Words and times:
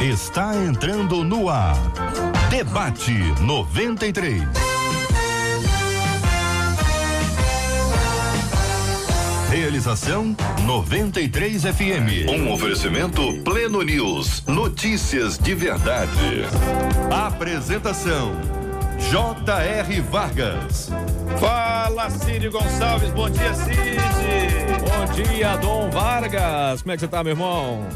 está 0.00 0.54
entrando 0.54 1.24
no 1.24 1.48
ar. 1.48 1.76
Debate 2.50 3.12
93. 3.40 4.42
Realização 9.50 10.36
93 10.64 11.62
FM. 11.62 12.28
Um 12.28 12.52
oferecimento 12.52 13.22
Pleno 13.42 13.82
News. 13.82 14.42
Notícias 14.46 15.38
de 15.38 15.54
verdade. 15.54 16.44
Apresentação 17.10 18.32
J.R. 19.10 20.00
Vargas. 20.02 20.90
Fala, 21.40 22.10
Cid 22.10 22.48
Gonçalves. 22.50 23.10
Bom 23.10 23.30
dia, 23.30 23.54
Cid. 23.54 23.76
Bom 24.80 25.12
dia, 25.14 25.56
Dom 25.56 25.90
Vargas. 25.90 26.82
Como 26.82 26.92
é 26.92 26.96
que 26.96 27.00
você 27.00 27.08
tá, 27.08 27.24
meu 27.24 27.32
irmão? 27.32 27.86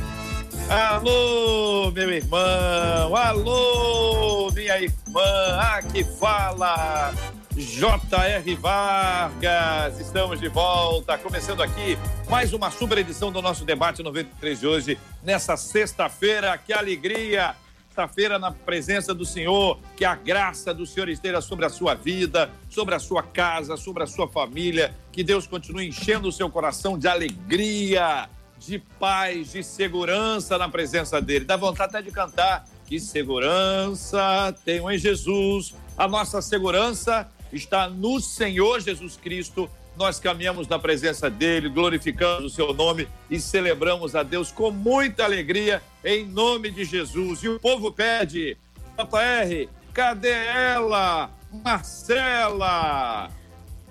Alô, 0.71 1.91
meu 1.91 2.13
irmão. 2.13 3.17
Alô, 3.17 4.53
minha 4.53 4.81
irmã. 4.81 5.83
Que 5.93 6.05
fala. 6.05 7.13
J.R. 7.57 8.55
Vargas, 8.55 9.99
estamos 9.99 10.39
de 10.39 10.47
volta, 10.47 11.19
começando 11.19 11.61
aqui 11.61 11.99
mais 12.29 12.53
uma 12.53 12.71
super 12.71 12.99
edição 12.99 13.33
do 13.33 13.43
nosso 13.43 13.65
debate 13.65 14.01
93 14.01 14.61
de 14.61 14.67
hoje, 14.69 14.99
nessa 15.25 15.57
sexta-feira, 15.57 16.57
que 16.57 16.73
alegria! 16.73 17.57
Sexta-feira 17.89 18.39
na 18.39 18.53
presença 18.53 19.13
do 19.13 19.27
Senhor, 19.27 19.77
que 19.97 20.05
a 20.05 20.15
graça 20.15 20.73
do 20.73 20.87
Senhor 20.87 21.09
esteja 21.09 21.41
sobre 21.41 21.67
a 21.67 21.69
sua 21.69 21.95
vida, 21.95 22.49
sobre 22.69 22.95
a 22.95 23.01
sua 23.01 23.25
casa, 23.25 23.77
sobre 23.77 24.05
a 24.05 24.07
sua 24.07 24.29
família, 24.29 24.95
que 25.11 25.25
Deus 25.25 25.49
continue 25.49 25.89
enchendo 25.89 26.29
o 26.29 26.33
seu 26.33 26.49
coração 26.49 26.97
de 26.97 27.09
alegria, 27.09 28.31
de 28.61 28.79
paz, 28.79 29.53
de 29.53 29.65
segurança 29.65 30.59
na 30.59 30.69
presença 30.69 31.21
dele. 31.21 31.47
Dá 31.47 31.57
vontade 31.57 31.97
até 31.97 32.03
de 32.03 32.11
cantar. 32.11 32.65
Que 32.87 33.01
segurança 33.01 34.55
tenho 34.65 34.91
em 34.91 34.99
Jesus. 34.99 35.75
A 35.97 36.07
nossa 36.07 36.43
segurança 36.43 37.29
está 37.53 37.89
no 37.89 38.21
Senhor 38.21 38.81
Jesus 38.81 39.17
Cristo. 39.17 39.69
Nós 39.97 40.21
caminhamos 40.21 40.69
na 40.69 40.79
presença 40.79 41.31
dele, 41.31 41.69
glorificamos 41.69 42.53
o 42.53 42.55
seu 42.55 42.73
nome 42.73 43.09
e 43.31 43.41
celebramos 43.41 44.15
a 44.15 44.23
Deus 44.23 44.53
com 44.53 44.71
muita 44.71 45.25
alegria 45.25 45.83
em 46.05 46.27
nome 46.27 46.71
de 46.71 46.85
Jesus. 46.85 47.43
E 47.43 47.49
o 47.49 47.59
povo 47.59 47.91
pede, 47.91 48.57
JR, 48.97 49.69
cadê 49.93 50.33
ela? 50.33 51.31
Marcela! 51.65 53.40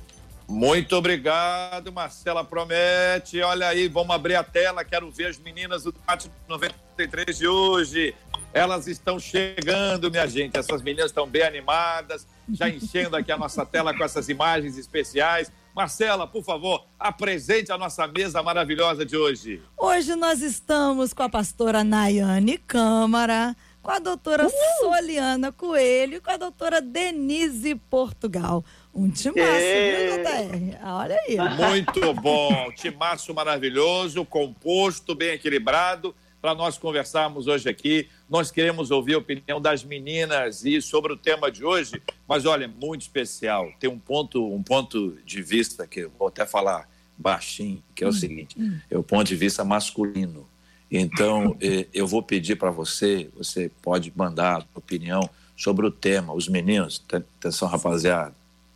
Muito 0.48 0.96
obrigado, 0.96 1.92
Marcela 1.92 2.42
promete. 2.42 3.42
Olha 3.42 3.68
aí, 3.68 3.86
vamos 3.86 4.14
abrir 4.14 4.34
a 4.34 4.42
tela. 4.42 4.82
Quero 4.82 5.10
ver 5.10 5.26
as 5.26 5.38
meninas 5.38 5.84
do 5.84 5.92
Debate 5.92 6.30
93 6.48 7.36
de 7.36 7.46
hoje. 7.46 8.14
Elas 8.50 8.86
estão 8.86 9.20
chegando, 9.20 10.10
minha 10.10 10.26
gente. 10.26 10.56
Essas 10.56 10.80
meninas 10.80 11.10
estão 11.10 11.26
bem 11.26 11.42
animadas, 11.42 12.26
já 12.50 12.66
enchendo 12.66 13.14
aqui 13.14 13.30
a 13.30 13.36
nossa 13.36 13.66
tela 13.66 13.94
com 13.94 14.02
essas 14.02 14.30
imagens 14.30 14.78
especiais. 14.78 15.52
Marcela, 15.76 16.26
por 16.26 16.42
favor, 16.42 16.86
apresente 16.98 17.70
a 17.70 17.76
nossa 17.76 18.06
mesa 18.08 18.42
maravilhosa 18.42 19.04
de 19.04 19.18
hoje. 19.18 19.62
Hoje 19.76 20.16
nós 20.16 20.40
estamos 20.40 21.12
com 21.12 21.22
a 21.22 21.28
pastora 21.28 21.84
Nayane 21.84 22.56
Câmara, 22.56 23.54
com 23.82 23.90
a 23.90 23.98
doutora 23.98 24.46
uh! 24.46 24.50
Soliana 24.80 25.52
Coelho 25.52 26.16
e 26.16 26.20
com 26.20 26.30
a 26.30 26.36
doutora 26.38 26.80
Denise 26.80 27.74
Portugal. 27.74 28.64
Um 28.98 29.08
timaço, 29.10 29.38
viu, 29.38 30.24
JR? 30.24 30.78
Olha 30.82 31.16
aí. 31.20 31.36
Muito 31.36 32.12
bom. 32.20 32.72
Timaço 32.72 33.32
maravilhoso, 33.32 34.24
composto, 34.24 35.14
bem 35.14 35.30
equilibrado 35.34 36.12
para 36.42 36.52
nós 36.52 36.76
conversarmos 36.76 37.46
hoje 37.46 37.68
aqui. 37.68 38.08
Nós 38.28 38.50
queremos 38.50 38.90
ouvir 38.90 39.14
a 39.14 39.18
opinião 39.18 39.60
das 39.60 39.84
meninas 39.84 40.64
e 40.64 40.82
sobre 40.82 41.12
o 41.12 41.16
tema 41.16 41.48
de 41.48 41.64
hoje, 41.64 42.02
mas 42.26 42.44
olha, 42.44 42.66
muito 42.66 43.02
especial. 43.02 43.70
Tem 43.78 43.88
um 43.88 44.00
ponto, 44.00 44.52
um 44.52 44.64
ponto 44.64 45.16
de 45.24 45.42
vista 45.42 45.86
que 45.86 46.00
eu 46.00 46.12
vou 46.18 46.26
até 46.26 46.44
falar 46.44 46.88
baixinho, 47.16 47.80
que 47.94 48.02
é 48.02 48.06
o 48.08 48.10
hum, 48.10 48.12
seguinte: 48.12 48.56
hum. 48.58 48.80
é 48.90 48.98
o 48.98 49.02
ponto 49.04 49.28
de 49.28 49.36
vista 49.36 49.64
masculino. 49.64 50.48
Então, 50.90 51.56
eh, 51.62 51.86
eu 51.94 52.06
vou 52.06 52.20
pedir 52.20 52.56
para 52.56 52.72
você, 52.72 53.30
você 53.36 53.70
pode 53.80 54.12
mandar 54.16 54.62
a 54.62 54.78
opinião 54.78 55.20
sobre 55.56 55.86
o 55.86 55.90
tema. 55.90 56.32
Os 56.32 56.48
meninos, 56.48 57.04
atenção 57.12 57.68
rapaziada, 57.68 58.34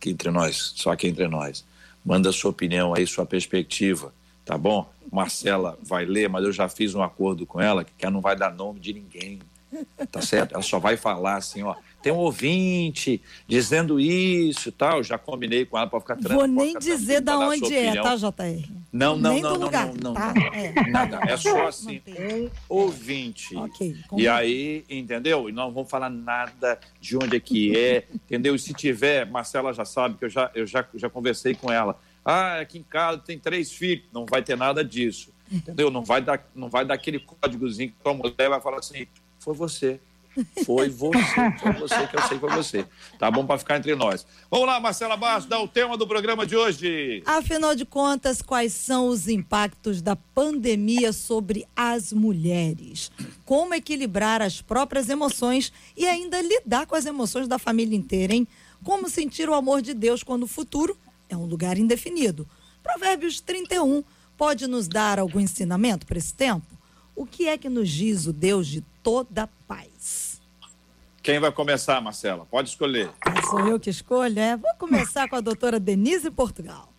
entre 0.09 0.31
nós, 0.31 0.73
só 0.75 0.91
aqui 0.91 1.07
entre 1.07 1.27
nós. 1.27 1.65
Manda 2.05 2.31
sua 2.31 2.51
opinião 2.51 2.93
aí, 2.93 3.07
sua 3.07 3.25
perspectiva 3.25 4.13
tá 4.45 4.57
bom? 4.57 4.89
Marcela 5.11 5.77
vai 5.81 6.05
ler, 6.05 6.29
mas 6.29 6.43
eu 6.43 6.51
já 6.51 6.67
fiz 6.67 6.95
um 6.95 7.03
acordo 7.03 7.45
com 7.45 7.61
ela 7.61 7.83
que 7.83 7.91
ela 7.99 8.11
não 8.11 8.21
vai 8.21 8.35
dar 8.35 8.53
nome 8.53 8.79
de 8.79 8.93
ninguém, 8.93 9.39
tá 10.11 10.21
certo? 10.21 10.53
Ela 10.53 10.61
só 10.61 10.79
vai 10.79 10.97
falar 10.97 11.37
assim, 11.37 11.63
ó, 11.63 11.75
tem 12.01 12.11
um 12.11 12.17
ouvinte 12.17 13.21
dizendo 13.47 13.99
isso 13.99 14.69
e 14.69 14.71
tal, 14.71 15.03
já 15.03 15.17
combinei 15.17 15.65
com 15.65 15.77
ela 15.77 15.87
para 15.87 15.99
ficar 15.99 16.15
tranquila. 16.15 16.47
Vou 16.47 16.47
nem 16.47 16.77
dizer 16.77 17.21
da 17.21 17.37
onde 17.39 17.75
é, 17.75 18.01
tá, 18.01 18.15
JR? 18.15 18.69
Não, 18.91 19.15
não, 19.17 19.33
nem 19.33 19.41
não, 19.41 19.53
do 19.53 19.59
não, 19.59 19.65
lugar, 19.65 19.87
não, 19.87 19.93
não, 19.95 20.13
tá? 20.13 20.33
não, 20.33 20.53
É. 20.53 20.89
nada, 20.89 21.19
é 21.27 21.37
só 21.37 21.67
assim, 21.67 22.01
um 22.07 22.49
ouvinte. 22.67 23.55
Ok, 23.55 23.95
E 24.17 24.27
aí, 24.27 24.83
entendeu? 24.89 25.49
E 25.49 25.51
não 25.51 25.71
vamos 25.71 25.89
falar 25.89 26.09
nada 26.09 26.79
de 26.99 27.17
onde 27.17 27.37
é 27.37 27.39
que 27.39 27.75
é, 27.77 28.05
entendeu? 28.13 28.55
E 28.55 28.59
se 28.59 28.73
tiver, 28.73 29.25
Marcela 29.25 29.73
já 29.73 29.85
sabe 29.85 30.17
que 30.17 30.25
eu 30.25 30.29
já, 30.29 30.51
eu 30.53 30.67
já, 30.67 30.85
já 30.95 31.09
conversei 31.09 31.55
com 31.55 31.71
ela 31.71 31.99
ah, 32.25 32.59
aqui 32.59 32.79
em 32.79 32.83
casa 32.83 33.17
tem 33.17 33.37
três 33.37 33.71
filhos. 33.71 34.05
Não 34.13 34.25
vai 34.25 34.41
ter 34.41 34.55
nada 34.55 34.83
disso. 34.83 35.31
Entendeu? 35.51 35.91
Não 35.91 36.03
vai 36.03 36.21
dar, 36.21 36.43
não 36.55 36.69
vai 36.69 36.85
dar 36.85 36.93
aquele 36.93 37.19
códigozinho 37.19 37.89
que 37.89 37.95
tua 38.01 38.13
mulher 38.13 38.49
vai 38.49 38.61
falar 38.61 38.79
assim: 38.79 39.07
foi 39.43 39.53
você. 39.53 39.99
Foi 40.65 40.89
você, 40.89 41.51
foi 41.59 41.73
você 41.73 42.07
que 42.07 42.15
eu 42.15 42.21
sei 42.21 42.39
que 42.39 42.39
foi 42.39 42.49
você. 42.49 42.85
Tá 43.19 43.29
bom 43.29 43.45
para 43.45 43.59
ficar 43.59 43.77
entre 43.77 43.93
nós. 43.95 44.25
Vamos 44.49 44.65
lá, 44.65 44.79
Marcela 44.79 45.15
Bastos, 45.15 45.47
dá 45.47 45.59
o 45.59 45.67
tema 45.67 45.95
do 45.95 46.07
programa 46.07 46.43
de 46.45 46.55
hoje. 46.55 47.21
Afinal 47.25 47.75
de 47.75 47.85
contas, 47.85 48.41
quais 48.41 48.73
são 48.73 49.09
os 49.09 49.27
impactos 49.27 50.01
da 50.01 50.15
pandemia 50.15 51.13
sobre 51.13 51.67
as 51.75 52.11
mulheres? 52.11 53.11
Como 53.45 53.75
equilibrar 53.75 54.41
as 54.41 54.59
próprias 54.59 55.07
emoções 55.07 55.71
e 55.95 56.07
ainda 56.07 56.41
lidar 56.41 56.87
com 56.87 56.95
as 56.95 57.05
emoções 57.05 57.47
da 57.47 57.59
família 57.59 57.95
inteira, 57.95 58.33
hein? 58.33 58.47
Como 58.83 59.09
sentir 59.09 59.47
o 59.47 59.53
amor 59.53 59.81
de 59.81 59.93
Deus 59.93 60.23
quando 60.23 60.43
o 60.43 60.47
futuro 60.47 60.97
é 61.29 61.37
um 61.37 61.45
lugar 61.45 61.77
indefinido? 61.77 62.47
Provérbios 62.81 63.39
31 63.39 64.03
pode 64.35 64.65
nos 64.65 64.87
dar 64.87 65.19
algum 65.19 65.39
ensinamento 65.39 66.07
para 66.07 66.17
esse 66.17 66.33
tempo? 66.33 66.65
O 67.15 67.25
que 67.25 67.47
é 67.47 67.57
que 67.57 67.69
nos 67.69 67.89
diz 67.89 68.25
o 68.25 68.33
Deus 68.33 68.67
de 68.67 68.81
toda 69.01 69.49
paz? 69.67 70.41
Quem 71.21 71.39
vai 71.39 71.51
começar, 71.51 72.01
Marcela? 72.01 72.45
Pode 72.49 72.69
escolher. 72.69 73.09
Ah, 73.21 73.41
sou 73.43 73.67
eu 73.67 73.79
que 73.79 73.89
escolho, 73.89 74.39
é? 74.39 74.57
Vou 74.57 74.73
começar 74.77 75.29
com 75.29 75.35
a 75.35 75.41
doutora 75.41 75.79
Denise 75.79 76.29
Portugal. 76.29 76.89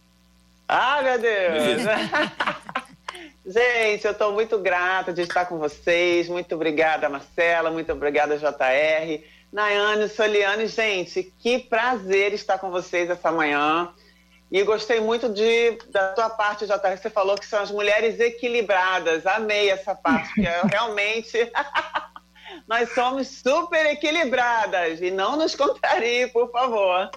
Ah, 0.67 1.03
meu 1.03 1.19
Deus! 1.19 1.83
Gente, 3.47 4.07
eu 4.07 4.13
estou 4.13 4.33
muito 4.33 4.59
grata 4.59 5.13
de 5.13 5.21
estar 5.21 5.45
com 5.45 5.59
vocês. 5.59 6.29
Muito 6.29 6.55
obrigada, 6.55 7.11
Marcela. 7.11 7.71
Muito 7.71 7.93
obrigada, 7.93 8.39
JR. 8.39 9.23
Nayane, 9.53 10.09
Soliane, 10.09 10.67
gente, 10.67 11.33
que 11.39 11.59
prazer 11.59 12.33
estar 12.33 12.59
com 12.59 12.71
vocês 12.71 13.11
essa 13.11 13.31
manhã. 13.31 13.93
E 14.55 14.62
gostei 14.62 15.01
muito 15.01 15.29
de, 15.29 15.73
da 15.89 16.12
tua 16.12 16.31
parte, 16.31 16.65
JR, 16.65 16.79
que 16.79 16.99
você 16.99 17.11
falou 17.11 17.37
que 17.37 17.45
são 17.45 17.61
as 17.61 17.73
mulheres 17.73 18.21
equilibradas. 18.21 19.27
Amei 19.27 19.69
essa 19.69 19.97
parte, 19.97 20.33
que 20.33 20.47
é 20.47 20.62
realmente 20.62 21.51
nós 22.65 22.89
somos 22.95 23.27
super 23.27 23.85
equilibradas. 23.87 25.01
E 25.03 25.11
não 25.11 25.35
nos 25.35 25.56
contrarie, 25.56 26.29
por 26.29 26.53
favor. 26.53 27.11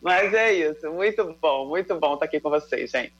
Mas 0.00 0.32
é 0.32 0.54
isso, 0.54 0.90
muito 0.90 1.36
bom, 1.38 1.68
muito 1.68 1.94
bom 2.00 2.14
estar 2.14 2.24
aqui 2.24 2.40
com 2.40 2.48
vocês, 2.48 2.90
gente. 2.92 3.12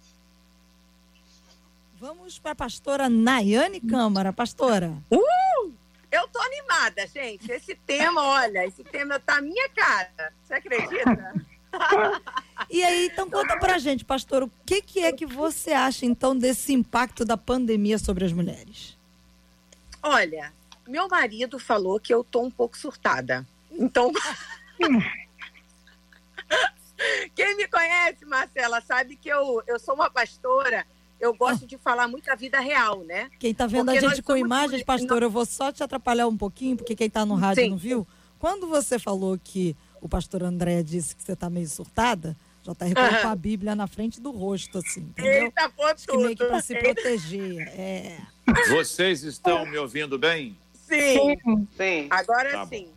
Vamos 2.01 2.39
para 2.39 2.53
a 2.53 2.55
pastora 2.55 3.11
Nayane 3.11 3.79
Câmara. 3.79 4.33
Pastora. 4.33 4.95
Uh! 5.11 5.71
Eu 6.11 6.27
tô 6.29 6.41
animada, 6.41 7.07
gente. 7.07 7.53
Esse 7.53 7.75
tema, 7.75 8.23
olha, 8.23 8.65
esse 8.65 8.83
tema 8.85 9.21
tá 9.21 9.43
minha 9.43 9.69
cara. 9.69 10.33
Você 10.43 10.55
acredita? 10.55 11.35
E 12.71 12.83
aí, 12.83 13.07
então 13.07 13.31
conta 13.31 13.59
pra 13.59 13.79
gente, 13.79 14.05
pastor, 14.05 14.43
o 14.43 14.51
que, 14.67 14.83
que 14.83 15.01
é 15.01 15.13
que 15.13 15.25
você 15.25 15.73
acha 15.73 16.05
então 16.05 16.37
desse 16.37 16.73
impacto 16.73 17.25
da 17.25 17.37
pandemia 17.37 17.99
sobre 17.99 18.25
as 18.25 18.33
mulheres? 18.33 18.97
Olha, 20.03 20.53
meu 20.87 21.09
marido 21.09 21.59
falou 21.59 21.99
que 22.01 22.13
eu 22.13 22.23
tô 22.25 22.43
um 22.43 22.51
pouco 22.51 22.77
surtada. 22.77 23.47
Então. 23.71 24.13
Quem 27.35 27.57
me 27.57 27.69
conhece, 27.69 28.25
Marcela, 28.25 28.81
sabe 28.81 29.15
que 29.17 29.29
eu, 29.29 29.63
eu 29.67 29.79
sou 29.79 29.95
uma 29.95 30.11
pastora. 30.11 30.85
Eu 31.21 31.35
gosto 31.35 31.67
de 31.67 31.77
falar 31.79 32.09
muito 32.09 32.29
a 32.31 32.35
vida 32.35 32.61
real, 32.61 33.05
né? 33.05 33.31
Quem 33.39 33.53
tá 33.53 33.67
vendo 33.67 33.87
porque 33.87 34.05
a 34.05 34.09
gente 34.09 34.23
com 34.23 34.37
imagens, 34.37 34.83
pastor, 34.85 35.23
eu 35.23 35.31
vou 35.31 35.45
só 35.45 35.73
te 35.73 35.83
atrapalhar 35.83 36.29
um 36.29 36.37
pouquinho, 36.37 36.77
porque 36.77 36.95
quem 36.95 37.11
tá 37.11 37.27
no 37.27 37.35
rádio 37.35 37.65
Sim. 37.65 37.71
não 37.71 37.77
viu. 37.77 38.07
Quando 38.39 38.69
você 38.69 38.99
falou 38.99 39.39
que 39.43 39.77
o 40.01 40.09
pastor 40.09 40.43
André 40.43 40.83
disse 40.83 41.15
que 41.15 41.23
você 41.23 41.37
tá 41.37 41.49
meio 41.49 41.69
surtada, 41.69 42.37
já 42.63 42.75
tá 42.75 42.87
uhum. 42.87 42.95
com 42.95 43.29
a 43.29 43.35
Bíblia 43.37 43.75
na 43.75 43.87
frente 43.87 44.21
do 44.21 44.31
rosto, 44.31 44.79
assim, 44.79 45.01
entendeu? 45.01 45.45
Eita, 45.45 45.69
pô, 45.71 45.85
Acho 45.87 46.07
que 46.07 46.17
meio 46.17 46.37
que 46.37 46.45
pra 46.45 46.61
se 46.61 46.75
proteger. 46.75 47.69
É. 47.69 48.19
Vocês 48.69 49.23
estão 49.23 49.67
me 49.67 49.79
ouvindo 49.79 50.19
bem? 50.19 50.57
Sim. 50.75 51.37
Sim. 51.77 52.07
Agora 52.11 52.51
tá 52.51 52.67
sim. 52.67 52.89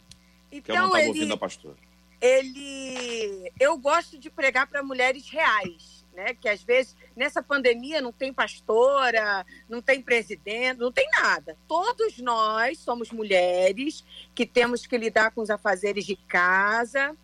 Então, 0.52 0.76
eu 0.76 0.82
não 0.82 0.88
estava 0.90 1.08
ouvindo 1.08 1.34
a 1.34 1.38
pastora. 1.38 1.78
Ele... 2.22 3.52
Eu 3.60 3.78
gosto 3.78 4.18
de 4.18 4.30
pregar 4.30 4.68
para 4.68 4.84
mulheres 4.84 5.28
reais 5.30 6.01
né? 6.14 6.34
Que 6.34 6.50
às 6.50 6.64
vezes 6.64 6.96
nessa 7.16 7.42
pandemia 7.42 8.02
não 8.02 8.12
tem 8.12 8.34
pastora, 8.34 9.46
não 9.68 9.82
tem 9.82 10.02
presidente, 10.02 10.80
não 10.80 10.92
tem 10.92 11.10
nada. 11.12 11.58
Todos 11.68 12.18
nós 12.20 12.80
somos 12.80 13.12
mulheres 13.12 14.04
que 14.34 14.46
temos 14.46 14.86
que 14.86 14.98
lidar 14.98 15.32
com 15.32 15.42
os 15.42 15.50
afazeres 15.50 16.06
de 16.06 16.16
casa, 16.16 17.16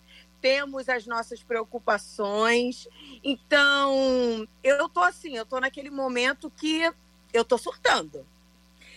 temos 0.41 0.87
as 0.89 1.05
nossas 1.05 1.43
preocupações. 1.43 2.87
Então, 3.23 4.47
eu 4.63 4.87
tô 4.89 5.01
assim, 5.01 5.35
eu 5.35 5.45
tô 5.45 5.59
naquele 5.59 5.89
momento 5.89 6.49
que 6.49 6.91
eu 7.33 7.43
tô 7.43 7.57
surtando. 7.57 8.25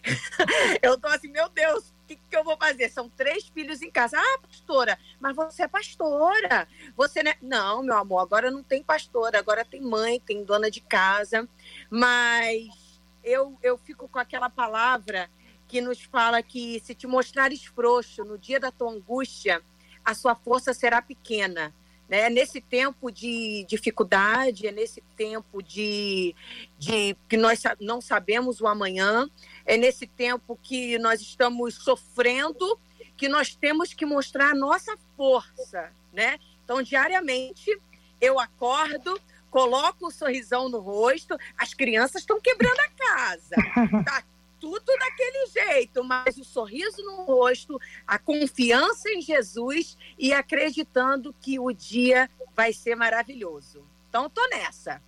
eu 0.83 0.99
tô 0.99 1.09
assim, 1.09 1.29
meu 1.29 1.49
Deus, 1.49 1.93
que, 2.11 2.17
que 2.29 2.37
eu 2.37 2.43
vou 2.43 2.57
fazer? 2.57 2.89
São 2.89 3.09
três 3.09 3.47
filhos 3.47 3.83
em 3.83 3.91
casa. 3.91 4.19
Ah, 4.19 4.39
pastora, 4.43 4.99
mas 5.21 5.37
você 5.37 5.62
é 5.62 5.69
pastora. 5.69 6.67
Você 6.97 7.23
não, 7.23 7.31
é... 7.31 7.37
não, 7.41 7.83
meu 7.83 7.97
amor, 7.97 8.21
agora 8.21 8.51
não 8.51 8.62
tem 8.62 8.83
pastora, 8.83 9.39
agora 9.39 9.65
tem 9.65 9.81
mãe, 9.81 10.19
tem 10.19 10.43
dona 10.43 10.71
de 10.71 10.81
casa. 10.81 11.49
Mas 11.89 13.01
eu, 13.23 13.57
eu 13.62 13.79
fico 13.79 14.09
com 14.09 14.19
aquela 14.19 14.51
palavra 14.51 15.31
que 15.69 15.81
nos 15.81 16.03
fala 16.03 16.43
que 16.43 16.81
se 16.81 16.95
te 16.95 17.07
mostrares 17.07 17.65
frouxo 17.65 18.25
no 18.25 18.37
dia 18.37 18.59
da 18.59 18.73
tua 18.73 18.91
angústia, 18.91 19.62
a 20.05 20.12
sua 20.15 20.35
força 20.35 20.75
será 20.75 21.01
pequena. 21.01 21.73
Né? 22.09 22.29
Nesse 22.29 22.61
tempo 22.61 23.09
de 23.09 23.65
dificuldade, 23.69 24.67
é 24.67 24.73
nesse 24.73 25.01
tempo 25.17 25.62
de, 25.62 26.35
de 26.77 27.17
que 27.29 27.37
nós 27.37 27.62
não 27.81 28.01
sabemos 28.01 28.61
o 28.61 28.67
amanhã, 28.67 29.31
é 29.71 29.77
nesse 29.77 30.05
tempo 30.05 30.59
que 30.61 30.99
nós 30.99 31.21
estamos 31.21 31.77
sofrendo 31.77 32.77
que 33.17 33.29
nós 33.29 33.55
temos 33.55 33.95
que 33.95 34.05
mostrar 34.05 34.51
a 34.51 34.55
nossa 34.55 34.99
força, 35.17 35.93
né? 36.13 36.41
Então, 36.65 36.83
diariamente, 36.83 37.81
eu 38.21 38.41
acordo, 38.41 39.21
coloco 39.49 40.09
um 40.09 40.11
sorrisão 40.11 40.69
no 40.69 40.81
rosto, 40.81 41.39
as 41.57 41.73
crianças 41.73 42.23
estão 42.23 42.41
quebrando 42.41 42.81
a 42.81 42.89
casa, 42.89 43.55
tá 44.05 44.25
tudo 44.59 44.87
daquele 44.99 45.47
jeito, 45.47 46.03
mas 46.03 46.37
o 46.37 46.43
sorriso 46.43 47.01
no 47.05 47.23
rosto, 47.23 47.81
a 48.05 48.19
confiança 48.19 49.09
em 49.11 49.23
Jesus 49.23 49.97
e 50.19 50.33
acreditando 50.33 51.33
que 51.41 51.61
o 51.61 51.71
dia 51.71 52.29
vai 52.57 52.73
ser 52.73 52.97
maravilhoso. 52.97 53.85
Então, 54.09 54.29
tô 54.29 54.45
nessa. 54.49 55.01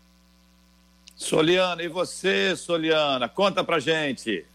Soliana, 1.16 1.82
e 1.82 1.88
você, 1.88 2.54
Soliana? 2.54 3.28
Conta 3.28 3.64
pra 3.64 3.80
gente. 3.80 4.46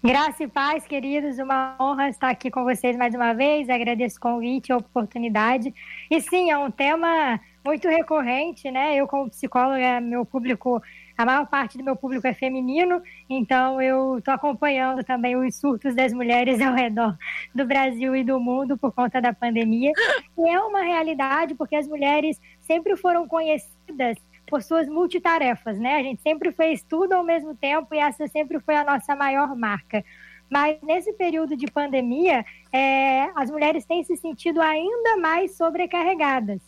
Graça 0.00 0.44
e 0.44 0.48
paz, 0.48 0.86
queridos, 0.86 1.40
uma 1.40 1.76
honra 1.80 2.08
estar 2.08 2.30
aqui 2.30 2.52
com 2.52 2.62
vocês 2.62 2.96
mais 2.96 3.12
uma 3.16 3.32
vez. 3.32 3.68
Agradeço 3.68 4.16
o 4.18 4.20
convite 4.20 4.68
e 4.68 4.72
a 4.72 4.76
oportunidade. 4.76 5.74
E 6.08 6.20
sim, 6.20 6.52
é 6.52 6.56
um 6.56 6.70
tema 6.70 7.40
muito 7.64 7.88
recorrente, 7.88 8.70
né? 8.70 8.94
Eu, 8.94 9.08
como 9.08 9.28
psicóloga, 9.28 10.00
meu 10.00 10.24
público, 10.24 10.80
a 11.16 11.26
maior 11.26 11.48
parte 11.48 11.76
do 11.76 11.82
meu 11.82 11.96
público 11.96 12.28
é 12.28 12.32
feminino, 12.32 13.02
então 13.28 13.82
eu 13.82 14.18
estou 14.18 14.32
acompanhando 14.32 15.02
também 15.02 15.34
os 15.34 15.56
surtos 15.56 15.96
das 15.96 16.12
mulheres 16.12 16.60
ao 16.62 16.74
redor 16.74 17.18
do 17.52 17.66
Brasil 17.66 18.14
e 18.14 18.22
do 18.22 18.38
mundo 18.38 18.78
por 18.78 18.92
conta 18.92 19.20
da 19.20 19.32
pandemia. 19.32 19.90
E 20.38 20.48
é 20.48 20.60
uma 20.60 20.82
realidade 20.82 21.56
porque 21.56 21.74
as 21.74 21.88
mulheres 21.88 22.40
sempre 22.60 22.96
foram 22.96 23.26
conhecidas 23.26 24.16
por 24.48 24.62
suas 24.62 24.88
multitarefas, 24.88 25.78
né? 25.78 25.96
A 25.96 26.02
gente 26.02 26.20
sempre 26.22 26.50
fez 26.50 26.82
tudo 26.82 27.12
ao 27.12 27.22
mesmo 27.22 27.54
tempo 27.54 27.94
e 27.94 27.98
essa 27.98 28.26
sempre 28.26 28.58
foi 28.60 28.76
a 28.76 28.84
nossa 28.84 29.14
maior 29.14 29.54
marca. 29.54 30.04
Mas 30.50 30.80
nesse 30.82 31.12
período 31.12 31.54
de 31.56 31.66
pandemia, 31.66 32.44
é, 32.72 33.28
as 33.34 33.50
mulheres 33.50 33.84
têm 33.84 34.02
se 34.02 34.16
sentido 34.16 34.60
ainda 34.60 35.16
mais 35.18 35.56
sobrecarregadas. 35.56 36.60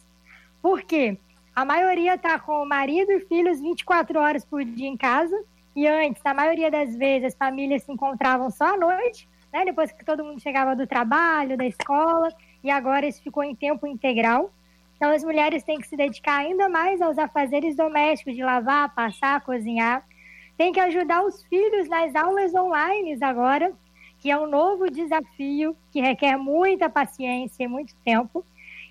Por 0.60 0.82
quê? 0.82 1.16
A 1.56 1.64
maioria 1.64 2.14
está 2.14 2.38
com 2.38 2.62
o 2.62 2.66
marido 2.66 3.10
e 3.10 3.20
filhos 3.20 3.60
24 3.60 4.18
horas 4.18 4.44
por 4.44 4.62
dia 4.64 4.88
em 4.88 4.96
casa. 4.96 5.36
E 5.74 5.86
antes, 5.86 6.24
a 6.24 6.34
maioria 6.34 6.70
das 6.70 6.94
vezes, 6.94 7.28
as 7.28 7.34
famílias 7.34 7.82
se 7.82 7.92
encontravam 7.92 8.50
só 8.50 8.74
à 8.74 8.76
noite, 8.76 9.28
né? 9.52 9.64
depois 9.64 9.90
que 9.90 10.04
todo 10.04 10.24
mundo 10.24 10.40
chegava 10.40 10.76
do 10.76 10.86
trabalho, 10.86 11.56
da 11.56 11.64
escola. 11.64 12.28
E 12.62 12.70
agora 12.70 13.06
isso 13.06 13.22
ficou 13.22 13.42
em 13.42 13.54
tempo 13.54 13.86
integral. 13.86 14.52
Então, 15.00 15.12
as 15.12 15.24
mulheres 15.24 15.62
têm 15.62 15.78
que 15.78 15.88
se 15.88 15.96
dedicar 15.96 16.40
ainda 16.40 16.68
mais 16.68 17.00
aos 17.00 17.16
afazeres 17.16 17.74
domésticos, 17.74 18.36
de 18.36 18.42
lavar, 18.42 18.94
passar, 18.94 19.40
cozinhar. 19.40 20.06
Tem 20.58 20.72
que 20.72 20.78
ajudar 20.78 21.24
os 21.24 21.42
filhos 21.44 21.88
nas 21.88 22.14
aulas 22.14 22.54
online 22.54 23.16
agora, 23.24 23.72
que 24.18 24.30
é 24.30 24.38
um 24.38 24.46
novo 24.46 24.90
desafio 24.90 25.74
que 25.90 26.02
requer 26.02 26.36
muita 26.36 26.90
paciência 26.90 27.64
e 27.64 27.66
muito 27.66 27.94
tempo. 28.04 28.44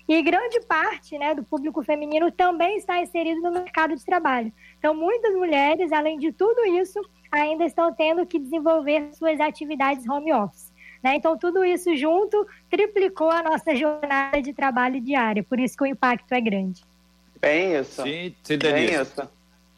E 0.08 0.20
grande 0.20 0.60
parte 0.62 1.16
né, 1.16 1.32
do 1.32 1.44
público 1.44 1.80
feminino 1.84 2.32
também 2.32 2.78
está 2.78 3.00
inserido 3.00 3.40
no 3.40 3.52
mercado 3.52 3.94
de 3.94 4.04
trabalho. 4.04 4.52
Então, 4.80 4.92
muitas 4.92 5.32
mulheres, 5.36 5.92
além 5.92 6.18
de 6.18 6.32
tudo 6.32 6.66
isso, 6.66 7.00
ainda 7.30 7.64
estão 7.64 7.94
tendo 7.94 8.26
que 8.26 8.40
desenvolver 8.40 9.14
suas 9.14 9.38
atividades 9.38 10.08
home 10.08 10.32
office. 10.32 10.69
Né? 11.02 11.16
Então, 11.16 11.36
tudo 11.36 11.64
isso 11.64 11.96
junto 11.96 12.46
triplicou 12.70 13.30
a 13.30 13.42
nossa 13.42 13.74
jornada 13.74 14.40
de 14.42 14.52
trabalho 14.52 15.00
diária, 15.00 15.42
por 15.42 15.58
isso 15.58 15.76
que 15.76 15.84
o 15.84 15.86
impacto 15.86 16.32
é 16.32 16.40
grande. 16.40 16.82
Bem 17.40 17.74
isso. 17.76 18.02
Sim, 18.02 18.34
sim 18.42 18.58
Bem 18.58 18.84
isso. 18.84 19.28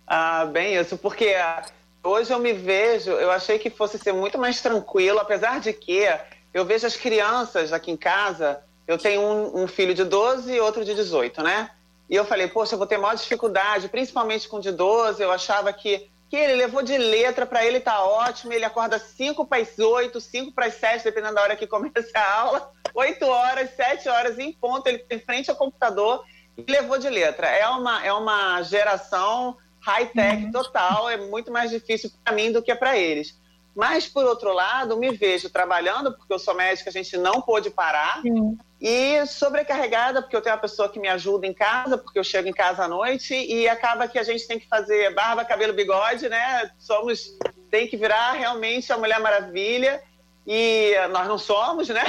Ah, 0.07 0.45
bem 0.47 0.75
isso, 0.75 0.99
porque 0.99 1.29
ah, 1.29 1.65
hoje 2.03 2.33
eu 2.33 2.39
me 2.39 2.53
vejo, 2.53 3.13
eu 3.13 3.31
achei 3.31 3.59
que 3.59 3.71
fosse 3.71 3.99
ser 3.99 4.13
muito 4.13 4.37
mais 4.37 4.61
tranquilo, 4.61 5.19
apesar 5.21 5.61
de 5.61 5.73
que 5.73 6.07
eu 6.53 6.65
vejo 6.65 6.87
as 6.87 6.97
crianças 6.97 7.73
aqui 7.73 7.91
em 7.91 7.97
casa, 7.97 8.61
eu 8.87 8.99
tenho 8.99 9.23
um, 9.23 9.63
um 9.63 9.67
filho 9.67 9.95
de 9.95 10.05
12 10.05 10.53
e 10.53 10.61
outro 10.61 10.85
de 10.85 10.95
18, 10.95 11.43
né? 11.43 11.71
E 12.11 12.15
eu 12.15 12.25
falei, 12.25 12.49
poxa, 12.49 12.75
eu 12.75 12.79
vou 12.79 12.87
ter 12.87 12.99
maior 12.99 13.15
dificuldade, 13.15 13.89
principalmente 13.89 14.49
com 14.49 14.59
o 14.59 14.61
de 14.61 14.71
12, 14.71 15.23
eu 15.23 15.31
achava 15.31 15.73
que, 15.73 16.11
que 16.33 16.37
ele 16.39 16.55
levou 16.55 16.83
de 16.83 16.97
letra, 16.97 17.45
para 17.45 17.63
ele 17.63 17.79
tá 17.79 18.03
ótimo, 18.03 18.55
ele 18.55 18.65
acorda 18.65 18.99
5 18.99 19.45
para 19.45 19.61
as 19.61 19.79
8, 19.79 20.19
5 20.19 20.53
para 20.53 20.65
as 20.65 20.75
7, 20.77 21.05
dependendo 21.05 21.35
da 21.35 21.43
hora 21.43 21.57
que 21.57 21.67
começa 21.67 22.19
a 22.19 22.41
aula, 22.41 22.73
8 22.95 23.23
horas, 23.27 23.69
7 23.77 24.09
horas 24.09 24.39
em 24.39 24.51
ponto, 24.51 24.87
ele 24.87 25.05
em 25.11 25.19
frente 25.19 25.51
ao 25.51 25.57
computador 25.57 26.25
e 26.57 26.65
levou 26.67 26.97
de 26.97 27.11
letra. 27.11 27.49
É 27.49 27.69
uma, 27.69 28.03
é 28.03 28.11
uma 28.15 28.63
geração 28.63 29.59
high-tech 29.81 30.45
uhum. 30.45 30.53
total, 30.53 31.11
é 31.11 31.19
muito 31.19 31.53
mais 31.53 31.71
difícil 31.71 32.11
para 32.25 32.35
mim 32.35 32.51
do 32.51 32.63
que 32.63 32.75
para 32.75 32.97
eles. 32.97 33.39
Mas, 33.75 34.09
por 34.09 34.25
outro 34.25 34.55
lado, 34.55 34.97
me 34.97 35.15
vejo 35.15 35.51
trabalhando, 35.51 36.17
porque 36.17 36.33
eu 36.33 36.39
sou 36.39 36.55
médica, 36.55 36.89
a 36.89 36.93
gente 36.95 37.15
não 37.19 37.43
pôde 37.43 37.69
parar. 37.69 38.23
Sim. 38.23 38.57
E 38.83 39.25
sobrecarregada, 39.27 40.21
porque 40.21 40.35
eu 40.35 40.43
tenho 40.43 40.57
uma 40.57 40.61
pessoa 40.61 40.89
que 40.89 40.99
me 40.99 41.07
ajuda 41.07 41.47
em 41.47 41.55
casa, 41.55 41.97
porque 41.97 42.19
eu 42.19 42.25
chego 42.25 42.49
em 42.49 42.53
casa 42.53 42.83
à 42.83 42.89
noite 42.89 43.33
e 43.33 43.69
acaba 43.69 44.09
que 44.09 44.19
a 44.19 44.25
gente 44.25 44.45
tem 44.45 44.59
que 44.59 44.67
fazer 44.67 45.15
barba, 45.15 45.45
cabelo, 45.45 45.73
bigode, 45.73 46.29
né? 46.29 46.69
Somos, 46.81 47.39
tem 47.71 47.87
que 47.87 47.97
virar 47.97 48.33
realmente 48.33 48.93
a 48.93 48.99
Mulher 48.99 49.21
Maravilha 49.21 50.03
e 50.45 50.95
nós 51.13 51.29
não 51.29 51.39
somos, 51.39 51.89
né? 51.91 52.03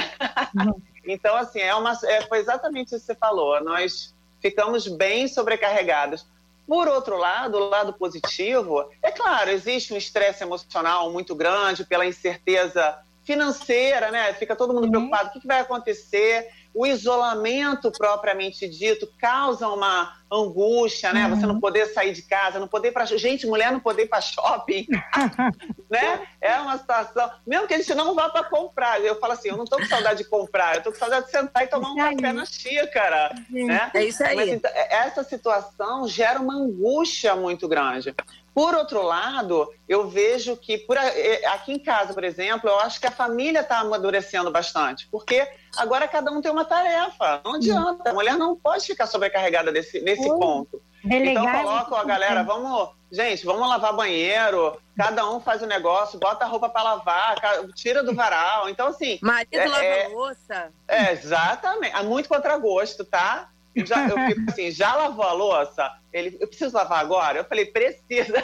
Uhum. 0.52 0.82
então, 1.06 1.36
assim, 1.36 1.60
é 1.60 1.72
uma, 1.76 1.96
é, 2.06 2.22
foi 2.22 2.38
exatamente 2.38 2.88
isso 2.88 3.06
que 3.06 3.06
você 3.06 3.14
falou. 3.14 3.62
Nós 3.62 4.12
ficamos 4.42 4.88
bem 4.88 5.28
sobrecarregados. 5.28 6.26
Por 6.66 6.88
outro 6.88 7.16
lado, 7.16 7.56
o 7.56 7.68
lado 7.68 7.92
positivo, 7.92 8.90
é 9.00 9.12
claro, 9.12 9.48
existe 9.48 9.94
um 9.94 9.96
estresse 9.96 10.42
emocional 10.42 11.12
muito 11.12 11.36
grande 11.36 11.84
pela 11.84 12.04
incerteza 12.04 12.98
financeira, 13.22 14.10
né? 14.10 14.32
Fica 14.34 14.56
todo 14.56 14.74
mundo 14.74 14.86
uhum. 14.86 14.90
preocupado, 14.90 15.28
o 15.28 15.40
que 15.40 15.46
vai 15.46 15.60
acontecer? 15.60 16.50
O 16.74 16.84
isolamento 16.84 17.92
propriamente 17.92 18.68
dito 18.68 19.08
causa 19.20 19.68
uma 19.68 20.12
angústia, 20.30 21.12
né? 21.12 21.26
Uhum. 21.26 21.36
Você 21.36 21.46
não 21.46 21.60
poder 21.60 21.86
sair 21.86 22.12
de 22.12 22.22
casa, 22.22 22.58
não 22.58 22.66
poder 22.66 22.88
ir 22.88 22.92
para 22.92 23.04
gente, 23.04 23.46
mulher 23.46 23.70
não 23.70 23.80
poder 23.80 24.02
ir 24.02 24.08
para 24.08 24.20
shopping, 24.20 24.86
né? 25.88 26.26
É 26.40 26.54
uma 26.60 26.76
situação, 26.76 27.30
mesmo 27.46 27.68
que 27.68 27.74
a 27.74 27.78
gente 27.78 27.94
não 27.94 28.14
vá 28.14 28.28
para 28.28 28.44
comprar. 28.44 29.00
Eu 29.00 29.18
falo 29.20 29.34
assim, 29.34 29.48
eu 29.48 29.56
não 29.56 29.64
tô 29.64 29.76
com 29.76 29.86
saudade 29.86 30.24
de 30.24 30.28
comprar, 30.28 30.76
eu 30.76 30.82
tô 30.82 30.90
com 30.90 30.98
saudade 30.98 31.26
de 31.26 31.30
sentar 31.30 31.62
e 31.62 31.68
tomar 31.68 31.92
um 31.92 31.96
café 31.96 32.32
na 32.32 32.44
xícara, 32.44 33.34
né? 33.48 33.90
É 33.94 34.04
isso 34.04 34.24
aí. 34.24 34.36
Mas, 34.36 34.48
então, 34.48 34.70
essa 34.74 35.22
situação 35.22 36.08
gera 36.08 36.40
uma 36.40 36.54
angústia 36.54 37.36
muito 37.36 37.68
grande. 37.68 38.14
Por 38.54 38.72
outro 38.72 39.02
lado, 39.02 39.68
eu 39.88 40.08
vejo 40.08 40.56
que 40.56 40.78
por, 40.78 40.96
eh, 40.96 41.42
aqui 41.46 41.72
em 41.72 41.78
casa, 41.78 42.14
por 42.14 42.22
exemplo, 42.22 42.70
eu 42.70 42.78
acho 42.78 43.00
que 43.00 43.06
a 43.06 43.10
família 43.10 43.60
está 43.60 43.80
amadurecendo 43.80 44.48
bastante, 44.48 45.08
porque 45.10 45.44
agora 45.76 46.08
cada 46.08 46.30
um 46.30 46.40
tem 46.40 46.50
uma 46.50 46.64
tarefa. 46.64 47.40
Não 47.44 47.54
adianta, 47.54 48.10
a 48.10 48.14
mulher 48.14 48.36
não 48.36 48.56
pode 48.56 48.86
ficar 48.86 49.06
sobrecarregada 49.06 49.72
desse, 49.72 50.00
nesse 50.00 50.28
ponto. 50.28 50.82
Então 51.04 51.44
coloca 51.44 51.96
a 51.98 52.04
galera, 52.04 52.42
vamos, 52.42 52.90
gente, 53.12 53.44
vamos 53.44 53.68
lavar 53.68 53.94
banheiro, 53.94 54.80
cada 54.96 55.30
um 55.30 55.38
faz 55.38 55.60
o 55.60 55.66
um 55.66 55.68
negócio, 55.68 56.18
bota 56.18 56.44
a 56.44 56.48
roupa 56.48 56.68
para 56.68 56.82
lavar, 56.82 57.36
tira 57.74 58.02
do 58.02 58.14
varal. 58.14 58.68
Então, 58.68 58.88
assim. 58.88 59.18
Marido 59.20 59.56
é, 59.56 59.66
lava 59.66 59.84
é, 59.84 60.08
louça. 60.08 60.72
É, 60.88 61.12
exatamente. 61.12 61.94
Há 61.94 62.02
muito 62.02 62.28
contragosto, 62.28 63.04
tá? 63.04 63.50
Já, 63.76 64.08
eu 64.08 64.16
fico 64.28 64.50
assim, 64.50 64.70
já 64.70 64.94
lavou 64.94 65.24
a 65.24 65.32
louça? 65.32 65.92
Ele, 66.12 66.36
eu 66.40 66.46
preciso 66.46 66.74
lavar 66.74 67.00
agora? 67.00 67.38
Eu 67.38 67.44
falei, 67.44 67.66
precisa. 67.66 68.42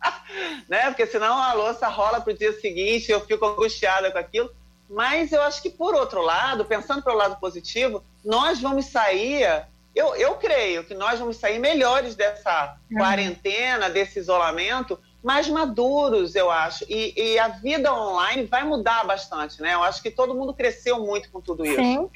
né? 0.68 0.86
Porque 0.88 1.06
senão 1.06 1.38
a 1.38 1.52
louça 1.52 1.88
rola 1.88 2.20
para 2.20 2.32
o 2.32 2.36
dia 2.36 2.52
seguinte, 2.60 3.10
eu 3.10 3.20
fico 3.20 3.46
angustiada 3.46 4.10
com 4.10 4.18
aquilo. 4.18 4.50
Mas 4.90 5.32
eu 5.32 5.40
acho 5.42 5.62
que, 5.62 5.70
por 5.70 5.94
outro 5.94 6.20
lado, 6.20 6.64
pensando 6.64 7.02
pelo 7.02 7.16
lado 7.16 7.38
positivo, 7.38 8.02
nós 8.24 8.60
vamos 8.60 8.86
sair. 8.86 9.64
Eu, 9.94 10.14
eu 10.16 10.34
creio 10.34 10.84
que 10.84 10.94
nós 10.94 11.18
vamos 11.18 11.36
sair 11.36 11.58
melhores 11.58 12.16
dessa 12.16 12.76
uhum. 12.90 12.98
quarentena, 12.98 13.88
desse 13.88 14.18
isolamento, 14.18 14.98
mais 15.22 15.48
maduros, 15.48 16.34
eu 16.34 16.50
acho. 16.50 16.84
E, 16.88 17.14
e, 17.16 17.38
a 17.38 17.48
vida 17.48 17.94
online 17.94 18.44
vai 18.44 18.64
mudar 18.64 19.04
bastante, 19.04 19.62
né? 19.62 19.74
Eu 19.74 19.82
acho 19.82 20.02
que 20.02 20.10
todo 20.10 20.34
mundo 20.34 20.52
cresceu 20.52 21.00
muito 21.00 21.30
com 21.30 21.40
tudo 21.40 21.64
isso. 21.64 21.76
Sim 21.76 22.10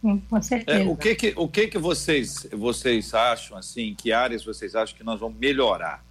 com 0.00 0.42
certeza. 0.42 0.82
É, 0.82 0.86
o 0.86 0.96
que 0.96 1.14
que, 1.14 1.34
o 1.36 1.48
que, 1.48 1.68
que 1.68 1.78
vocês, 1.78 2.46
vocês 2.52 3.12
acham, 3.12 3.56
assim, 3.56 3.94
que 3.94 4.12
áreas 4.12 4.44
vocês 4.44 4.74
acham 4.74 4.96
que 4.96 5.04
nós 5.04 5.20
vamos 5.20 5.38
melhorar? 5.38 6.02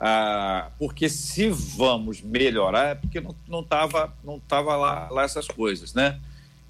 Ah, 0.00 0.70
porque 0.78 1.08
se 1.08 1.48
vamos 1.48 2.22
melhorar 2.22 2.88
é 2.90 2.94
porque 2.94 3.20
não, 3.20 3.34
não 3.48 3.64
tava, 3.64 4.14
não 4.22 4.38
tava 4.38 4.76
lá, 4.76 5.08
lá 5.10 5.24
essas 5.24 5.48
coisas, 5.48 5.92
né? 5.92 6.20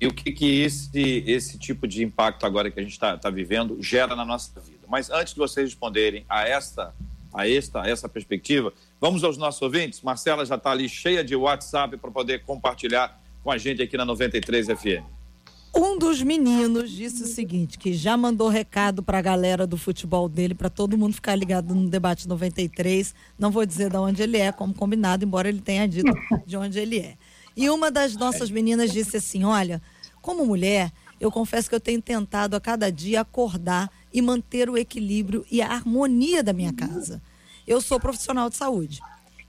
E 0.01 0.07
o 0.07 0.15
que 0.15 0.33
que 0.33 0.61
esse, 0.63 1.25
esse 1.27 1.59
tipo 1.59 1.87
de 1.87 2.05
impacto 2.05 2.47
agora 2.47 2.71
que 2.71 2.79
a 2.79 2.83
gente 2.83 2.93
está 2.93 3.19
tá 3.19 3.29
vivendo 3.29 3.83
gera 3.83 4.15
na 4.15 4.25
nossa 4.25 4.59
vida? 4.61 4.87
Mas 4.89 5.11
antes 5.11 5.35
de 5.35 5.39
vocês 5.41 5.69
responderem 5.69 6.25
a 6.29 6.49
esta, 6.49 6.95
a 7.35 7.49
esta, 7.49 7.83
a 7.83 7.89
essa 7.89 8.09
perspectiva, 8.09 8.73
vamos 9.01 9.25
aos 9.25 9.37
nossos 9.37 9.61
ouvintes. 9.61 10.01
Marcela 10.01 10.47
já 10.47 10.55
está 10.55 10.71
ali 10.71 10.89
cheia 10.89 11.23
de 11.23 11.35
WhatsApp 11.35 11.97
para 11.97 12.11
poder 12.11 12.45
compartilhar 12.45 13.21
com 13.43 13.51
a 13.51 13.59
gente 13.59 13.83
aqui 13.83 13.97
na 13.97 14.05
93 14.05 14.69
FM. 14.69 15.18
Um 15.75 15.99
dos 15.99 16.23
meninos 16.23 16.91
disse 16.91 17.23
o 17.23 17.27
seguinte, 17.27 17.79
que 17.79 17.93
já 17.93 18.17
mandou 18.17 18.49
recado 18.49 19.03
para 19.03 19.19
a 19.19 19.23
galera 19.23 19.67
do 19.67 19.77
futebol 19.77 20.29
dele, 20.29 20.55
para 20.55 20.71
todo 20.71 20.97
mundo 20.97 21.15
ficar 21.15 21.37
ligado 21.37 21.75
no 21.75 21.89
debate 21.89 22.27
93. 22.27 23.15
Não 23.39 23.51
vou 23.51 23.65
dizer 23.65 23.91
de 23.91 23.97
onde 23.97 24.23
ele 24.23 24.39
é, 24.39 24.51
como 24.51 24.75
combinado, 24.75 25.25
embora 25.25 25.49
ele 25.49 25.61
tenha 25.61 25.87
dito 25.87 26.13
de 26.47 26.57
onde 26.57 26.79
ele 26.79 26.99
é. 26.99 27.17
E 27.57 27.69
uma 27.71 27.91
das 27.91 28.15
nossas 28.15 28.51
meninas 28.51 28.93
disse 28.93 29.17
assim: 29.17 29.45
Olha, 29.45 29.83
como 30.23 30.47
mulher, 30.47 30.93
eu 31.21 31.31
confesso 31.31 31.69
que 31.69 31.75
eu 31.75 31.81
tenho 31.81 32.01
tentado 32.01 32.57
a 32.57 32.61
cada 32.61 32.91
dia 32.91 33.21
acordar 33.21 33.91
e 34.13 34.23
manter 34.23 34.71
o 34.71 34.77
equilíbrio 34.77 35.45
e 35.51 35.61
a 35.61 35.69
harmonia 35.69 36.43
da 36.43 36.53
minha 36.53 36.73
casa. 36.73 37.21
Eu 37.67 37.81
sou 37.81 38.01
profissional 38.01 38.49
de 38.49 38.57
saúde 38.57 39.01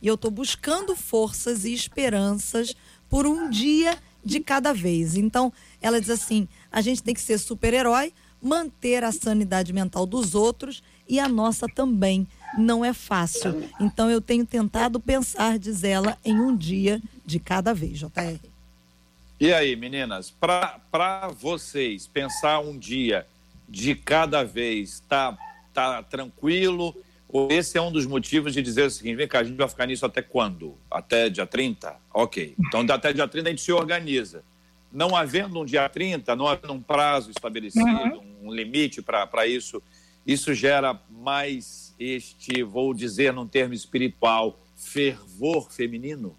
e 0.01 0.07
eu 0.07 0.15
estou 0.15 0.31
buscando 0.31 0.95
forças 0.95 1.65
e 1.65 1.73
esperanças 1.73 2.75
por 3.09 3.25
um 3.25 3.49
dia 3.49 3.97
de 4.23 4.39
cada 4.39 4.73
vez. 4.73 5.15
Então, 5.15 5.51
ela 5.81 5.99
diz 5.99 6.09
assim: 6.09 6.47
a 6.71 6.81
gente 6.81 7.03
tem 7.03 7.13
que 7.13 7.21
ser 7.21 7.37
super-herói, 7.37 8.13
manter 8.41 9.03
a 9.03 9.11
sanidade 9.11 9.73
mental 9.73 10.05
dos 10.05 10.35
outros 10.35 10.83
e 11.07 11.19
a 11.19 11.27
nossa 11.27 11.67
também. 11.67 12.27
Não 12.57 12.83
é 12.83 12.93
fácil. 12.93 13.63
Então, 13.79 14.09
eu 14.09 14.19
tenho 14.19 14.45
tentado 14.45 14.99
pensar, 14.99 15.59
diz 15.59 15.83
ela, 15.83 16.17
em 16.25 16.39
um 16.39 16.55
dia 16.55 17.01
de 17.25 17.39
cada 17.39 17.73
vez, 17.73 17.99
JR. 17.99 18.39
E 19.39 19.53
aí, 19.53 19.75
meninas, 19.75 20.31
para 20.31 21.29
vocês, 21.39 22.07
pensar 22.07 22.59
um 22.59 22.77
dia 22.77 23.25
de 23.67 23.95
cada 23.95 24.43
vez, 24.43 25.01
tá, 25.07 25.37
tá 25.73 26.03
tranquilo? 26.03 26.95
Ou 27.27 27.51
esse 27.51 27.77
é 27.77 27.81
um 27.81 27.91
dos 27.91 28.07
motivos 28.07 28.53
de 28.53 28.61
dizer 28.61 28.87
o 28.87 28.91
seguinte: 28.91 29.15
vem 29.15 29.27
cá, 29.27 29.39
a 29.39 29.43
gente 29.43 29.55
vai 29.55 29.69
ficar 29.69 29.85
nisso 29.85 30.05
até 30.05 30.21
quando? 30.21 30.75
Até 30.89 31.29
dia 31.29 31.45
30? 31.45 31.95
Ok. 32.13 32.55
Então, 32.59 32.81
até 32.89 33.13
dia 33.13 33.27
30 33.27 33.47
a 33.47 33.51
gente 33.51 33.61
se 33.61 33.71
organiza. 33.71 34.43
Não 34.91 35.15
havendo 35.15 35.59
um 35.59 35.65
dia 35.65 35.87
30, 35.87 36.35
não 36.35 36.47
havendo 36.47 36.73
um 36.73 36.81
prazo 36.81 37.29
estabelecido, 37.29 37.85
uhum. 37.85 38.37
um 38.43 38.51
limite 38.51 39.01
para 39.01 39.45
isso, 39.45 39.81
isso 40.25 40.53
gera 40.53 40.99
mais 41.09 41.95
este, 41.99 42.63
vou 42.63 42.93
dizer 42.93 43.33
num 43.33 43.47
termo 43.47 43.73
espiritual, 43.73 44.59
fervor 44.75 45.71
feminino? 45.71 46.35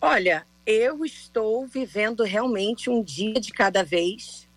Olha, 0.00 0.46
eu 0.66 1.04
estou 1.04 1.66
vivendo 1.66 2.22
realmente 2.22 2.90
um 2.90 3.02
dia 3.02 3.34
de 3.34 3.52
cada 3.52 3.82
vez. 3.82 4.48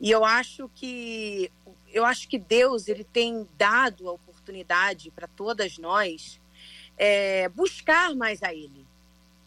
E 0.00 0.10
eu 0.10 0.24
acho 0.24 0.68
que 0.74 1.50
eu 1.92 2.04
acho 2.04 2.28
que 2.28 2.38
Deus 2.38 2.88
ele 2.88 3.04
tem 3.04 3.46
dado 3.56 4.08
a 4.08 4.12
oportunidade 4.12 5.10
para 5.10 5.26
todas 5.28 5.76
nós 5.76 6.40
é, 6.96 7.48
buscar 7.50 8.14
mais 8.14 8.42
a 8.42 8.52
Ele, 8.52 8.86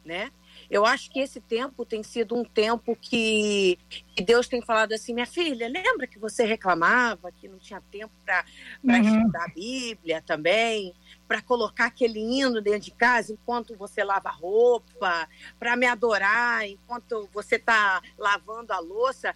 né? 0.03 0.31
Eu 0.69 0.85
acho 0.85 1.09
que 1.11 1.19
esse 1.19 1.39
tempo 1.39 1.85
tem 1.85 2.01
sido 2.03 2.35
um 2.35 2.43
tempo 2.43 2.95
que, 2.95 3.77
que 4.15 4.23
Deus 4.23 4.47
tem 4.47 4.61
falado 4.61 4.93
assim, 4.93 5.13
minha 5.13 5.25
filha, 5.25 5.67
lembra 5.67 6.07
que 6.07 6.17
você 6.17 6.43
reclamava 6.43 7.31
que 7.31 7.47
não 7.47 7.57
tinha 7.57 7.81
tempo 7.91 8.13
para 8.25 8.43
uhum. 8.83 9.17
estudar 9.17 9.43
a 9.43 9.53
Bíblia 9.53 10.23
também, 10.25 10.93
para 11.27 11.41
colocar 11.41 11.85
aquele 11.85 12.19
hino 12.19 12.61
dentro 12.61 12.81
de 12.81 12.91
casa 12.91 13.33
enquanto 13.33 13.75
você 13.75 14.03
lava 14.03 14.29
roupa, 14.29 15.27
para 15.59 15.75
me 15.75 15.85
adorar 15.85 16.65
enquanto 16.67 17.29
você 17.33 17.55
está 17.55 18.01
lavando 18.17 18.73
a 18.73 18.79
louça. 18.79 19.35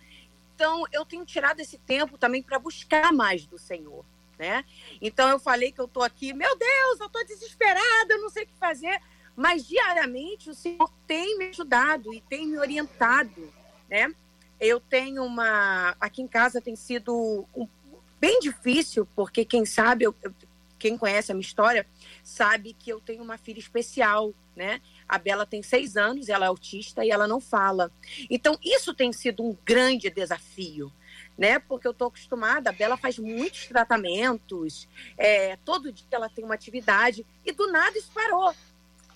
Então, 0.55 0.83
eu 0.91 1.05
tenho 1.05 1.25
tirado 1.25 1.59
esse 1.59 1.77
tempo 1.77 2.17
também 2.17 2.43
para 2.43 2.59
buscar 2.59 3.13
mais 3.13 3.45
do 3.45 3.57
Senhor. 3.57 4.03
Né? 4.37 4.63
Então, 5.01 5.29
eu 5.29 5.37
falei 5.37 5.71
que 5.71 5.81
eu 5.81 5.85
estou 5.85 6.01
aqui, 6.01 6.33
meu 6.33 6.57
Deus, 6.57 6.99
eu 6.99 7.07
estou 7.07 7.25
desesperada, 7.25 8.13
eu 8.13 8.21
não 8.21 8.29
sei 8.29 8.43
o 8.43 8.47
que 8.47 8.55
fazer. 8.55 8.99
Mas, 9.39 9.65
diariamente, 9.65 10.49
o 10.49 10.53
Senhor 10.53 10.91
tem 11.07 11.37
me 11.37 11.45
ajudado 11.45 12.13
e 12.13 12.19
tem 12.19 12.45
me 12.45 12.57
orientado. 12.57 13.49
Né? 13.89 14.13
Eu 14.59 14.81
tenho 14.81 15.23
uma. 15.23 15.95
Aqui 15.97 16.21
em 16.21 16.27
casa 16.27 16.59
tem 16.59 16.75
sido 16.75 17.47
um... 17.55 17.65
bem 18.19 18.41
difícil, 18.41 19.07
porque, 19.15 19.45
quem 19.45 19.65
sabe, 19.65 20.03
eu, 20.03 20.13
quem 20.77 20.97
conhece 20.97 21.31
a 21.31 21.35
minha 21.35 21.47
história 21.47 21.87
sabe 22.21 22.73
que 22.73 22.91
eu 22.91 22.99
tenho 22.99 23.23
uma 23.23 23.37
filha 23.37 23.59
especial, 23.59 24.33
né? 24.57 24.81
A 25.07 25.17
Bela 25.17 25.45
tem 25.45 25.63
seis 25.63 25.95
anos, 25.95 26.27
ela 26.27 26.43
é 26.43 26.49
autista 26.49 27.05
e 27.05 27.09
ela 27.09 27.25
não 27.25 27.39
fala. 27.39 27.89
Então, 28.29 28.59
isso 28.61 28.93
tem 28.93 29.13
sido 29.13 29.41
um 29.41 29.57
grande 29.63 30.09
desafio, 30.09 30.91
né? 31.37 31.59
Porque 31.59 31.87
eu 31.87 31.91
estou 31.91 32.09
acostumada, 32.09 32.71
a 32.71 32.73
Bela 32.73 32.97
faz 32.97 33.17
muitos 33.17 33.67
tratamentos, 33.67 34.85
é, 35.17 35.55
todo 35.63 35.93
dia 35.93 36.05
ela 36.11 36.27
tem 36.27 36.43
uma 36.43 36.55
atividade 36.55 37.25
e 37.45 37.53
do 37.53 37.71
nada 37.71 37.97
isso 37.97 38.11
parou. 38.13 38.53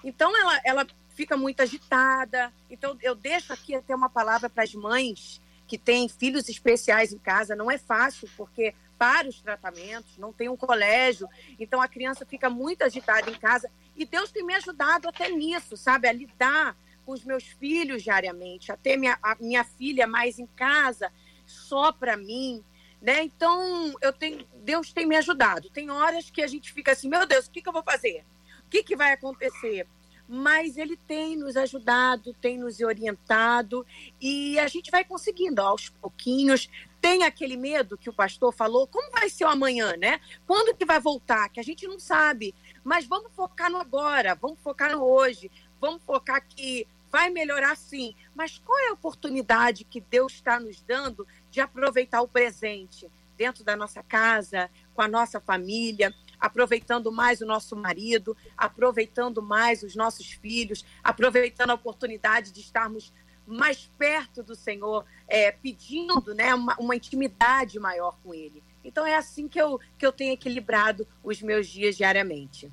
Então, 0.04 0.36
ela, 0.38 0.62
ela 0.64 0.88
fica 1.10 1.38
muito 1.38 1.62
agitada. 1.62 2.52
Então, 2.70 2.98
eu 3.02 3.16
deixo 3.16 3.54
aqui 3.54 3.76
até 3.76 3.96
uma 3.96 4.10
palavra 4.10 4.50
para 4.50 4.64
as 4.64 4.74
mães 4.74 5.42
que 5.68 5.78
têm 5.78 6.10
filhos 6.10 6.50
especiais 6.50 7.14
em 7.14 7.18
casa. 7.18 7.56
Não 7.56 7.72
é 7.72 7.78
fácil, 7.78 8.30
porque 8.36 8.74
para 8.98 9.28
os 9.28 9.42
tratamentos, 9.42 10.18
não 10.18 10.32
tem 10.32 10.48
um 10.48 10.56
colégio, 10.56 11.28
então 11.60 11.82
a 11.82 11.90
criança 11.90 12.26
fica 12.26 12.50
muito 12.50 12.84
agitada 12.84 13.30
em 13.30 13.36
casa. 13.36 13.70
E 13.98 14.06
Deus 14.06 14.32
tem 14.32 14.46
me 14.46 14.54
ajudado 14.56 15.10
até 15.10 15.30
nisso, 15.30 15.76
sabe? 15.76 16.08
A 16.08 16.14
lidar 16.14 16.76
com 17.06 17.12
os 17.12 17.24
meus 17.24 17.44
filhos 17.44 18.02
diariamente, 18.02 18.72
a 18.72 18.78
ter 18.78 18.96
minha, 18.96 19.18
a 19.22 19.36
minha 19.40 19.64
filha 19.64 20.08
mais 20.08 20.40
em 20.40 20.48
casa, 20.56 21.12
só 21.46 21.92
para 21.92 22.16
mim. 22.16 22.64
Né? 23.02 23.24
Então, 23.24 23.94
eu 24.02 24.14
tenho, 24.14 24.48
Deus 24.64 24.94
tem 24.94 25.06
me 25.06 25.18
ajudado. 25.18 25.70
Tem 25.70 25.92
horas 25.92 26.30
que 26.30 26.42
a 26.42 26.48
gente 26.48 26.72
fica 26.72 26.94
assim, 26.94 27.10
meu 27.10 27.26
Deus, 27.26 27.48
o 27.48 27.52
que, 27.52 27.62
que 27.62 27.68
eu 27.68 27.74
vou 27.74 27.84
fazer? 27.84 28.24
Que, 28.74 28.82
que 28.82 28.96
vai 28.96 29.14
acontecer? 29.14 29.88
mas 30.28 30.78
ele 30.78 30.96
tem 30.96 31.36
nos 31.36 31.56
ajudado, 31.56 32.34
tem 32.34 32.58
nos 32.58 32.80
orientado 32.80 33.86
e 34.20 34.58
a 34.58 34.68
gente 34.68 34.90
vai 34.90 35.04
conseguindo 35.04 35.62
aos 35.62 35.90
pouquinhos. 35.90 36.70
Tem 37.00 37.24
aquele 37.24 37.56
medo 37.56 37.98
que 37.98 38.10
o 38.10 38.14
pastor 38.14 38.52
falou, 38.52 38.88
como 38.88 39.12
vai 39.12 39.30
ser 39.30 39.46
o 39.46 39.50
amanhã, 39.50 39.96
né? 39.98 40.20
Quando 40.48 40.76
que 40.76 40.86
vai 40.86 41.00
voltar? 41.00 41.50
Que 41.50 41.60
a 41.60 41.64
gente 41.64 41.86
não 41.86 42.00
sabe. 42.00 42.56
Mas 42.84 43.06
vamos 43.06 43.32
focar 43.36 43.70
no 43.70 43.78
agora, 43.78 44.34
vamos 44.34 44.58
focar 44.60 44.92
no 44.92 45.04
hoje, 45.04 45.52
vamos 45.80 46.02
focar 46.02 46.44
que 46.48 46.88
vai 47.12 47.30
melhorar 47.30 47.76
sim. 47.76 48.16
Mas 48.34 48.58
qual 48.58 48.80
é 48.80 48.90
a 48.90 48.94
oportunidade 48.94 49.84
que 49.84 50.02
Deus 50.02 50.34
está 50.34 50.60
nos 50.60 50.82
dando 50.82 51.28
de 51.52 51.62
aproveitar 51.62 52.24
o 52.24 52.28
presente 52.28 53.12
dentro 53.38 53.64
da 53.64 53.76
nossa 53.76 54.02
casa, 54.02 54.68
com 54.96 55.02
a 55.04 55.08
nossa 55.08 55.40
família? 55.40 56.12
Aproveitando 56.44 57.10
mais 57.10 57.40
o 57.40 57.46
nosso 57.46 57.74
marido, 57.74 58.36
aproveitando 58.58 59.42
mais 59.42 59.82
os 59.82 59.96
nossos 59.96 60.34
filhos, 60.34 60.84
aproveitando 61.02 61.70
a 61.70 61.76
oportunidade 61.76 62.52
de 62.52 62.60
estarmos 62.60 63.14
mais 63.48 63.90
perto 63.98 64.44
do 64.44 64.54
Senhor, 64.54 65.06
é, 65.26 65.54
pedindo 65.54 66.34
né, 66.36 66.54
uma, 66.54 66.76
uma 66.78 66.98
intimidade 66.98 67.80
maior 67.80 68.18
com 68.22 68.34
Ele. 68.34 68.62
Então 68.84 69.08
é 69.08 69.16
assim 69.16 69.48
que 69.48 69.60
eu, 69.60 69.80
que 69.98 70.06
eu 70.06 70.12
tenho 70.12 70.34
equilibrado 70.34 71.08
os 71.24 71.42
meus 71.42 71.66
dias 71.66 71.96
diariamente. 71.96 72.70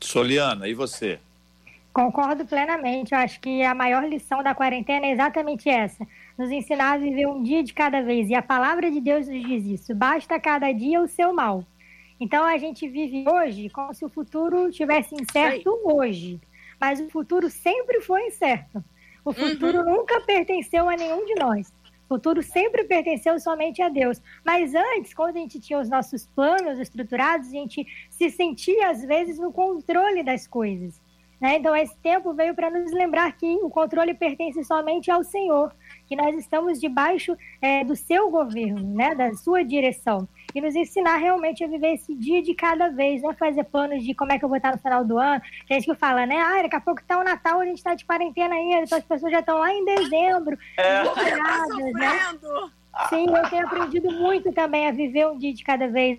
Soliana, 0.00 0.68
e 0.68 0.74
você? 0.74 1.18
Concordo 1.92 2.46
plenamente. 2.46 3.12
Eu 3.12 3.18
acho 3.18 3.40
que 3.40 3.64
a 3.64 3.74
maior 3.74 4.08
lição 4.08 4.40
da 4.40 4.54
quarentena 4.54 5.06
é 5.06 5.10
exatamente 5.10 5.68
essa: 5.68 6.06
nos 6.38 6.48
ensinar 6.52 6.92
a 6.92 6.98
viver 6.98 7.26
um 7.26 7.42
dia 7.42 7.64
de 7.64 7.74
cada 7.74 8.02
vez. 8.02 8.28
E 8.30 8.34
a 8.36 8.42
palavra 8.42 8.88
de 8.88 9.00
Deus 9.00 9.26
nos 9.26 9.42
diz 9.42 9.64
isso: 9.64 9.94
basta 9.96 10.38
cada 10.38 10.70
dia 10.70 11.00
o 11.02 11.08
seu 11.08 11.32
mal. 11.32 11.64
Então 12.20 12.44
a 12.44 12.58
gente 12.58 12.86
vive 12.86 13.24
hoje 13.26 13.70
como 13.70 13.94
se 13.94 14.04
o 14.04 14.10
futuro 14.10 14.70
tivesse 14.70 15.14
incerto 15.14 15.80
hoje, 15.84 16.38
mas 16.78 17.00
o 17.00 17.08
futuro 17.08 17.48
sempre 17.48 18.02
foi 18.02 18.26
incerto. 18.26 18.84
O 19.24 19.32
futuro 19.32 19.78
uhum. 19.78 19.96
nunca 19.96 20.20
pertenceu 20.20 20.86
a 20.88 20.96
nenhum 20.96 21.24
de 21.24 21.34
nós. 21.36 21.72
O 22.04 22.14
futuro 22.14 22.42
sempre 22.42 22.84
pertenceu 22.84 23.38
somente 23.38 23.80
a 23.80 23.88
Deus. 23.88 24.20
Mas 24.44 24.74
antes, 24.74 25.14
quando 25.14 25.36
a 25.36 25.40
gente 25.40 25.60
tinha 25.60 25.78
os 25.78 25.88
nossos 25.88 26.26
planos 26.26 26.78
estruturados, 26.78 27.48
a 27.48 27.52
gente 27.52 27.86
se 28.10 28.30
sentia 28.30 28.90
às 28.90 29.02
vezes 29.02 29.38
no 29.38 29.52
controle 29.52 30.22
das 30.22 30.46
coisas. 30.46 31.00
Né? 31.40 31.56
Então, 31.56 31.74
esse 31.74 31.96
tempo 31.98 32.34
veio 32.34 32.54
para 32.54 32.70
nos 32.70 32.92
lembrar 32.92 33.32
que 33.32 33.46
o 33.62 33.70
controle 33.70 34.12
pertence 34.12 34.62
somente 34.62 35.10
ao 35.10 35.24
Senhor, 35.24 35.72
que 36.06 36.14
nós 36.14 36.36
estamos 36.36 36.78
debaixo 36.78 37.36
é, 37.62 37.82
do 37.82 37.96
seu 37.96 38.30
governo, 38.30 38.94
né? 38.94 39.14
da 39.14 39.32
sua 39.34 39.64
direção 39.64 40.28
e 40.54 40.60
nos 40.60 40.74
ensinar 40.74 41.16
realmente 41.16 41.64
a 41.64 41.68
viver 41.68 41.94
esse 41.94 42.14
dia 42.14 42.42
de 42.42 42.54
cada 42.54 42.88
vez, 42.88 43.22
não 43.22 43.32
fazer 43.34 43.64
planos 43.64 44.04
de 44.04 44.14
como 44.14 44.32
é 44.32 44.38
que 44.38 44.44
eu 44.44 44.48
vou 44.48 44.56
estar 44.56 44.72
no 44.72 44.78
final 44.78 45.04
do 45.04 45.18
ano. 45.18 45.40
Tem 45.66 45.80
gente 45.80 45.90
que 45.90 45.98
fala, 45.98 46.26
né? 46.26 46.36
Ah, 46.38 46.62
daqui 46.62 46.76
a 46.76 46.80
pouco 46.80 47.02
tá 47.04 47.18
o 47.18 47.24
Natal, 47.24 47.60
a 47.60 47.64
gente 47.64 47.82
tá 47.82 47.94
de 47.94 48.04
quarentena 48.04 48.54
ainda, 48.54 48.82
então 48.82 48.98
as 48.98 49.04
pessoas 49.04 49.32
já 49.32 49.40
estão 49.40 49.58
lá 49.58 49.72
em 49.72 49.84
dezembro. 49.84 50.58
É. 50.76 51.04
Né? 51.92 52.38
Sim, 53.08 53.26
eu 53.28 53.48
tenho 53.48 53.66
aprendido 53.66 54.10
muito 54.12 54.52
também 54.52 54.86
a 54.88 54.92
viver 54.92 55.28
um 55.28 55.38
dia 55.38 55.54
de 55.54 55.64
cada 55.64 55.88
vez. 55.88 56.18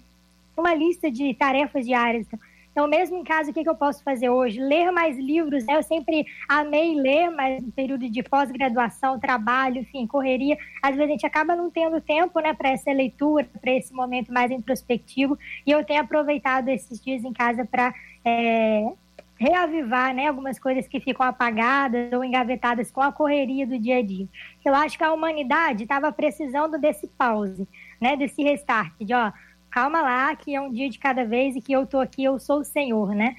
Uma 0.56 0.74
lista 0.74 1.12
de 1.12 1.34
tarefas 1.34 1.86
diárias. 1.86 2.28
Então, 2.72 2.88
mesmo 2.88 3.18
em 3.18 3.24
casa, 3.24 3.52
o 3.52 3.54
que, 3.54 3.64
que 3.64 3.70
eu 3.70 3.76
posso 3.76 4.02
fazer 4.02 4.30
hoje? 4.30 4.60
Ler 4.60 4.92
mais 4.92 5.18
livros, 5.18 5.66
né? 5.66 5.76
Eu 5.76 5.84
sempre 5.84 6.26
amei 6.48 6.96
ler, 6.96 7.30
mas 7.30 7.62
no 7.62 7.72
período 7.72 8.10
de 8.10 8.24
pós-graduação, 8.24 9.20
trabalho, 9.20 9.80
enfim, 9.80 10.08
correria, 10.08 10.58
às 10.82 10.96
vezes 10.96 11.10
a 11.10 11.12
gente 11.12 11.26
acaba 11.26 11.56
não 11.56 11.70
tendo 11.70 12.00
tempo, 12.00 12.40
né, 12.40 12.54
para 12.54 12.70
essa 12.70 12.92
leitura, 12.92 13.48
para 13.62 13.72
esse 13.72 13.94
momento 13.94 14.32
mais 14.32 14.52
introspectivo. 14.52 15.38
E 15.66 15.72
eu 15.72 15.84
tenho 15.84 16.02
aproveitado 16.02 16.70
esses 16.70 17.02
dias 17.02 17.24
em 17.26 17.34
casa 17.34 17.66
para 17.66 17.94
é, 18.24 18.90
reavivar, 19.38 20.14
né, 20.14 20.28
algumas 20.28 20.58
coisas 20.58 20.88
que 20.88 21.02
ficam 21.02 21.26
apagadas 21.26 22.14
ou 22.14 22.24
engavetadas 22.24 22.90
com 22.90 23.02
a 23.02 23.12
correria 23.12 23.68
do 23.68 23.78
dia 23.78 23.98
a 23.98 24.02
dia. 24.02 24.28
Eu 24.64 24.74
acho 24.76 24.98
que 24.98 25.04
a 25.04 25.12
humanidade 25.12 25.84
estava 25.84 26.10
precisando 26.12 26.80
desse 26.80 27.08
pause, 27.08 27.68
né, 28.00 28.16
desse 28.16 28.42
restart, 28.42 28.94
de 29.02 29.14
ó 29.14 29.32
calma 29.72 30.02
lá, 30.02 30.36
que 30.36 30.54
é 30.54 30.62
um 30.62 30.72
dia 30.72 30.90
de 30.90 31.00
cada 31.00 31.24
vez 31.24 31.56
e 31.56 31.62
que 31.62 31.72
eu 31.72 31.88
tô 31.88 32.00
aqui, 32.00 32.24
eu 32.24 32.38
sou 32.38 32.60
o 32.60 32.66
Senhor, 32.66 33.16
né? 33.16 33.36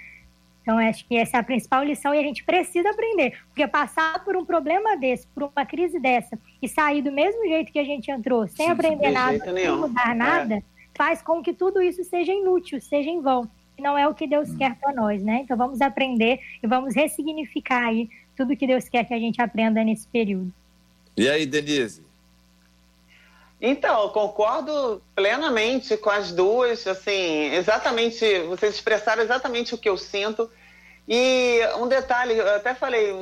Então, 0.62 0.78
acho 0.78 1.04
que 1.06 1.16
essa 1.16 1.36
é 1.36 1.40
a 1.40 1.42
principal 1.42 1.82
lição 1.84 2.14
e 2.14 2.18
a 2.18 2.22
gente 2.22 2.44
precisa 2.44 2.90
aprender. 2.90 3.38
Porque 3.48 3.66
passar 3.66 4.24
por 4.24 4.36
um 4.36 4.44
problema 4.44 4.96
desse, 4.96 5.26
por 5.28 5.50
uma 5.54 5.66
crise 5.66 5.98
dessa, 5.98 6.38
e 6.60 6.68
sair 6.68 7.02
do 7.02 7.10
mesmo 7.10 7.42
jeito 7.46 7.72
que 7.72 7.78
a 7.78 7.84
gente 7.84 8.10
entrou, 8.10 8.46
sem 8.46 8.66
Sim, 8.66 8.72
aprender 8.72 9.10
nada, 9.10 9.38
sem 9.38 9.76
mudar 9.76 10.14
nada, 10.14 10.54
é. 10.56 10.62
faz 10.94 11.20
com 11.20 11.42
que 11.42 11.52
tudo 11.52 11.82
isso 11.82 12.04
seja 12.04 12.32
inútil, 12.32 12.80
seja 12.80 13.10
em 13.10 13.20
vão. 13.20 13.48
E 13.76 13.82
não 13.82 13.98
é 13.98 14.06
o 14.06 14.14
que 14.14 14.26
Deus 14.26 14.50
hum. 14.50 14.56
quer 14.56 14.76
para 14.76 14.92
nós, 14.92 15.20
né? 15.22 15.40
Então, 15.42 15.56
vamos 15.56 15.80
aprender 15.80 16.38
e 16.62 16.66
vamos 16.66 16.94
ressignificar 16.94 17.88
aí 17.88 18.08
tudo 18.36 18.56
que 18.56 18.66
Deus 18.66 18.88
quer 18.88 19.04
que 19.04 19.14
a 19.14 19.18
gente 19.18 19.42
aprenda 19.42 19.82
nesse 19.82 20.06
período. 20.06 20.52
E 21.16 21.28
aí, 21.28 21.44
Denise? 21.44 22.11
Então, 23.64 24.02
eu 24.02 24.08
concordo 24.08 25.00
plenamente 25.14 25.96
com 25.96 26.10
as 26.10 26.32
duas, 26.32 26.84
assim, 26.84 27.54
exatamente, 27.54 28.40
vocês 28.40 28.74
expressaram 28.74 29.22
exatamente 29.22 29.72
o 29.72 29.78
que 29.78 29.88
eu 29.88 29.96
sinto. 29.96 30.50
E 31.06 31.60
um 31.78 31.86
detalhe, 31.86 32.36
eu 32.36 32.56
até 32.56 32.74
falei 32.74 33.12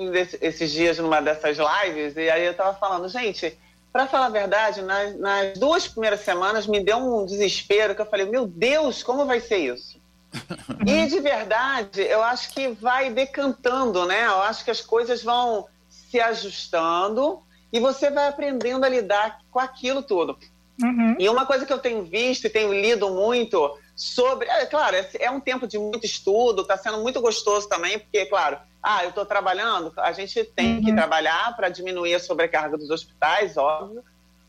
esses 0.40 0.70
dias 0.70 0.98
numa 0.98 1.20
dessas 1.20 1.58
lives, 1.58 2.16
e 2.16 2.30
aí 2.30 2.46
eu 2.46 2.52
estava 2.52 2.72
falando, 2.72 3.06
gente, 3.10 3.54
para 3.92 4.06
falar 4.06 4.26
a 4.26 4.30
verdade, 4.30 4.80
nas, 4.80 5.14
nas, 5.18 5.58
duas 5.58 5.86
primeiras 5.86 6.20
semanas 6.20 6.66
me 6.66 6.82
deu 6.82 6.96
um 6.96 7.26
desespero 7.26 7.94
que 7.94 8.00
eu 8.00 8.06
falei, 8.06 8.24
meu 8.24 8.46
Deus, 8.46 9.02
como 9.02 9.26
vai 9.26 9.40
ser 9.40 9.58
isso? 9.58 10.00
e 10.86 11.06
de 11.06 11.20
verdade, 11.20 12.00
eu 12.00 12.22
acho 12.22 12.50
que 12.52 12.68
vai 12.68 13.10
decantando, 13.10 14.06
né? 14.06 14.24
Eu 14.24 14.40
acho 14.40 14.64
que 14.64 14.70
as 14.70 14.80
coisas 14.80 15.22
vão 15.22 15.66
se 15.86 16.18
ajustando 16.18 17.42
e 17.72 17.78
você 17.78 18.10
vai 18.10 18.28
aprendendo 18.28 18.84
a 18.84 18.88
lidar 18.88 19.40
com 19.50 19.58
aquilo 19.58 20.02
tudo. 20.02 20.38
Uhum. 20.82 21.16
E 21.18 21.28
uma 21.28 21.44
coisa 21.44 21.66
que 21.66 21.72
eu 21.72 21.78
tenho 21.78 22.02
visto 22.02 22.46
e 22.46 22.50
tenho 22.50 22.72
lido 22.72 23.10
muito 23.10 23.78
sobre. 23.94 24.48
É 24.48 24.64
claro, 24.66 24.96
é 24.96 25.30
um 25.30 25.40
tempo 25.40 25.66
de 25.66 25.78
muito 25.78 26.06
estudo, 26.06 26.62
está 26.62 26.76
sendo 26.76 26.98
muito 26.98 27.20
gostoso 27.20 27.68
também, 27.68 27.98
porque, 27.98 28.24
claro, 28.26 28.58
ah, 28.82 29.04
eu 29.04 29.10
estou 29.10 29.26
trabalhando, 29.26 29.92
a 29.98 30.12
gente 30.12 30.42
tem 30.42 30.76
uhum. 30.76 30.84
que 30.84 30.92
trabalhar 30.92 31.54
para 31.54 31.68
diminuir 31.68 32.14
a 32.14 32.20
sobrecarga 32.20 32.78
dos 32.78 32.88
hospitais, 32.88 33.58
óbvio, 33.58 34.02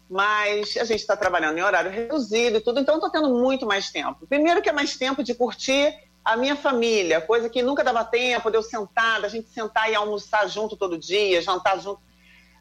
mas 0.09 0.77
a 0.77 0.85
gente 0.85 1.01
está 1.01 1.17
trabalhando 1.17 1.57
em 1.57 1.61
horário 1.61 1.91
reduzido 1.91 2.57
e 2.57 2.61
tudo, 2.61 2.79
então 2.79 2.95
estou 2.95 3.09
tendo 3.09 3.29
muito 3.29 3.65
mais 3.65 3.91
tempo. 3.91 4.25
Primeiro 4.27 4.61
que 4.61 4.69
é 4.69 4.73
mais 4.73 4.95
tempo 4.95 5.21
de 5.21 5.33
curtir 5.33 5.93
a 6.23 6.37
minha 6.37 6.55
família, 6.55 7.19
coisa 7.19 7.49
que 7.49 7.61
nunca 7.61 7.83
dava 7.83 8.05
tempo 8.05 8.49
de 8.49 8.55
eu 8.55 8.63
sentar, 8.63 9.21
da 9.21 9.27
gente 9.27 9.49
sentar 9.49 9.91
e 9.91 9.95
almoçar 9.95 10.47
junto 10.47 10.77
todo 10.77 10.97
dia, 10.97 11.41
jantar 11.41 11.79
junto. 11.79 11.99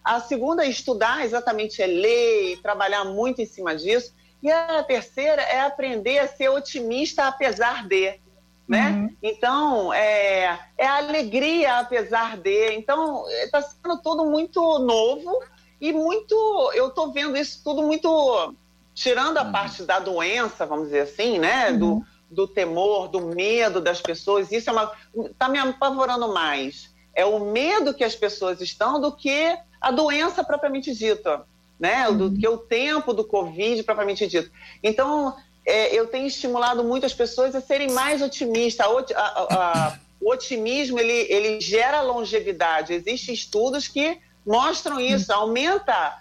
A 0.04 0.20
segunda 0.20 0.64
é 0.64 0.68
estudar 0.68 1.24
exatamente, 1.24 1.82
é 1.82 1.86
ler 1.86 2.52
e 2.52 2.56
trabalhar 2.56 3.04
muito 3.04 3.40
em 3.42 3.46
cima 3.46 3.76
disso. 3.76 4.14
E 4.42 4.50
a 4.50 4.82
terceira 4.82 5.42
é 5.42 5.60
aprender 5.60 6.18
a 6.18 6.28
ser 6.28 6.48
otimista 6.48 7.26
apesar 7.26 7.86
de. 7.86 8.18
Né? 8.66 8.90
Uhum. 8.90 9.16
Então, 9.22 9.92
é, 9.92 10.58
é 10.78 10.86
a 10.86 10.96
alegria 10.96 11.78
apesar 11.78 12.38
de. 12.38 12.72
Então, 12.72 13.28
está 13.44 13.60
sendo 13.60 13.98
tudo 13.98 14.24
muito 14.24 14.78
novo 14.78 15.42
e 15.80 15.92
muito. 15.92 16.34
Eu 16.74 16.88
estou 16.88 17.12
vendo 17.12 17.36
isso 17.36 17.60
tudo 17.62 17.82
muito. 17.82 18.54
Tirando 18.94 19.38
a 19.38 19.44
uhum. 19.44 19.52
parte 19.52 19.82
da 19.82 19.98
doença, 19.98 20.64
vamos 20.64 20.86
dizer 20.86 21.00
assim, 21.00 21.38
né? 21.38 21.70
Uhum. 21.70 21.78
Do, 21.78 22.06
do 22.30 22.48
temor, 22.48 23.08
do 23.08 23.20
medo 23.20 23.80
das 23.80 24.00
pessoas. 24.00 24.50
Isso 24.50 24.70
é 24.70 24.72
uma. 24.72 24.92
Está 25.26 25.48
me 25.48 25.58
apavorando 25.58 26.32
mais. 26.32 26.94
É 27.14 27.26
o 27.26 27.40
medo 27.40 27.92
que 27.92 28.04
as 28.04 28.14
pessoas 28.14 28.60
estão 28.60 29.00
do 29.00 29.12
que 29.12 29.58
a 29.80 29.90
doença 29.90 30.44
propriamente 30.44 30.94
dita, 30.94 31.44
né? 31.78 32.10
Do 32.10 32.24
uhum. 32.24 32.36
que 32.38 32.48
o 32.48 32.58
tempo 32.58 33.14
do 33.14 33.24
Covid 33.24 33.82
propriamente 33.82 34.26
dito. 34.26 34.50
Então, 34.82 35.34
é, 35.66 35.94
eu 35.94 36.06
tenho 36.06 36.26
estimulado 36.26 36.84
muito 36.84 37.06
as 37.06 37.14
pessoas 37.14 37.54
a 37.54 37.60
serem 37.60 37.90
mais 37.90 38.20
otimistas. 38.20 38.86
A, 38.86 38.90
a, 39.16 39.88
a, 39.88 39.98
o 40.20 40.30
otimismo 40.30 40.98
ele, 40.98 41.26
ele 41.32 41.60
gera 41.60 42.02
longevidade. 42.02 42.92
Existem 42.92 43.34
estudos 43.34 43.88
que 43.88 44.18
mostram 44.44 44.98
isso, 45.00 45.32
aumenta 45.32 46.18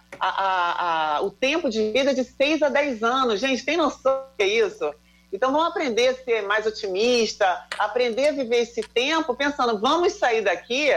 o 1.22 1.32
tempo 1.32 1.70
de 1.70 1.92
vida 1.92 2.14
de 2.14 2.24
6 2.24 2.62
a 2.62 2.70
10 2.70 3.04
anos. 3.04 3.40
Gente, 3.40 3.64
tem 3.64 3.78
noção 3.78 4.14
do 4.14 4.38
que 4.38 4.44
é 4.44 4.48
isso? 4.48 4.94
Então 5.32 5.52
vamos 5.52 5.68
aprender 5.68 6.10
a 6.10 6.16
ser 6.16 6.42
mais 6.44 6.66
otimista, 6.66 7.66
aprender 7.78 8.30
a 8.30 8.32
viver 8.32 8.62
esse 8.62 8.82
tempo 8.82 9.36
pensando, 9.36 9.80
vamos 9.80 10.14
sair 10.14 10.42
daqui 10.42 10.90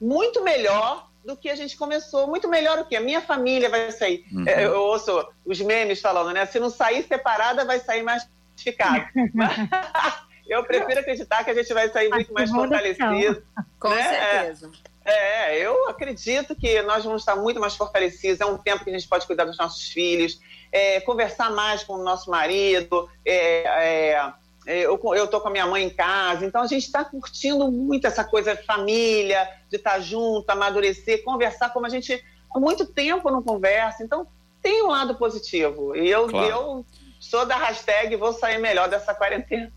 muito 0.00 0.42
melhor 0.42 1.09
do 1.24 1.36
que 1.36 1.48
a 1.50 1.54
gente 1.54 1.76
começou, 1.76 2.26
muito 2.26 2.48
melhor 2.48 2.78
do 2.78 2.84
que 2.84 2.96
a 2.96 3.00
minha 3.00 3.20
família 3.20 3.68
vai 3.68 3.90
sair. 3.92 4.24
Uhum. 4.32 4.46
É, 4.46 4.64
eu 4.64 4.80
ouço 4.80 5.26
os 5.44 5.60
memes 5.60 6.00
falando, 6.00 6.32
né? 6.32 6.46
Se 6.46 6.58
não 6.58 6.70
sair 6.70 7.02
separada, 7.02 7.64
vai 7.64 7.78
sair 7.78 8.02
mais 8.02 8.26
fortificado. 8.48 9.06
eu 10.48 10.64
prefiro 10.64 11.00
acreditar 11.00 11.44
que 11.44 11.50
a 11.50 11.54
gente 11.54 11.72
vai 11.72 11.88
sair 11.88 12.08
muito 12.08 12.32
mais 12.32 12.50
fortalecido. 12.50 13.42
Com 13.78 13.90
né? 13.90 14.02
certeza. 14.02 14.70
É, 15.04 15.56
é, 15.56 15.66
eu 15.66 15.88
acredito 15.88 16.54
que 16.54 16.82
nós 16.82 17.04
vamos 17.04 17.22
estar 17.22 17.36
muito 17.36 17.60
mais 17.60 17.74
fortalecidos. 17.76 18.40
É 18.40 18.46
um 18.46 18.58
tempo 18.58 18.84
que 18.84 18.90
a 18.90 18.92
gente 18.92 19.08
pode 19.08 19.26
cuidar 19.26 19.44
dos 19.44 19.56
nossos 19.56 19.88
filhos, 19.88 20.40
é, 20.72 21.00
conversar 21.00 21.50
mais 21.50 21.82
com 21.82 21.94
o 21.94 22.02
nosso 22.02 22.30
marido, 22.30 23.08
é, 23.24 23.34
é 23.34 24.00
é, 24.10 24.32
eu, 24.66 25.00
eu 25.14 25.26
tô 25.26 25.40
com 25.40 25.48
a 25.48 25.50
minha 25.50 25.66
mãe 25.66 25.84
em 25.84 25.90
casa, 25.90 26.44
então 26.44 26.62
a 26.62 26.66
gente 26.66 26.84
está 26.84 27.04
curtindo 27.04 27.70
muito 27.70 28.06
essa 28.06 28.24
coisa 28.24 28.54
de 28.54 28.62
família, 28.62 29.48
de 29.68 29.76
estar 29.76 29.92
tá 29.92 30.00
junto, 30.00 30.48
amadurecer, 30.50 31.24
conversar 31.24 31.70
como 31.70 31.86
a 31.86 31.88
gente 31.88 32.22
há 32.54 32.58
muito 32.58 32.84
tempo 32.84 33.30
não 33.30 33.42
conversa. 33.42 34.02
Então 34.02 34.26
tem 34.62 34.82
um 34.82 34.88
lado 34.88 35.14
positivo. 35.14 35.96
E 35.96 36.08
eu, 36.08 36.28
claro. 36.28 36.48
eu 36.48 36.86
sou 37.18 37.46
da 37.46 37.56
hashtag 37.56 38.16
vou 38.16 38.32
sair 38.32 38.58
melhor 38.58 38.88
dessa 38.88 39.14
quarentena. 39.14 39.72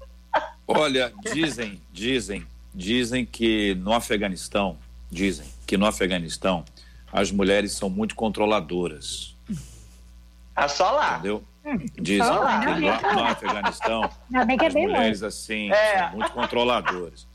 Olha, 0.67 1.13
dizem, 1.21 1.81
dizem, 1.91 2.45
dizem 2.73 3.25
que 3.25 3.75
no 3.75 3.93
Afeganistão, 3.93 4.77
dizem 5.09 5.47
que 5.65 5.77
no 5.77 5.85
Afeganistão 5.85 6.65
as 7.11 7.31
mulheres 7.31 7.73
são 7.73 7.89
muito 7.89 8.15
controladoras. 8.15 9.35
Ah, 10.55 10.67
só 10.67 10.91
lá. 10.91 11.17
Entendeu? 11.17 11.43
Dizem 12.01 12.27
que 12.27 12.81
no, 12.81 13.13
no 13.15 13.23
Afeganistão 13.23 14.03
é 14.03 14.65
as 14.67 14.73
mulheres 14.73 15.23
assim 15.23 15.71
é. 15.71 15.99
são 15.99 16.11
muito 16.11 16.31
controladoras. 16.31 17.27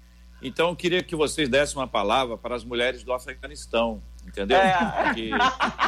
Então 0.42 0.68
eu 0.68 0.76
queria 0.76 1.02
que 1.02 1.16
vocês 1.16 1.48
dessem 1.48 1.76
uma 1.78 1.88
palavra 1.88 2.36
para 2.36 2.54
as 2.54 2.62
mulheres 2.62 3.02
do 3.02 3.12
Afeganistão, 3.12 4.02
entendeu? 4.26 4.58
É. 4.58 5.02
Porque 5.02 5.30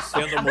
sendo 0.03 0.43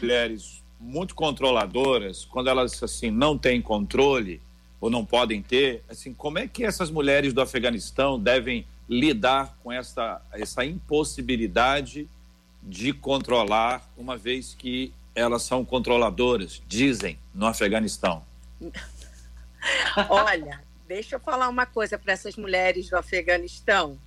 mulheres 0.00 0.64
muito 0.78 1.14
controladoras, 1.14 2.24
quando 2.24 2.48
elas 2.48 2.80
assim 2.82 3.10
não 3.10 3.36
têm 3.36 3.60
controle 3.60 4.40
ou 4.80 4.88
não 4.88 5.04
podem 5.04 5.42
ter, 5.42 5.82
assim, 5.88 6.14
como 6.14 6.38
é 6.38 6.46
que 6.46 6.64
essas 6.64 6.90
mulheres 6.90 7.32
do 7.32 7.40
Afeganistão 7.40 8.20
devem 8.20 8.66
lidar 8.88 9.56
com 9.64 9.72
essa 9.72 10.22
essa 10.32 10.64
impossibilidade 10.64 12.08
de 12.62 12.92
controlar, 12.92 13.82
uma 13.96 14.16
vez 14.16 14.54
que 14.54 14.92
elas 15.16 15.42
são 15.42 15.64
controladoras, 15.64 16.62
dizem, 16.68 17.18
no 17.34 17.46
Afeganistão? 17.46 18.22
Olha, 20.10 20.62
deixa 20.86 21.16
eu 21.16 21.20
falar 21.20 21.48
uma 21.48 21.64
coisa 21.64 21.98
para 21.98 22.12
essas 22.12 22.36
mulheres 22.36 22.90
do 22.90 22.96
Afeganistão. 22.96 23.98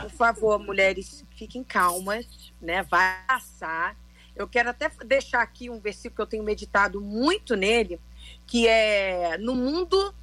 Por 0.00 0.10
favor, 0.10 0.58
mulheres, 0.58 1.22
fiquem 1.36 1.62
calmas, 1.62 2.26
né? 2.60 2.82
Vai 2.82 3.22
passar. 3.26 3.94
Eu 4.34 4.48
quero 4.48 4.70
até 4.70 4.90
deixar 5.04 5.42
aqui 5.42 5.68
um 5.68 5.78
versículo 5.78 6.16
que 6.16 6.22
eu 6.22 6.26
tenho 6.26 6.42
meditado 6.42 7.00
muito 7.02 7.54
nele, 7.54 8.00
que 8.46 8.66
é: 8.66 9.36
No 9.36 9.54
mundo 9.54 10.14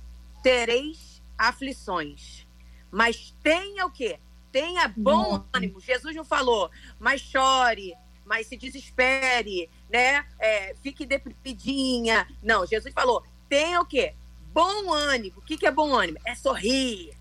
tereis 0.42 1.22
aflições, 1.38 2.48
mas 2.92 3.34
tenha 3.44 3.86
o 3.86 3.92
quê? 3.92 4.20
Tenha 4.52 4.88
bom 4.88 5.44
ânimo. 5.54 5.80
Jesus 5.80 6.16
não 6.16 6.26
falou, 6.26 6.70
mas 7.00 7.22
chore, 7.22 7.96
mas 8.26 8.48
se 8.48 8.58
desespere, 8.58 9.70
né? 9.94 10.26
É, 10.40 10.76
fique 10.82 11.06
deprimidinha. 11.06 12.28
Não, 12.42 12.66
Jesus 12.66 12.92
falou: 12.92 13.24
tenha 13.48 13.80
o 13.80 13.86
quê? 13.86 14.16
Bom 14.52 14.92
ânimo. 14.92 15.38
O 15.38 15.42
que, 15.42 15.56
que 15.56 15.68
é 15.68 15.72
bom 15.72 15.94
ânimo? 15.94 16.18
É 16.26 16.34
sorrir. 16.34 17.16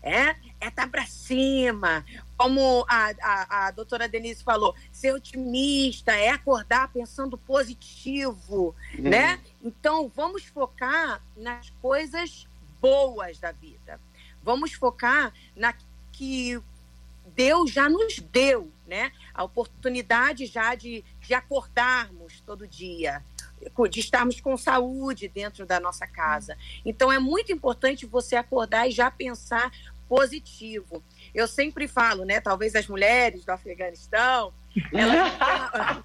É, 0.00 0.36
é 0.60 0.68
estar 0.68 0.84
tá 0.84 0.88
para 0.88 1.06
cima. 1.06 2.04
Como 2.36 2.84
a, 2.88 3.10
a, 3.20 3.66
a 3.66 3.70
doutora 3.72 4.08
Denise 4.08 4.44
falou, 4.44 4.74
ser 4.92 5.12
otimista, 5.12 6.12
é 6.12 6.28
acordar 6.28 6.92
pensando 6.92 7.38
positivo, 7.38 8.74
uhum. 8.96 9.10
né? 9.10 9.40
Então, 9.62 10.10
vamos 10.14 10.44
focar 10.44 11.22
nas 11.36 11.70
coisas 11.80 12.46
boas 12.80 13.38
da 13.38 13.50
vida. 13.50 14.00
Vamos 14.42 14.74
focar 14.74 15.32
na 15.56 15.74
que 16.12 16.60
Deus 17.34 17.70
já 17.70 17.88
nos 17.88 18.18
deu, 18.18 18.70
né? 18.86 19.10
A 19.32 19.42
oportunidade 19.42 20.46
já 20.46 20.74
de, 20.74 21.04
de 21.26 21.34
acordarmos 21.34 22.40
todo 22.40 22.66
dia, 22.66 23.22
de 23.90 24.00
estarmos 24.00 24.40
com 24.40 24.56
saúde 24.56 25.28
dentro 25.28 25.64
da 25.64 25.80
nossa 25.80 26.06
casa. 26.06 26.56
Então 26.84 27.10
é 27.10 27.18
muito 27.18 27.52
importante 27.52 28.06
você 28.06 28.36
acordar 28.36 28.88
e 28.88 28.90
já 28.90 29.10
pensar 29.10 29.72
positivo. 30.08 31.02
Eu 31.34 31.48
sempre 31.48 31.88
falo, 31.88 32.24
né? 32.24 32.40
Talvez 32.40 32.74
as 32.74 32.86
mulheres 32.86 33.44
do 33.44 33.50
Afeganistão, 33.50 34.52
elas, 34.92 36.04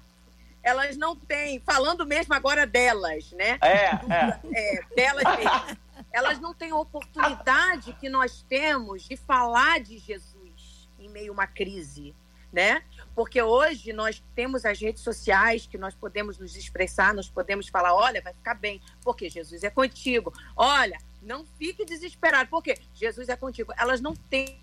elas 0.62 0.96
não 0.96 1.14
têm, 1.14 1.60
falando 1.60 2.06
mesmo 2.06 2.34
agora 2.34 2.66
delas, 2.66 3.30
né? 3.32 3.58
É, 3.62 3.86
é. 3.86 4.40
é 4.54 4.82
delas 4.96 5.36
mesmas. 5.36 5.76
Elas 6.12 6.40
não 6.40 6.54
têm 6.54 6.70
a 6.70 6.76
oportunidade 6.76 7.92
que 8.00 8.08
nós 8.08 8.42
temos 8.48 9.06
de 9.06 9.16
falar 9.16 9.80
de 9.80 9.98
Jesus 9.98 10.88
em 10.98 11.08
meio 11.08 11.30
a 11.30 11.34
uma 11.34 11.46
crise, 11.46 12.14
né? 12.52 12.82
Porque 13.14 13.40
hoje 13.42 13.92
nós 13.92 14.22
temos 14.34 14.64
as 14.64 14.80
redes 14.80 15.02
sociais 15.02 15.66
que 15.66 15.78
nós 15.78 15.94
podemos 15.94 16.38
nos 16.38 16.56
expressar, 16.56 17.14
nós 17.14 17.28
podemos 17.28 17.68
falar, 17.68 17.94
olha, 17.94 18.22
vai 18.22 18.32
ficar 18.32 18.54
bem, 18.54 18.80
porque 19.02 19.28
Jesus 19.28 19.62
é 19.62 19.70
contigo. 19.70 20.32
Olha, 20.56 20.98
não 21.22 21.44
fique 21.44 21.84
desesperado, 21.84 22.48
porque 22.50 22.78
Jesus 22.94 23.28
é 23.28 23.36
contigo. 23.36 23.72
Elas 23.76 24.00
não 24.00 24.14
têm 24.14 24.60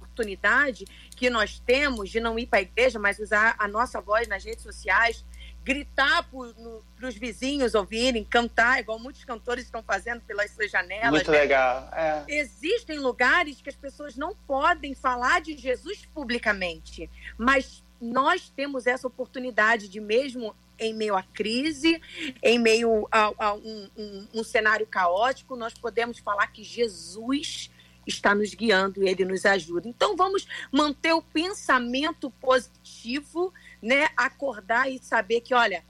oportunidade 0.00 0.84
que 1.16 1.28
nós 1.28 1.58
temos 1.58 2.08
de 2.08 2.20
não 2.20 2.38
ir 2.38 2.46
para 2.46 2.60
a 2.60 2.62
igreja, 2.62 2.98
mas 2.98 3.18
usar 3.18 3.56
a 3.58 3.66
nossa 3.66 4.00
voz 4.00 4.28
nas 4.28 4.44
redes 4.44 4.62
sociais, 4.62 5.24
gritar 5.64 6.28
para 6.28 7.08
os 7.08 7.16
vizinhos 7.16 7.74
ouvirem, 7.74 8.22
cantar, 8.22 8.80
igual 8.80 8.98
muitos 8.98 9.24
cantores 9.24 9.64
estão 9.64 9.82
fazendo 9.82 10.20
pelas 10.20 10.50
suas 10.50 10.70
janelas. 10.70 11.10
Muito 11.10 11.30
né? 11.30 11.40
legal. 11.40 11.88
É. 11.92 12.24
Existem 12.28 12.98
lugares 12.98 13.62
que 13.62 13.70
as 13.70 13.74
pessoas 13.74 14.14
não 14.14 14.36
podem 14.46 14.94
falar 14.94 15.40
de 15.40 15.56
Jesus 15.56 16.06
publicamente, 16.14 17.10
mas 17.38 17.82
nós 17.98 18.50
temos 18.50 18.86
essa 18.86 19.06
oportunidade 19.06 19.88
de 19.88 20.00
mesmo 20.00 20.54
em 20.78 20.92
meio 20.92 21.16
à 21.16 21.22
crise, 21.22 22.00
em 22.42 22.58
meio 22.58 23.08
a, 23.10 23.32
a 23.38 23.54
um, 23.54 23.88
um, 23.96 24.28
um 24.34 24.44
cenário 24.44 24.86
caótico, 24.86 25.56
nós 25.56 25.72
podemos 25.72 26.18
falar 26.18 26.48
que 26.48 26.62
Jesus 26.62 27.70
está 28.06 28.34
nos 28.34 28.52
guiando 28.54 29.02
e 29.02 29.08
ele 29.08 29.24
nos 29.24 29.46
ajuda. 29.46 29.88
Então 29.88 30.16
vamos 30.16 30.46
manter 30.70 31.12
o 31.12 31.22
pensamento 31.22 32.30
positivo 32.30 33.52
né, 33.84 34.08
acordar 34.16 34.90
e 34.90 34.98
saber 34.98 35.42
que, 35.42 35.54
olha, 35.54 35.84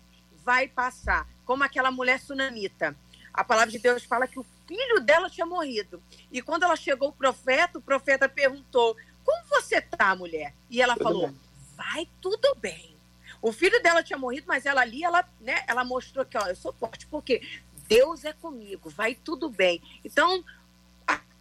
vai 0.44 0.66
passar. 0.66 1.28
Como 1.44 1.62
aquela 1.62 1.92
mulher 1.92 2.18
sunamita. 2.18 2.96
A 3.32 3.44
palavra 3.44 3.70
de 3.70 3.78
Deus 3.78 4.02
fala 4.02 4.26
que 4.26 4.38
o 4.38 4.46
filho 4.66 5.00
dela 5.00 5.30
tinha 5.30 5.46
morrido. 5.46 6.02
E 6.32 6.42
quando 6.42 6.64
ela 6.64 6.74
chegou 6.74 7.10
o 7.10 7.12
profeta, 7.12 7.78
o 7.78 7.82
profeta 7.82 8.28
perguntou: 8.28 8.96
Como 9.24 9.46
você 9.48 9.80
tá, 9.80 10.16
mulher? 10.16 10.52
E 10.68 10.82
ela 10.82 10.94
tudo 10.94 11.04
falou: 11.04 11.28
bem. 11.28 11.40
Vai 11.76 12.08
tudo 12.20 12.54
bem. 12.56 12.96
O 13.40 13.52
filho 13.52 13.80
dela 13.80 14.02
tinha 14.02 14.18
morrido, 14.18 14.46
mas 14.48 14.66
ela 14.66 14.80
ali, 14.80 15.04
ela, 15.04 15.24
né, 15.40 15.62
ela 15.68 15.84
mostrou 15.84 16.24
que, 16.24 16.36
ó, 16.36 16.46
eu 16.46 16.56
sou 16.56 16.72
forte, 16.72 17.06
porque 17.06 17.42
Deus 17.86 18.24
é 18.24 18.32
comigo, 18.32 18.88
vai 18.90 19.14
tudo 19.14 19.50
bem. 19.50 19.82
Então, 20.04 20.42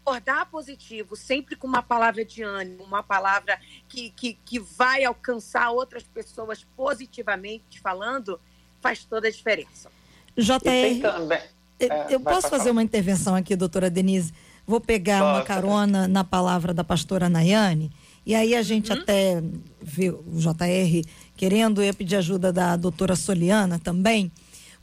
acordar 0.03 0.45
positivo, 0.47 1.15
sempre 1.15 1.55
com 1.55 1.65
uma 1.65 1.81
palavra 1.81 2.25
de 2.25 2.43
ânimo, 2.43 2.83
uma 2.83 3.01
palavra 3.01 3.57
que, 3.87 4.09
que, 4.09 4.37
que 4.45 4.59
vai 4.59 5.05
alcançar 5.05 5.71
outras 5.71 6.03
pessoas 6.03 6.65
positivamente 6.75 7.79
falando, 7.79 8.39
faz 8.81 9.05
toda 9.05 9.29
a 9.29 9.31
diferença. 9.31 9.89
JR, 10.37 11.01
eu 12.09 12.19
posso 12.19 12.49
fazer 12.49 12.69
uma 12.69 12.83
intervenção 12.83 13.33
aqui, 13.33 13.55
doutora 13.55 13.89
Denise? 13.89 14.33
Vou 14.67 14.79
pegar 14.79 15.23
uma 15.23 15.41
carona 15.43 16.07
na 16.07 16.23
palavra 16.23 16.73
da 16.73 16.83
pastora 16.83 17.29
Nayane, 17.29 17.91
e 18.25 18.35
aí 18.35 18.55
a 18.55 18.61
gente 18.61 18.91
hum? 18.91 18.95
até 18.95 19.41
vê 19.81 20.09
o 20.09 20.35
JR 20.35 21.09
querendo, 21.35 21.81
eu 21.81 21.93
pedir 21.93 22.17
ajuda 22.17 22.51
da 22.51 22.75
doutora 22.75 23.15
Soliana 23.15 23.79
também, 23.79 24.31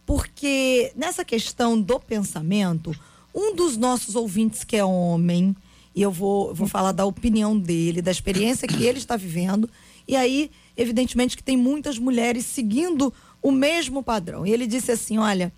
porque 0.04 0.92
nessa 0.96 1.24
questão 1.24 1.80
do 1.80 1.98
pensamento, 2.00 2.94
um 3.35 3.55
dos 3.55 3.77
nossos 3.77 4.16
ouvintes 4.16 4.64
que 4.64 4.77
é 4.77 4.85
homem, 4.85 5.57
e 5.95 6.03
eu 6.03 6.11
vou, 6.11 6.55
vou 6.55 6.66
falar 6.66 6.93
da 6.93 7.05
opinião 7.05 7.59
dele, 7.59 8.03
da 8.03 8.11
experiência 8.11 8.66
que 8.69 8.85
ele 8.85 8.99
está 8.99 9.16
vivendo, 9.16 9.69
e 10.07 10.16
aí, 10.16 10.51
evidentemente, 10.77 11.37
que 11.37 11.43
tem 11.43 11.57
muitas 11.57 11.99
mulheres 11.99 12.45
seguindo 12.47 13.12
o 13.43 13.53
mesmo 13.53 14.03
padrão. 14.03 14.47
E 14.47 14.51
ele 14.51 14.66
disse 14.66 14.90
assim: 14.90 15.19
olha, 15.19 15.53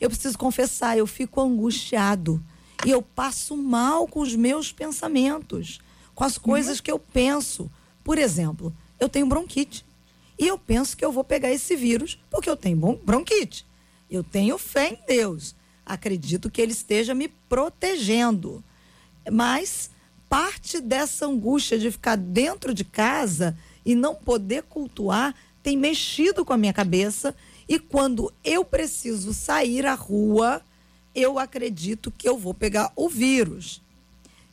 eu 0.00 0.08
preciso 0.08 0.38
confessar, 0.38 0.96
eu 0.96 1.06
fico 1.06 1.40
angustiado. 1.40 2.42
E 2.86 2.90
eu 2.90 3.02
passo 3.02 3.56
mal 3.56 4.06
com 4.08 4.20
os 4.20 4.34
meus 4.34 4.72
pensamentos, 4.72 5.80
com 6.14 6.24
as 6.24 6.38
coisas 6.38 6.78
uhum. 6.78 6.84
que 6.84 6.90
eu 6.90 6.98
penso. 6.98 7.70
Por 8.02 8.16
exemplo, 8.16 8.74
eu 8.98 9.08
tenho 9.08 9.26
bronquite. 9.26 9.84
E 10.38 10.46
eu 10.46 10.58
penso 10.58 10.96
que 10.96 11.04
eu 11.04 11.12
vou 11.12 11.22
pegar 11.22 11.52
esse 11.52 11.76
vírus 11.76 12.18
porque 12.30 12.48
eu 12.48 12.56
tenho 12.56 12.98
bronquite. 13.04 13.66
Eu 14.10 14.24
tenho 14.24 14.56
fé 14.56 14.94
em 14.94 15.06
Deus. 15.06 15.54
Acredito 15.84 16.50
que 16.50 16.60
Ele 16.60 16.72
esteja 16.72 17.14
me 17.14 17.28
protegendo. 17.28 18.62
Mas 19.30 19.90
parte 20.28 20.80
dessa 20.80 21.26
angústia 21.26 21.78
de 21.78 21.90
ficar 21.90 22.16
dentro 22.16 22.72
de 22.72 22.84
casa 22.84 23.56
e 23.84 23.94
não 23.94 24.14
poder 24.14 24.62
cultuar 24.64 25.34
tem 25.62 25.76
mexido 25.76 26.44
com 26.44 26.52
a 26.52 26.56
minha 26.56 26.72
cabeça. 26.72 27.34
E 27.68 27.78
quando 27.78 28.32
eu 28.44 28.64
preciso 28.64 29.34
sair 29.34 29.86
à 29.86 29.94
rua, 29.94 30.62
eu 31.14 31.38
acredito 31.38 32.10
que 32.10 32.28
eu 32.28 32.38
vou 32.38 32.54
pegar 32.54 32.92
o 32.96 33.08
vírus. 33.08 33.82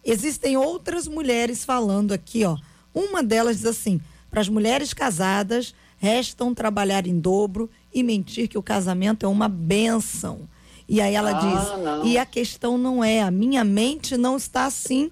Existem 0.03 0.57
outras 0.57 1.07
mulheres 1.07 1.65
falando 1.65 2.13
aqui, 2.13 2.43
ó. 2.43 2.57
Uma 2.93 3.21
delas 3.21 3.57
diz 3.57 3.65
assim: 3.65 4.01
para 4.29 4.41
as 4.41 4.49
mulheres 4.49 4.93
casadas, 4.93 5.73
restam 5.97 6.53
trabalhar 6.53 7.05
em 7.07 7.19
dobro 7.19 7.69
e 7.93 8.03
mentir 8.03 8.47
que 8.47 8.57
o 8.57 8.63
casamento 8.63 9.25
é 9.25 9.29
uma 9.29 9.47
benção. 9.47 10.47
E 10.87 11.01
aí 11.01 11.15
ela 11.15 11.31
ah, 11.31 11.39
diz: 11.39 11.83
não. 11.83 12.05
e 12.05 12.17
a 12.17 12.25
questão 12.25 12.77
não 12.77 13.03
é, 13.03 13.21
a 13.21 13.31
minha 13.31 13.63
mente 13.63 14.15
não 14.15 14.37
está 14.37 14.65
assim. 14.65 15.11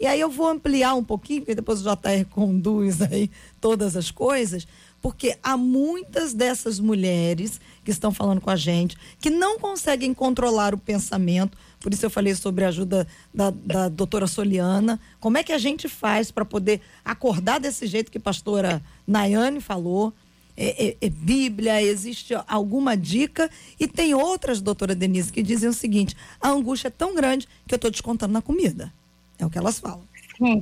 E 0.00 0.06
aí 0.06 0.20
eu 0.20 0.28
vou 0.28 0.48
ampliar 0.48 0.94
um 0.94 1.04
pouquinho, 1.04 1.40
porque 1.40 1.54
depois 1.54 1.80
o 1.80 1.84
JR 1.84 2.24
conduz 2.30 3.00
aí 3.00 3.30
todas 3.60 3.96
as 3.96 4.10
coisas, 4.10 4.66
porque 5.00 5.36
há 5.42 5.56
muitas 5.56 6.34
dessas 6.34 6.80
mulheres 6.80 7.60
que 7.84 7.90
estão 7.90 8.12
falando 8.12 8.40
com 8.40 8.50
a 8.50 8.56
gente 8.56 8.96
que 9.20 9.30
não 9.30 9.58
conseguem 9.58 10.12
controlar 10.12 10.74
o 10.74 10.78
pensamento. 10.78 11.56
Por 11.78 11.92
isso 11.92 12.04
eu 12.04 12.10
falei 12.10 12.34
sobre 12.34 12.64
a 12.64 12.68
ajuda 12.68 13.06
da, 13.32 13.50
da 13.50 13.88
doutora 13.88 14.26
Soliana. 14.26 14.98
Como 15.20 15.38
é 15.38 15.42
que 15.42 15.52
a 15.52 15.58
gente 15.58 15.88
faz 15.88 16.30
para 16.30 16.44
poder 16.44 16.80
acordar 17.04 17.60
desse 17.60 17.86
jeito 17.86 18.10
que 18.10 18.18
a 18.18 18.20
pastora 18.20 18.82
Nayane 19.06 19.60
falou? 19.60 20.12
É, 20.56 20.86
é, 20.86 20.96
é, 21.00 21.10
Bíblia, 21.10 21.82
existe 21.82 22.34
alguma 22.46 22.96
dica? 22.96 23.50
E 23.78 23.88
tem 23.88 24.14
outras, 24.14 24.60
doutora 24.60 24.94
Denise, 24.94 25.32
que 25.32 25.42
dizem 25.42 25.68
o 25.68 25.72
seguinte: 25.72 26.16
a 26.40 26.48
angústia 26.50 26.88
é 26.88 26.90
tão 26.90 27.14
grande 27.14 27.48
que 27.66 27.74
eu 27.74 27.76
estou 27.76 27.90
descontando 27.90 28.32
na 28.32 28.42
comida. 28.42 28.92
É 29.38 29.44
o 29.44 29.50
que 29.50 29.58
elas 29.58 29.80
falam. 29.80 30.04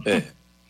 É. 0.07 0.22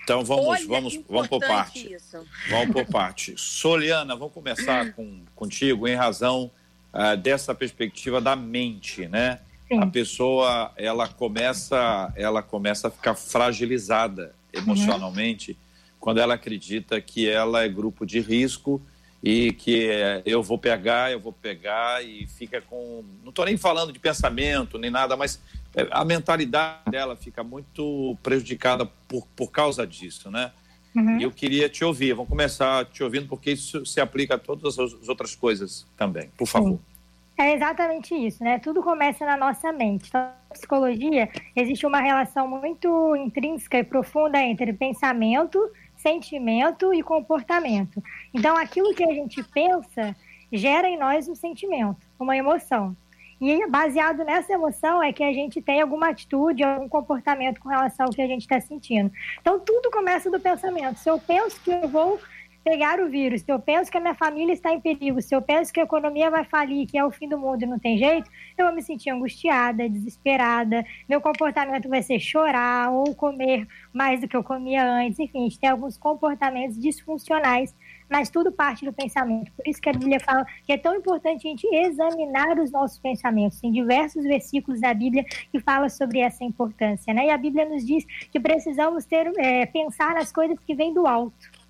Então 0.03 0.25
vamos, 0.25 0.47
Olha, 0.47 0.67
vamos, 0.67 1.01
vamos 1.09 1.29
por 1.29 1.41
parte. 1.41 1.95
Isso. 1.95 2.25
Vamos 2.51 2.73
por 2.73 2.85
parte. 2.87 3.35
Soliana, 3.37 4.17
vamos 4.17 4.35
começar 4.35 4.93
com, 4.95 5.21
contigo 5.37 5.87
em 5.87 5.95
razão 5.95 6.51
uh, 6.93 7.17
dessa 7.17 7.55
perspectiva 7.55 8.21
da 8.21 8.35
mente, 8.35 9.07
né? 9.07 9.39
Sim. 9.69 9.79
A 9.79 9.87
pessoa 9.87 10.73
ela 10.77 11.07
começa, 11.07 12.13
ela 12.17 12.43
começa 12.43 12.89
a 12.89 12.91
ficar 12.91 13.15
fragilizada 13.15 14.35
emocionalmente 14.53 15.53
uhum. 15.53 15.57
quando 16.01 16.19
ela 16.19 16.35
acredita 16.35 17.01
que 17.01 17.29
ela 17.29 17.63
é 17.63 17.69
grupo 17.69 18.05
de 18.05 18.19
risco 18.21 18.83
e 19.23 19.53
que 19.53 19.89
é, 19.89 20.23
eu 20.27 20.43
vou 20.43 20.59
pegar, 20.59 21.13
eu 21.13 21.21
vou 21.21 21.33
pegar 21.33 22.05
e 22.05 22.27
fica 22.27 22.61
com. 22.61 23.05
Não 23.23 23.29
estou 23.31 23.45
nem 23.45 23.57
falando 23.57 23.93
de 23.93 23.99
pensamento 23.99 24.79
nem 24.79 24.91
nada, 24.91 25.17
mas 25.17 25.41
é, 25.77 25.87
a 25.91 26.05
mentalidade 26.05 26.91
dela 26.91 27.15
fica 27.15 27.45
muito 27.45 28.17
prejudicada 28.23 28.85
por, 29.07 29.27
por 29.37 29.53
causa 29.53 29.87
disso, 29.87 30.31
né? 30.31 30.51
Uhum. 30.95 31.21
E 31.21 31.23
eu 31.23 31.31
queria 31.31 31.69
te 31.69 31.85
ouvir, 31.85 32.13
vamos 32.13 32.29
começar 32.29 32.85
te 32.87 33.03
ouvindo, 33.03 33.29
porque 33.29 33.53
isso 33.53 33.87
se 33.87 34.01
aplica 34.01 34.35
a 34.35 34.39
todas 34.39 34.79
as 34.79 35.09
outras 35.09 35.35
coisas 35.35 35.87
também, 35.97 36.29
por 36.37 36.47
favor. 36.47 36.73
Sim. 36.73 36.93
É 37.39 37.55
exatamente 37.55 38.15
isso, 38.15 38.45
né? 38.45 38.59
Tudo 38.59 38.83
começa 38.83 39.25
na 39.25 39.37
nossa 39.37 39.73
mente. 39.73 40.09
Então, 40.09 40.21
na 40.21 40.55
psicologia, 40.55 41.31
existe 41.57 41.87
uma 41.87 42.01
relação 42.01 42.47
muito 42.47 43.17
intrínseca 43.17 43.79
e 43.79 43.85
profunda 43.85 44.39
entre 44.41 44.73
pensamento, 44.73 45.59
sentimento 46.03 46.93
e 46.93 47.03
comportamento. 47.03 48.03
Então, 48.35 48.57
aquilo 48.57 48.93
que 48.93 49.05
a 49.05 49.15
gente 49.15 49.43
pensa 49.45 50.15
gera 50.53 50.89
em 50.89 50.99
nós 50.99 51.29
um 51.29 51.35
sentimento, 51.35 52.05
uma 52.19 52.37
emoção. 52.37 52.95
E 53.41 53.67
baseado 53.69 54.25
nessa 54.25 54.53
emoção 54.53 55.03
é 55.03 55.13
que 55.13 55.23
a 55.23 55.33
gente 55.33 55.63
tem 55.63 55.81
alguma 55.81 56.11
atitude, 56.11 56.63
algum 56.63 56.89
comportamento 56.89 57.61
com 57.61 57.69
relação 57.69 58.07
ao 58.07 58.13
que 58.13 58.23
a 58.23 58.27
gente 58.27 58.43
está 58.43 58.61
sentindo. 58.61 59.11
Então, 59.41 59.59
tudo 59.59 59.91
começa 59.91 60.31
do 60.31 60.39
pensamento. 60.39 60.99
Se 60.99 61.09
eu 61.09 61.19
penso 61.19 61.61
que 61.61 61.71
eu 61.71 61.89
vou 61.89 62.21
pegar 62.63 63.01
o 63.01 63.09
vírus, 63.09 63.43
se 63.43 63.53
eu 63.53 63.59
penso 63.59 63.91
que 63.91 63.97
a 63.99 64.01
minha 64.01 64.15
família 64.15 64.53
está 64.53 64.73
em 64.73 64.81
perigo, 64.81 65.21
se 65.21 65.35
eu 65.35 65.43
penso 65.43 65.73
que 65.73 65.81
a 65.81 65.83
economia 65.83 66.31
vai 66.31 66.45
falir, 66.45 66.87
que 66.87 66.97
é 66.97 67.05
o 67.05 67.11
fim 67.11 67.29
do 67.29 67.39
mundo 67.39 67.63
e 67.63 67.67
não 67.67 67.79
tem 67.79 67.99
jeito, 67.99 68.31
eu 68.57 68.67
vou 68.67 68.75
me 68.75 68.83
sentir 68.83 69.11
angustiada, 69.11 69.89
desesperada, 69.89 70.85
meu 71.09 71.21
comportamento 71.21 71.89
vai 71.89 72.03
ser 72.03 72.21
chorar 72.21 72.91
ou 72.91 73.15
comer 73.15 73.67
mais 73.93 74.21
do 74.21 74.29
que 74.29 74.37
eu 74.37 74.45
comia 74.45 74.85
antes, 74.85 75.19
enfim, 75.19 75.41
a 75.41 75.43
gente 75.43 75.59
tem 75.59 75.71
alguns 75.71 75.97
comportamentos 75.99 76.79
disfuncionais, 76.79 77.75
mas 78.09 78.29
tudo 78.29 78.53
parte 78.53 78.85
do 78.85 78.93
pensamento. 78.93 79.51
Por 79.53 79.67
isso 79.67 79.81
que 79.81 79.89
a 79.89 79.93
Bíblia 79.93 80.21
fala 80.21 80.47
que 80.65 80.73
é 80.73 80.77
tão 80.77 80.95
importante 80.95 81.47
a 81.47 81.51
gente 81.51 81.67
examinar 81.67 82.59
os 82.59 82.71
nossos 82.71 82.99
pensamentos. 82.99 83.59
Tem 83.59 83.73
diversos 83.73 84.23
versículos 84.25 84.81
da 84.81 84.93
Bíblia 84.93 85.25
que 85.51 85.59
falam 85.61 85.89
sobre 85.89 86.19
essa 86.19 86.45
importância, 86.45 87.15
né? 87.15 87.27
E 87.27 87.31
a 87.31 87.39
Bíblia 87.39 87.65
nos 87.65 87.87
diz 87.87 88.05
que 88.31 88.39
precisamos 88.39 89.07
ter, 89.07 89.33
é, 89.39 89.65
pensar 89.65 90.15
nas 90.15 90.31
coisas 90.31 90.59
que 90.67 90.75
vêm 90.75 90.93
do 90.93 91.07
alto 91.07 91.62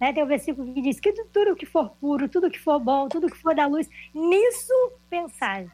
né? 0.00 0.12
Tem 0.12 0.22
o 0.22 0.26
um 0.26 0.28
versículo 0.28 0.72
que 0.72 0.80
diz 0.80 0.98
que 0.98 1.12
tudo 1.12 1.54
que 1.54 1.66
for 1.66 1.90
puro, 2.00 2.28
tudo 2.28 2.50
que 2.50 2.58
for 2.58 2.80
bom, 2.80 3.08
tudo 3.08 3.30
que 3.30 3.36
for 3.36 3.54
da 3.54 3.66
luz, 3.66 3.88
nisso 4.14 4.92
pensar. 5.10 5.66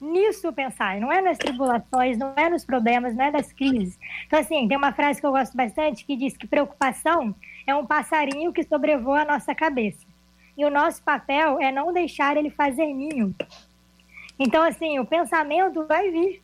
Nisso 0.00 0.52
pensar. 0.52 1.00
Não 1.00 1.12
é 1.12 1.20
nas 1.20 1.38
tribulações, 1.38 2.18
não 2.18 2.34
é 2.36 2.50
nos 2.50 2.64
problemas, 2.64 3.14
não 3.14 3.24
é 3.24 3.30
nas 3.30 3.52
crises. 3.52 3.96
Então, 4.26 4.40
assim, 4.40 4.66
tem 4.66 4.76
uma 4.76 4.92
frase 4.92 5.20
que 5.20 5.26
eu 5.26 5.30
gosto 5.30 5.56
bastante 5.56 6.04
que 6.04 6.16
diz 6.16 6.36
que 6.36 6.46
preocupação 6.46 7.32
é 7.64 7.72
um 7.72 7.86
passarinho 7.86 8.52
que 8.52 8.64
sobrevoa 8.64 9.20
a 9.20 9.24
nossa 9.24 9.54
cabeça. 9.54 10.04
E 10.58 10.64
o 10.64 10.70
nosso 10.70 11.00
papel 11.02 11.60
é 11.60 11.70
não 11.70 11.92
deixar 11.92 12.36
ele 12.36 12.50
fazer 12.50 12.92
ninho. 12.92 13.32
Então, 14.36 14.62
assim, 14.64 14.98
o 14.98 15.06
pensamento 15.06 15.86
vai 15.86 16.10
vir, 16.10 16.42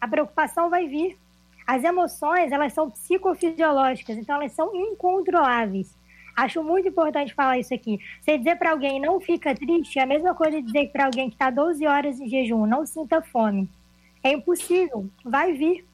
a 0.00 0.06
preocupação 0.06 0.70
vai 0.70 0.86
vir. 0.86 1.18
As 1.66 1.82
emoções, 1.84 2.52
elas 2.52 2.72
são 2.72 2.90
psicofisiológicas, 2.90 4.16
então 4.16 4.36
elas 4.36 4.52
são 4.52 4.74
incontroláveis. 4.74 5.98
Acho 6.36 6.62
muito 6.62 6.88
importante 6.88 7.34
falar 7.34 7.58
isso 7.58 7.74
aqui. 7.74 7.98
Você 8.20 8.38
dizer 8.38 8.56
para 8.56 8.70
alguém 8.70 9.00
não 9.00 9.20
fica 9.20 9.54
triste 9.54 9.98
é 9.98 10.02
a 10.02 10.06
mesma 10.06 10.34
coisa 10.34 10.60
de 10.60 10.66
dizer 10.66 10.90
para 10.90 11.06
alguém 11.06 11.28
que 11.28 11.34
está 11.34 11.50
12 11.50 11.86
horas 11.86 12.20
em 12.20 12.28
jejum, 12.28 12.66
não 12.66 12.86
sinta 12.86 13.20
fome. 13.20 13.68
É 14.22 14.32
impossível, 14.32 15.08
vai 15.24 15.52
vir. 15.52 15.84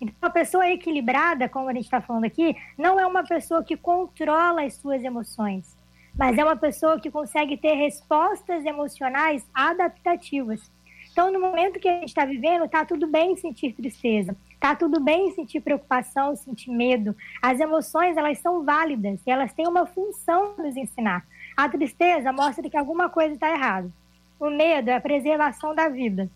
Então, 0.00 0.14
uma 0.22 0.30
pessoa 0.30 0.68
equilibrada, 0.70 1.48
como 1.48 1.68
a 1.68 1.72
gente 1.72 1.84
está 1.84 2.00
falando 2.00 2.24
aqui, 2.24 2.56
não 2.76 2.98
é 2.98 3.06
uma 3.06 3.24
pessoa 3.24 3.64
que 3.64 3.76
controla 3.76 4.62
as 4.62 4.74
suas 4.74 5.02
emoções, 5.02 5.76
mas 6.16 6.38
é 6.38 6.44
uma 6.44 6.56
pessoa 6.56 7.00
que 7.00 7.10
consegue 7.10 7.56
ter 7.56 7.74
respostas 7.74 8.64
emocionais 8.64 9.44
adaptativas. 9.52 10.70
Então, 11.10 11.32
no 11.32 11.40
momento 11.40 11.80
que 11.80 11.88
a 11.88 11.98
gente 12.00 12.08
está 12.08 12.24
vivendo, 12.24 12.64
está 12.64 12.84
tudo 12.84 13.06
bem 13.06 13.36
sentir 13.36 13.72
tristeza, 13.72 14.36
Tá 14.60 14.74
tudo 14.74 14.98
bem 14.98 15.30
sentir 15.32 15.60
preocupação, 15.60 16.34
sentir 16.34 16.70
medo. 16.70 17.14
As 17.40 17.60
emoções, 17.60 18.16
elas 18.16 18.38
são 18.38 18.64
válidas 18.64 19.20
e 19.24 19.30
elas 19.30 19.52
têm 19.52 19.68
uma 19.68 19.86
função 19.86 20.54
nos 20.58 20.76
ensinar. 20.76 21.24
A 21.56 21.68
tristeza 21.68 22.32
mostra 22.32 22.68
que 22.68 22.76
alguma 22.76 23.08
coisa 23.08 23.34
está 23.34 23.50
errada. 23.50 23.90
O 24.38 24.50
medo 24.50 24.90
é 24.90 24.96
a 24.96 25.00
preservação 25.00 25.74
da 25.74 25.88
vida. 25.88 26.28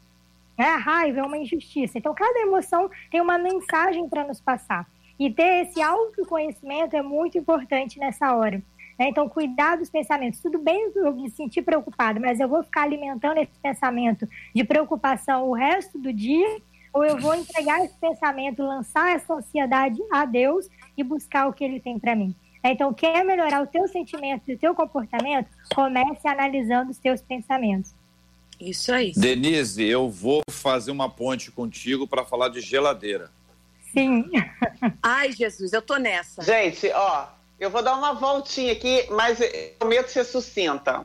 Né? 0.57 0.67
A 0.67 0.77
raiva 0.77 1.21
é 1.21 1.23
uma 1.23 1.37
injustiça. 1.37 1.99
Então, 1.99 2.15
cada 2.15 2.41
emoção 2.41 2.89
tem 3.11 3.21
uma 3.21 3.39
mensagem 3.39 4.09
para 4.09 4.25
nos 4.25 4.41
passar. 4.41 4.87
E 5.19 5.31
ter 5.31 5.67
esse 5.67 5.83
autoconhecimento 5.83 6.97
é 6.97 7.03
muito 7.03 7.37
importante 7.39 7.99
nessa 7.99 8.35
hora. 8.37 8.63
Né? 8.99 9.09
Então, 9.09 9.29
cuidar 9.29 9.77
dos 9.77 9.91
pensamentos. 9.91 10.41
Tudo 10.41 10.59
bem 10.59 10.93
eu 10.95 11.13
me 11.13 11.29
sentir 11.31 11.63
preocupado, 11.63 12.21
mas 12.21 12.39
eu 12.39 12.49
vou 12.49 12.63
ficar 12.63 12.83
alimentando 12.83 13.39
esse 13.39 13.59
pensamento 13.61 14.29
de 14.55 14.63
preocupação 14.63 15.49
o 15.49 15.55
resto 15.55 15.99
do 15.99 16.13
dia 16.13 16.61
ou 16.93 17.05
eu 17.05 17.19
vou 17.19 17.35
entregar 17.35 17.85
esse 17.85 17.95
pensamento, 17.95 18.63
lançar 18.63 19.17
essa 19.17 19.35
ansiedade 19.35 20.01
a 20.13 20.25
Deus 20.25 20.69
e 20.97 21.03
buscar 21.03 21.49
o 21.49 21.53
que 21.53 21.65
Ele 21.65 21.81
tem 21.81 21.99
para 21.99 22.15
mim. 22.15 22.35
Então, 22.65 22.93
quer 22.95 23.25
melhorar 23.25 23.63
o 23.63 23.67
teu 23.67 23.89
sentimento 23.89 24.49
e 24.49 24.55
o 24.55 24.59
teu 24.59 24.75
comportamento? 24.75 25.49
Comece 25.75 26.29
analisando 26.29 26.91
os 26.91 26.99
teus 26.99 27.21
pensamentos. 27.21 27.93
Isso 28.61 28.93
aí. 28.93 29.13
Denise, 29.17 29.85
eu 29.85 30.09
vou 30.09 30.43
fazer 30.49 30.93
uma 30.93 31.09
ponte 31.09 31.51
contigo 31.51 32.07
para 32.07 32.25
falar 32.25 32.49
de 32.49 32.61
geladeira. 32.61 33.31
Sim. 33.93 34.31
Ai, 35.03 35.33
Jesus, 35.33 35.73
eu 35.73 35.83
tô 35.83 35.97
nessa. 35.97 36.43
Gente, 36.43 36.89
ó, 36.95 37.27
eu 37.59 37.71
vou 37.71 37.83
dar 37.83 37.97
uma 37.97 38.13
voltinha 38.13 38.73
aqui, 38.73 39.09
mas 39.11 39.41
eu 39.41 39.49
prometo 39.79 40.09
ser 40.09 40.25
sucinta. 40.25 41.05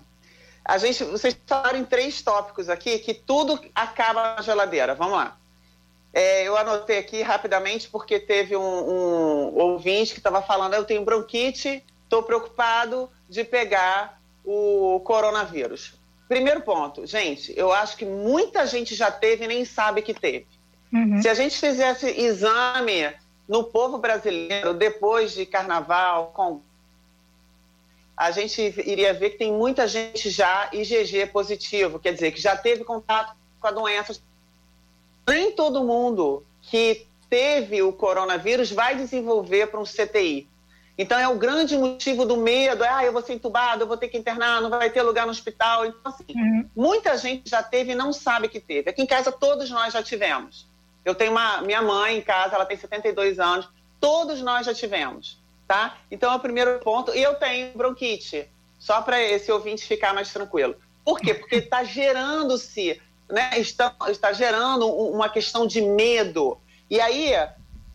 A 0.64 0.78
gente, 0.78 1.04
vocês 1.06 1.36
falaram 1.48 1.80
em 1.80 1.86
três 1.86 2.22
tópicos 2.22 2.70
aqui 2.70 3.00
que 3.00 3.14
tudo 3.14 3.60
acaba 3.74 4.36
na 4.36 4.42
geladeira. 4.44 4.94
Vamos 4.94 5.14
lá. 5.14 5.38
É, 6.18 6.48
eu 6.48 6.58
anotei 6.58 6.98
aqui 6.98 7.22
rapidamente 7.22 7.88
porque 7.88 8.20
teve 8.20 8.58
um, 8.58 8.60
um 8.60 9.56
ouvinte 9.60 10.14
que 10.14 10.20
estava 10.20 10.42
falando: 10.42 10.74
eu 10.74 10.84
tenho 10.84 11.06
bronquite, 11.06 11.84
estou 12.04 12.24
preocupado 12.24 13.08
de 13.30 13.44
pegar 13.44 14.20
o 14.44 15.00
coronavírus. 15.02 15.94
primeiro 16.28 16.62
ponto, 16.62 17.06
gente, 17.06 17.54
eu 17.56 17.72
acho 17.72 17.96
que 17.96 18.04
muita 18.04 18.66
gente 18.66 18.96
já 18.96 19.12
teve 19.12 19.46
e 19.46 19.48
nem 19.48 19.64
sabe 19.64 20.02
que 20.02 20.12
teve. 20.12 20.48
Uhum. 20.92 21.22
Se 21.22 21.30
a 21.30 21.36
gente 21.36 21.56
fizesse 21.56 22.10
exame 22.20 23.14
no 23.48 23.66
povo 23.66 24.00
brasileiro 24.00 24.74
depois 24.74 25.34
de 25.34 25.46
carnaval, 25.46 26.32
com 26.34 26.62
a 28.18 28.32
gente 28.32 28.74
iria 28.88 29.14
ver 29.14 29.30
que 29.30 29.38
tem 29.38 29.54
muita 29.54 29.88
gente 29.88 30.32
já 30.32 30.68
IgG 30.74 31.28
positivo, 31.28 32.00
quer 32.00 32.14
dizer, 32.16 32.32
que 32.32 32.42
já 32.42 32.58
teve 32.58 32.84
contato 32.84 33.36
com 33.60 33.68
a 33.68 33.72
doença. 33.72 34.20
Nem 35.28 35.52
todo 35.52 35.84
mundo 35.84 36.46
que 36.62 37.08
teve 37.30 37.82
o 37.82 37.92
coronavírus 37.92 38.72
vai 38.72 38.96
desenvolver 38.96 39.68
para 39.68 39.80
um 39.80 39.84
CTI. 39.84 40.48
Então 40.98 41.20
é 41.20 41.28
o 41.28 41.36
grande 41.36 41.78
motivo 41.78 42.26
do 42.26 42.38
medo, 42.38 42.84
é, 42.84 42.90
ah, 42.90 43.06
eu 43.06 43.14
vou 43.14 43.22
ser 43.22 43.34
entubado, 43.34 43.84
eu 43.84 43.88
vou 43.88 43.98
ter 43.98 44.08
que 44.08 44.18
internar, 44.18 44.62
não 44.62 44.70
vai 44.70 44.90
ter 44.90 45.04
lugar 45.04 45.26
no 45.26 45.32
hospital. 45.32 45.86
Então, 45.86 46.02
assim, 46.06 46.26
uhum. 46.36 46.70
muita 46.76 47.18
gente 47.18 47.50
já 47.50 47.62
teve 47.62 47.92
e 47.92 47.96
não 47.96 48.12
sabe 48.12 48.48
que 48.48 48.60
teve. 48.60 48.90
Aqui 48.90 49.02
em 49.02 49.06
casa 49.06 49.32
todos 49.32 49.70
nós 49.70 49.94
já 49.94 50.02
tivemos. 50.02 50.68
Eu 51.06 51.14
tenho 51.14 51.32
uma 51.32 51.62
minha 51.62 51.82
mãe 51.82 52.18
em 52.18 52.22
casa, 52.22 52.56
ela 52.56 52.66
tem 52.66 52.78
72 52.78 53.40
anos, 53.40 53.70
todos 54.00 54.42
nós 54.42 54.66
já 54.66 54.74
tivemos 54.74 55.40
tá? 55.68 55.98
Então 56.10 56.32
é 56.32 56.36
o 56.36 56.40
primeiro 56.40 56.80
ponto. 56.80 57.14
E 57.14 57.22
eu 57.22 57.36
tenho 57.36 57.78
bronquite, 57.78 58.48
só 58.80 59.02
para 59.02 59.22
esse 59.22 59.52
ouvinte 59.52 59.86
ficar 59.86 60.14
mais 60.14 60.32
tranquilo. 60.32 60.76
Por 61.04 61.20
quê? 61.20 61.34
Porque 61.34 61.58
está 61.58 61.84
gerando-se, 61.84 63.02
né? 63.30 63.52
Está, 63.58 63.94
está 64.08 64.34
gerando 64.34 64.88
uma 64.88 65.30
questão 65.30 65.68
de 65.68 65.82
medo. 65.82 66.58
E 66.90 67.00
aí, 67.00 67.34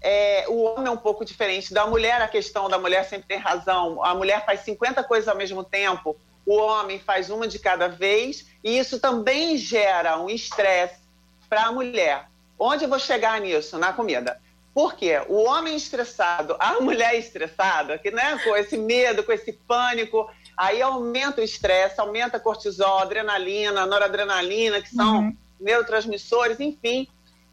é, 0.00 0.44
o 0.48 0.62
homem 0.64 0.88
é 0.88 0.90
um 0.90 0.96
pouco 0.96 1.24
diferente 1.24 1.72
da 1.72 1.86
mulher, 1.86 2.20
a 2.20 2.28
questão 2.28 2.68
da 2.68 2.78
mulher 2.78 3.04
sempre 3.04 3.28
tem 3.28 3.38
razão. 3.38 4.04
A 4.04 4.14
mulher 4.14 4.44
faz 4.44 4.60
50 4.60 5.02
coisas 5.04 5.28
ao 5.28 5.36
mesmo 5.36 5.62
tempo, 5.62 6.16
o 6.44 6.56
homem 6.56 6.98
faz 6.98 7.30
uma 7.30 7.46
de 7.46 7.58
cada 7.58 7.88
vez, 7.88 8.46
e 8.64 8.76
isso 8.76 8.98
também 8.98 9.56
gera 9.56 10.18
um 10.18 10.28
estresse 10.28 11.00
para 11.48 11.66
a 11.66 11.72
mulher. 11.72 12.26
Onde 12.58 12.84
eu 12.84 12.88
vou 12.88 12.98
chegar 12.98 13.40
nisso? 13.40 13.78
Na 13.78 13.92
comida. 13.92 14.40
Por 14.74 14.94
quê? 14.94 15.20
O 15.28 15.44
homem 15.44 15.76
estressado, 15.76 16.56
a 16.58 16.80
mulher 16.80 17.14
estressada, 17.14 17.98
que, 17.98 18.10
né, 18.10 18.38
com 18.42 18.56
esse 18.56 18.76
medo, 18.76 19.22
com 19.22 19.32
esse 19.32 19.52
pânico, 19.52 20.30
aí 20.56 20.82
aumenta 20.82 21.40
o 21.40 21.44
estresse, 21.44 22.00
aumenta 22.00 22.36
a 22.36 22.40
cortisol, 22.40 22.98
adrenalina, 22.98 23.86
noradrenalina, 23.86 24.80
que 24.80 24.94
são 24.94 25.20
uhum. 25.20 25.36
neurotransmissores, 25.60 26.60
enfim, 26.60 27.08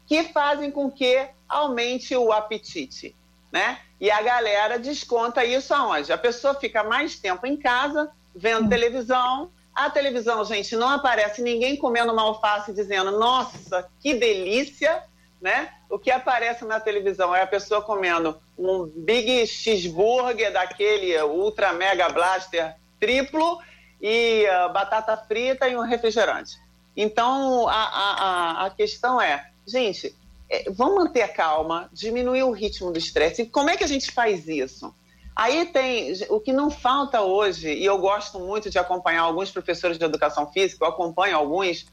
que 0.06 0.24
fazem 0.24 0.70
com 0.70 0.90
que 0.90 1.28
aumente 1.48 2.14
o 2.16 2.32
apetite, 2.32 3.14
né? 3.52 3.78
E 4.00 4.10
a 4.10 4.22
galera 4.22 4.78
desconta 4.78 5.44
isso 5.44 5.74
aonde? 5.74 6.12
A 6.12 6.18
pessoa 6.18 6.54
fica 6.54 6.82
mais 6.82 7.18
tempo 7.18 7.46
em 7.46 7.56
casa, 7.56 8.10
vendo 8.34 8.62
uhum. 8.62 8.68
televisão. 8.68 9.50
A 9.74 9.88
televisão, 9.88 10.44
gente, 10.44 10.74
não 10.74 10.88
aparece 10.88 11.42
ninguém 11.42 11.76
comendo 11.76 12.12
uma 12.12 12.22
alface 12.22 12.72
dizendo, 12.72 13.12
nossa, 13.18 13.88
que 14.00 14.14
delícia, 14.14 15.02
né? 15.40 15.72
O 15.88 15.98
que 15.98 16.10
aparece 16.10 16.64
na 16.64 16.80
televisão 16.80 17.34
é 17.34 17.42
a 17.42 17.46
pessoa 17.46 17.82
comendo 17.82 18.40
um 18.58 18.84
Big 18.86 19.46
Cheeseburger 19.46 20.52
daquele 20.52 21.20
Ultra 21.22 21.72
Mega 21.72 22.08
Blaster 22.08 22.76
triplo 23.00 23.58
e 24.00 24.46
uh, 24.46 24.72
batata 24.72 25.16
frita 25.16 25.68
e 25.68 25.76
um 25.76 25.80
refrigerante. 25.80 26.56
Então, 26.96 27.68
a, 27.68 27.72
a, 27.72 28.66
a 28.66 28.70
questão 28.70 29.20
é, 29.20 29.50
gente, 29.66 30.14
é, 30.48 30.70
vamos 30.70 31.04
manter 31.04 31.22
a 31.22 31.28
calma, 31.28 31.88
diminuir 31.92 32.42
o 32.42 32.50
ritmo 32.50 32.92
do 32.92 32.98
estresse. 32.98 33.46
Como 33.46 33.70
é 33.70 33.76
que 33.76 33.84
a 33.84 33.88
gente 33.88 34.12
faz 34.12 34.46
isso? 34.46 34.94
Aí 35.34 35.66
tem 35.66 36.12
o 36.28 36.40
que 36.40 36.52
não 36.52 36.70
falta 36.70 37.22
hoje, 37.22 37.72
e 37.72 37.84
eu 37.84 37.96
gosto 37.98 38.38
muito 38.38 38.68
de 38.68 38.78
acompanhar 38.78 39.22
alguns 39.22 39.50
professores 39.50 39.96
de 39.96 40.04
educação 40.04 40.52
física, 40.52 40.84
eu 40.84 40.88
acompanho 40.88 41.36
alguns, 41.36 41.86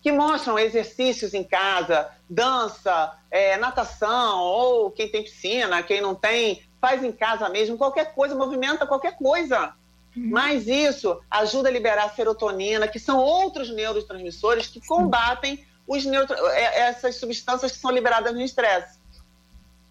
que 0.00 0.12
mostram 0.12 0.58
exercícios 0.58 1.32
em 1.32 1.42
casa, 1.42 2.10
dança, 2.28 3.16
é, 3.30 3.56
natação, 3.56 4.40
ou 4.40 4.90
quem 4.90 5.08
tem 5.08 5.22
piscina, 5.22 5.82
quem 5.82 6.00
não 6.00 6.14
tem, 6.14 6.62
faz 6.80 7.02
em 7.02 7.12
casa 7.12 7.48
mesmo, 7.48 7.78
qualquer 7.78 8.14
coisa, 8.14 8.34
movimenta 8.34 8.86
qualquer 8.86 9.16
coisa. 9.16 9.74
Uhum. 10.16 10.30
Mas 10.30 10.66
isso 10.66 11.20
ajuda 11.30 11.68
a 11.68 11.72
liberar 11.72 12.14
serotonina, 12.14 12.86
que 12.86 12.98
são 12.98 13.18
outros 13.18 13.70
neurotransmissores 13.70 14.66
que 14.66 14.86
combatem 14.86 15.64
os 15.86 16.04
neutro... 16.04 16.36
É, 16.48 16.80
essas 16.80 17.16
substâncias 17.16 17.72
que 17.72 17.78
são 17.78 17.90
liberadas 17.90 18.34
no 18.34 18.42
estresse. 18.42 19.00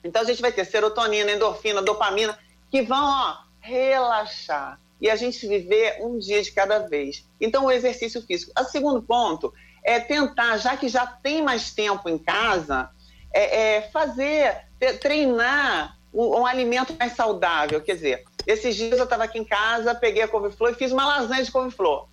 Então 0.04 0.22
a 0.22 0.26
gente 0.26 0.42
vai 0.42 0.52
ter 0.52 0.66
serotonina, 0.66 1.32
endorfina, 1.32 1.82
dopamina, 1.82 2.38
que 2.70 2.82
vão 2.82 3.04
ó, 3.04 3.38
relaxar. 3.60 4.80
E 5.00 5.10
a 5.10 5.16
gente 5.16 5.48
viver 5.48 5.98
um 6.02 6.20
dia 6.20 6.42
de 6.44 6.52
cada 6.52 6.80
vez. 6.80 7.26
Então, 7.40 7.66
o 7.66 7.72
exercício 7.72 8.22
físico. 8.22 8.52
O 8.58 8.64
segundo 8.66 9.02
ponto 9.02 9.52
é 9.84 10.00
tentar, 10.00 10.58
já 10.58 10.78
que 10.78 10.88
já 10.88 11.08
tem 11.08 11.42
mais 11.42 11.72
tempo 11.72 12.08
em 12.08 12.20
casa, 12.20 12.90
é, 13.34 13.78
é 13.78 13.82
fazer, 13.90 14.66
treinar 15.00 15.98
um, 16.14 16.40
um, 16.40 16.46
alimento 16.46 16.96
mais 16.98 17.14
saudável. 17.14 17.82
Quer 17.82 17.96
dizer, 17.96 18.24
esses 18.46 18.76
dias 18.76 18.98
eu 18.98 19.06
estava 19.06 19.24
aqui 19.24 19.40
em 19.40 19.44
casa, 19.44 19.96
peguei 19.96 20.24
a 20.24 20.28
couve-flor 20.28 20.72
e 20.72 20.76
fiz 20.76 20.92
uma 20.92 21.06
lasanha 21.06 21.44
de 21.44 21.52
couve-flor. 21.52 22.08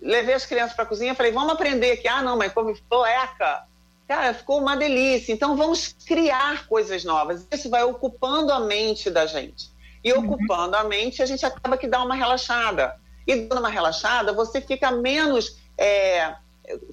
Levei 0.00 0.34
as 0.34 0.46
crianças 0.46 0.74
para 0.74 0.84
a 0.84 0.88
cozinha 0.88 1.14
falei, 1.14 1.32
vamos 1.32 1.52
aprender 1.52 1.92
aqui. 1.92 2.08
Ah, 2.08 2.22
não, 2.22 2.36
mas 2.36 2.52
couve-flor, 2.52 3.06
eca. 3.06 3.64
Cara, 4.08 4.34
ficou 4.34 4.60
uma 4.60 4.76
delícia. 4.76 5.32
Então, 5.32 5.56
vamos 5.56 5.94
criar 6.06 6.66
coisas 6.66 7.04
novas. 7.04 7.46
Isso 7.50 7.70
vai 7.70 7.84
ocupando 7.84 8.52
a 8.52 8.60
mente 8.60 9.08
da 9.08 9.26
gente. 9.26 9.70
E 10.02 10.12
uhum. 10.12 10.24
ocupando 10.24 10.76
a 10.76 10.84
mente, 10.84 11.22
a 11.22 11.26
gente 11.26 11.46
acaba 11.46 11.78
que 11.78 11.86
dá 11.86 12.02
uma 12.02 12.14
relaxada. 12.14 12.96
E 13.26 13.36
dando 13.36 13.60
uma 13.60 13.68
relaxada, 13.68 14.32
você 14.32 14.60
fica 14.60 14.90
menos 14.90 15.56
é, 15.78 16.34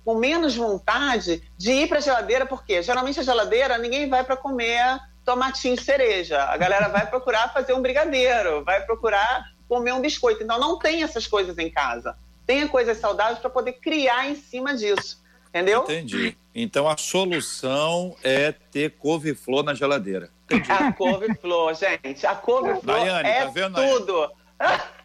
com 0.04 0.16
menos 0.16 0.56
vontade 0.56 1.44
de 1.58 1.72
ir 1.72 1.88
para 1.88 1.98
a 1.98 2.02
geladeira, 2.02 2.46
porque 2.46 2.82
geralmente 2.82 3.20
a 3.20 3.24
geladeira 3.24 3.78
ninguém 3.78 4.10
vai 4.10 4.24
para 4.24 4.38
comer 4.38 5.00
tomatinho 5.30 5.80
cereja. 5.80 6.42
A 6.46 6.58
galera 6.58 6.90
vai 6.90 7.06
procurar 7.06 7.54
fazer 7.54 7.74
um 7.74 7.82
brigadeiro, 7.84 8.64
vai 8.64 8.84
procurar 8.84 9.46
comer 9.68 9.94
um 9.94 10.02
biscoito. 10.02 10.42
Então 10.42 10.60
não 10.60 10.80
tem 10.80 11.04
essas 11.04 11.28
coisas 11.28 11.56
em 11.60 11.70
casa. 11.70 12.18
Tenha 12.48 12.68
coisas 12.68 12.98
saudáveis 12.98 13.38
para 13.38 13.52
poder 13.52 13.74
criar 13.74 14.28
em 14.28 14.34
cima 14.34 14.76
disso. 14.76 15.24
Entendeu? 15.50 15.84
Entendi. 15.84 16.36
Então 16.54 16.90
a 16.90 16.98
solução 16.98 18.16
é 18.24 18.52
ter 18.52 18.98
couve-flor 18.98 19.62
na 19.64 19.76
geladeira. 19.76 20.32
Entendi. 20.46 20.72
A 20.72 20.92
couve-flor, 20.92 21.76
gente. 21.76 22.26
A 22.26 22.34
couve-flor 22.34 23.08
é 23.08 23.46
tá 23.46 23.52
vendo, 23.52 23.76
tudo. 23.76 24.32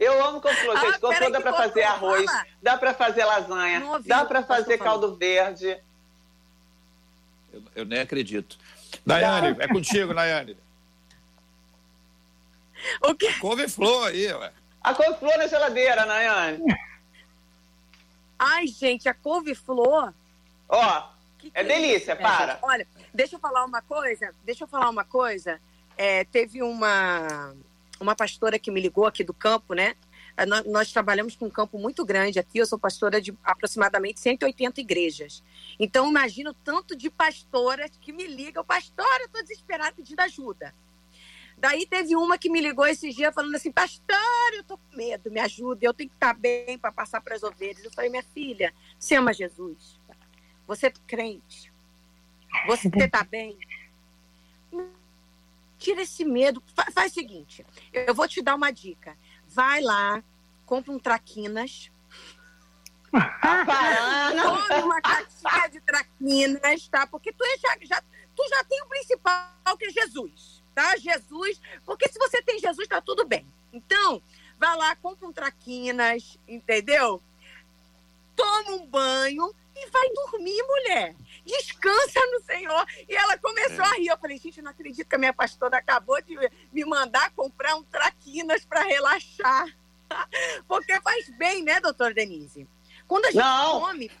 Eu 0.00 0.24
amo 0.24 0.40
couve-flor, 0.40 0.80
gente. 0.80 0.96
Ah, 0.96 0.98
couve-flor 0.98 1.30
dá 1.30 1.40
para 1.40 1.52
fazer 1.52 1.82
arroz, 1.84 2.26
dá 2.60 2.76
para 2.76 2.92
fazer 2.92 3.24
lasanha, 3.24 3.84
dá 4.04 4.24
para 4.24 4.42
fazer 4.42 4.78
caldo 4.78 5.14
verde. 5.14 5.78
Eu, 7.54 7.62
eu, 7.76 7.84
nem 7.84 8.00
acredito. 8.00 8.58
Daiane, 9.06 9.56
é 9.60 9.68
contigo, 9.68 10.12
Daiane. 10.12 10.56
O 13.00 13.14
quê? 13.14 13.32
Couve-flor 13.40 14.08
aí, 14.08 14.32
ué. 14.32 14.52
A 14.82 14.92
couve-flor 14.94 15.38
na 15.38 15.46
geladeira, 15.46 16.04
Daiane. 16.04 16.58
Ai, 18.38 18.66
gente, 18.66 19.08
a 19.08 19.14
couve-flor. 19.14 20.12
Ó, 20.68 21.08
que 21.38 21.46
é 21.54 21.64
que 21.64 21.72
é 21.72 21.78
delícia, 21.78 22.12
é, 22.12 22.16
para. 22.16 22.58
Olha, 22.60 22.86
deixa 23.12 23.36
eu 23.36 23.40
falar 23.40 23.64
uma 23.64 23.80
coisa. 23.80 24.34
Deixa 24.44 24.64
eu 24.64 24.68
falar 24.68 24.90
uma 24.90 25.04
coisa. 25.04 25.60
É, 25.96 26.24
teve 26.24 26.60
uma 26.62 27.54
uma 28.00 28.16
pastora 28.16 28.58
que 28.58 28.70
me 28.70 28.80
ligou 28.80 29.06
aqui 29.06 29.22
do 29.22 29.32
campo, 29.32 29.72
né? 29.72 29.94
É, 30.36 30.44
nós, 30.44 30.92
trabalhamos 30.92 31.36
com 31.36 31.46
um 31.46 31.50
campo 31.50 31.78
muito 31.78 32.04
grande 32.04 32.38
aqui. 32.38 32.58
Eu 32.58 32.66
sou 32.66 32.78
pastora 32.78 33.20
de 33.20 33.36
aproximadamente 33.44 34.18
180 34.20 34.80
igrejas. 34.80 35.42
Então, 35.78 36.08
imagino 36.08 36.52
tanto 36.52 36.96
de 36.96 37.08
pastoras 37.08 37.90
que 38.00 38.12
me 38.12 38.26
ligam: 38.26 38.64
Pastora, 38.64 39.24
estou 39.24 39.42
desesperada 39.42 39.92
pedindo 39.92 40.20
ajuda. 40.20 40.74
Daí 41.56 41.86
teve 41.86 42.16
uma 42.16 42.36
que 42.36 42.50
me 42.50 42.60
ligou 42.60 42.84
esses 42.84 43.14
dias 43.14 43.32
falando 43.32 43.54
assim: 43.54 43.70
Pastor, 43.70 44.54
eu 44.54 44.62
estou 44.62 44.76
com 44.76 44.96
medo, 44.96 45.30
me 45.30 45.40
ajuda, 45.40 45.86
eu 45.86 45.94
tenho 45.94 46.10
que 46.10 46.16
estar 46.16 46.34
bem 46.34 46.76
para 46.78 46.90
passar 46.90 47.20
para 47.20 47.36
as 47.36 47.42
ovelhas. 47.44 47.84
Eu 47.84 47.92
falei: 47.92 48.10
Minha 48.10 48.24
filha, 48.24 48.74
você 48.98 49.14
ama 49.14 49.32
Jesus? 49.32 50.00
Você 50.66 50.88
é 50.88 50.92
crente? 51.06 51.72
Você 52.66 52.88
está 52.88 53.22
bem? 53.22 53.56
tira 55.84 56.02
esse 56.02 56.24
medo. 56.24 56.62
Faz 56.92 57.12
o 57.12 57.14
seguinte, 57.14 57.64
eu 57.92 58.14
vou 58.14 58.26
te 58.26 58.40
dar 58.40 58.54
uma 58.54 58.70
dica. 58.70 59.16
Vai 59.54 59.80
lá, 59.80 60.20
compra 60.66 60.92
um 60.92 60.98
traquinas. 60.98 61.88
Come 63.12 64.82
uma 64.82 65.00
caixinha 65.00 65.68
de 65.70 65.80
traquinas, 65.80 66.88
tá? 66.88 67.06
Porque 67.06 67.32
tu 67.32 67.44
já, 67.60 67.78
já, 67.82 68.02
tu 68.34 68.48
já 68.48 68.64
tem 68.64 68.82
o 68.82 68.88
principal, 68.88 69.78
que 69.78 69.84
é 69.84 69.90
Jesus, 69.90 70.60
tá? 70.74 70.96
Jesus, 70.96 71.60
porque 71.84 72.08
se 72.08 72.18
você 72.18 72.42
tem 72.42 72.58
Jesus, 72.58 72.88
tá 72.88 73.00
tudo 73.00 73.24
bem. 73.24 73.46
Então, 73.72 74.20
vai 74.58 74.76
lá, 74.76 74.96
compra 74.96 75.28
um 75.28 75.32
traquinas, 75.32 76.36
entendeu? 76.48 77.22
Toma 78.34 78.72
um 78.72 78.86
banho 78.86 79.54
e 79.76 79.86
vai 79.88 80.08
dormir, 80.10 80.60
mulher 80.64 81.14
descansa 81.44 82.20
no 82.32 82.40
Senhor. 82.44 82.86
E 83.08 83.14
ela 83.14 83.36
começou 83.38 83.84
é. 83.84 83.88
a 83.88 83.92
rir. 83.94 84.08
Eu 84.08 84.18
falei, 84.18 84.38
gente, 84.38 84.62
não 84.62 84.70
acredito 84.70 85.08
que 85.08 85.14
a 85.14 85.18
minha 85.18 85.32
pastora 85.32 85.78
acabou 85.78 86.20
de 86.22 86.36
me 86.72 86.84
mandar 86.84 87.30
comprar 87.30 87.76
um 87.76 87.82
traquinas 87.82 88.64
para 88.64 88.82
relaxar. 88.82 89.66
Porque 90.68 91.00
faz 91.00 91.28
bem, 91.36 91.62
né, 91.62 91.80
doutora 91.80 92.14
Denise? 92.14 92.66
Quando 93.06 93.26
a 93.26 93.30
gente 93.30 93.42
Não. 93.42 93.80
come. 93.80 94.10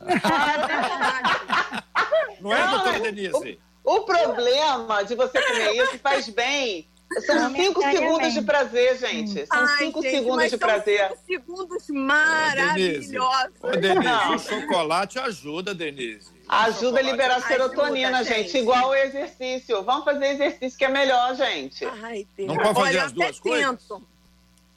Não 2.40 2.54
é, 2.54 2.96
é- 2.96 3.00
Denise? 3.00 3.58
O 3.82 4.00
problema 4.00 5.02
de 5.02 5.14
você 5.14 5.40
comer 5.42 5.72
isso 5.72 5.98
faz 6.02 6.28
bem. 6.28 6.88
São 7.26 7.34
Não 7.36 7.54
cinco 7.54 7.82
segundos 7.82 8.32
de 8.32 8.42
prazer, 8.42 8.98
gente. 8.98 9.46
São 9.46 9.60
Ai, 9.60 9.78
cinco 9.78 10.02
gente, 10.02 10.10
segundos 10.16 10.36
mas 10.36 10.50
de 10.50 10.58
são 10.58 10.68
prazer. 10.68 11.08
cinco 11.08 11.22
segundos 11.26 11.86
Denise. 11.86 11.92
maravilhosos. 11.92 13.54
Ô, 13.62 13.70
Denise, 13.70 14.04
Não. 14.04 14.34
o 14.34 14.38
chocolate 14.38 15.18
ajuda, 15.18 15.74
Denise. 15.74 16.32
Ajuda 16.48 16.98
a 16.98 17.02
liberar 17.02 17.36
Ajuda, 17.36 17.48
serotonina, 17.48 18.22
gente. 18.24 18.48
gente. 18.50 18.58
Igual 18.58 18.90
o 18.90 18.94
exercício. 18.94 19.82
Vamos 19.82 20.04
fazer 20.04 20.26
exercício 20.26 20.78
que 20.78 20.84
é 20.84 20.88
melhor, 20.88 21.34
gente. 21.34 21.84
Ai, 22.02 22.26
Deus. 22.36 22.48
Não 22.48 22.56
pode 22.56 22.74
fazer 22.74 22.80
Olha, 22.88 22.98
eu 22.98 23.04
as 23.04 23.12
duas 23.12 23.28
até 23.30 23.40
coisas? 23.40 23.66
tento. 23.68 24.02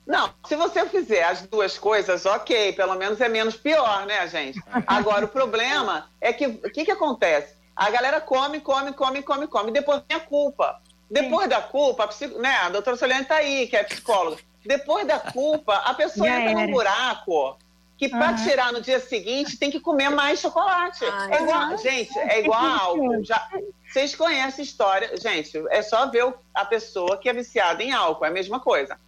Não, 0.05 0.33
se 0.47 0.55
você 0.55 0.85
fizer 0.87 1.23
as 1.23 1.41
duas 1.41 1.77
coisas, 1.77 2.25
ok, 2.25 2.71
pelo 2.73 2.95
menos 2.95 3.19
é 3.19 3.27
menos 3.27 3.57
pior, 3.57 4.05
né, 4.05 4.25
gente? 4.29 4.57
Agora, 4.87 5.25
o 5.25 5.27
problema 5.27 6.09
é 6.21 6.31
que 6.31 6.47
o 6.47 6.61
que, 6.71 6.85
que 6.85 6.91
acontece? 6.91 7.55
A 7.75 7.89
galera 7.89 8.21
come, 8.21 8.61
come, 8.61 8.93
come, 8.93 9.21
come, 9.21 9.47
come, 9.47 9.71
depois 9.71 10.01
vem 10.07 10.17
a 10.17 10.21
culpa. 10.21 10.81
Depois 11.11 11.49
da 11.49 11.61
culpa, 11.61 12.05
a, 12.05 12.07
psico- 12.07 12.39
né, 12.39 12.55
a 12.55 12.69
doutora 12.69 12.95
Soliane 12.97 13.25
tá 13.25 13.35
aí, 13.35 13.67
que 13.67 13.75
é 13.75 13.83
psicóloga. 13.83 14.41
Depois 14.65 15.05
da 15.05 15.19
culpa, 15.19 15.75
a 15.75 15.93
pessoa 15.93 16.27
entra 16.27 16.53
num 16.53 16.71
buraco 16.71 17.57
que 17.97 18.07
para 18.07 18.29
Aham. 18.29 18.43
tirar 18.43 18.71
no 18.71 18.79
dia 18.79 18.99
seguinte 18.99 19.57
tem 19.57 19.71
que 19.71 19.79
comer 19.79 20.09
mais 20.09 20.39
chocolate. 20.39 21.03
Ai, 21.03 21.33
é 21.33 21.43
igual, 21.43 21.77
gente, 21.77 22.19
é 22.19 22.39
igual 22.41 22.63
a 22.63 22.79
álcool. 22.79 23.23
Já, 23.23 23.49
vocês 23.89 24.15
conhecem 24.15 24.61
a 24.61 24.65
história, 24.65 25.17
gente, 25.17 25.57
é 25.69 25.81
só 25.81 26.05
ver 26.07 26.31
a 26.53 26.63
pessoa 26.63 27.17
que 27.17 27.27
é 27.27 27.33
viciada 27.33 27.81
em 27.81 27.91
álcool, 27.91 28.25
é 28.25 28.27
a 28.27 28.31
mesma 28.31 28.59
coisa. 28.59 28.99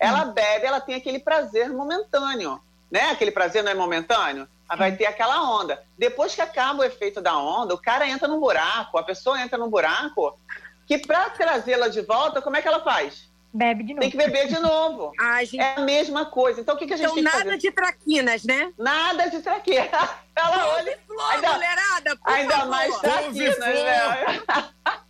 Ela 0.00 0.24
bebe, 0.24 0.64
ela 0.64 0.80
tem 0.80 0.94
aquele 0.94 1.18
prazer 1.18 1.68
momentâneo, 1.70 2.60
né? 2.90 3.10
Aquele 3.10 3.32
prazer 3.32 3.62
não 3.62 3.72
é 3.72 3.74
momentâneo? 3.74 4.48
Ela 4.68 4.78
vai 4.78 4.96
ter 4.96 5.06
aquela 5.06 5.42
onda. 5.42 5.82
Depois 5.98 6.34
que 6.34 6.40
acaba 6.40 6.82
o 6.82 6.84
efeito 6.84 7.20
da 7.20 7.36
onda, 7.36 7.74
o 7.74 7.78
cara 7.78 8.08
entra 8.08 8.28
num 8.28 8.40
buraco, 8.40 8.96
a 8.96 9.02
pessoa 9.02 9.40
entra 9.40 9.58
num 9.58 9.68
buraco, 9.68 10.38
que 10.86 10.98
para 10.98 11.30
trazê-la 11.30 11.88
de 11.88 12.00
volta, 12.00 12.40
como 12.40 12.56
é 12.56 12.62
que 12.62 12.68
ela 12.68 12.80
faz? 12.80 13.27
Bebe 13.52 13.82
de 13.82 13.94
novo. 13.94 14.00
Tem 14.02 14.10
que 14.10 14.16
beber 14.16 14.46
de 14.48 14.58
novo. 14.60 15.12
Gente. 15.40 15.58
É 15.58 15.74
a 15.76 15.80
mesma 15.80 16.26
coisa. 16.26 16.60
Então 16.60 16.74
o 16.74 16.78
que, 16.78 16.86
que 16.86 16.92
a 16.94 16.96
gente 16.96 17.06
Então, 17.06 17.14
tem 17.16 17.24
que 17.24 17.30
nada 17.30 17.44
fazer? 17.44 17.58
de 17.58 17.70
traquinas, 17.72 18.44
né? 18.44 18.72
Nada 18.78 19.28
de 19.30 19.40
traqueira. 19.40 19.88
Ela 20.36 20.74
olha 20.74 20.98
Flor, 21.06 21.30
ainda- 21.32 21.52
mulherada, 21.54 22.16
por 22.16 22.32
ainda 22.32 22.54
favor. 22.54 22.68
mais 22.70 22.98
traquinas, 22.98 23.58
né? 23.58 24.42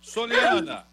Soliana, 0.00 0.86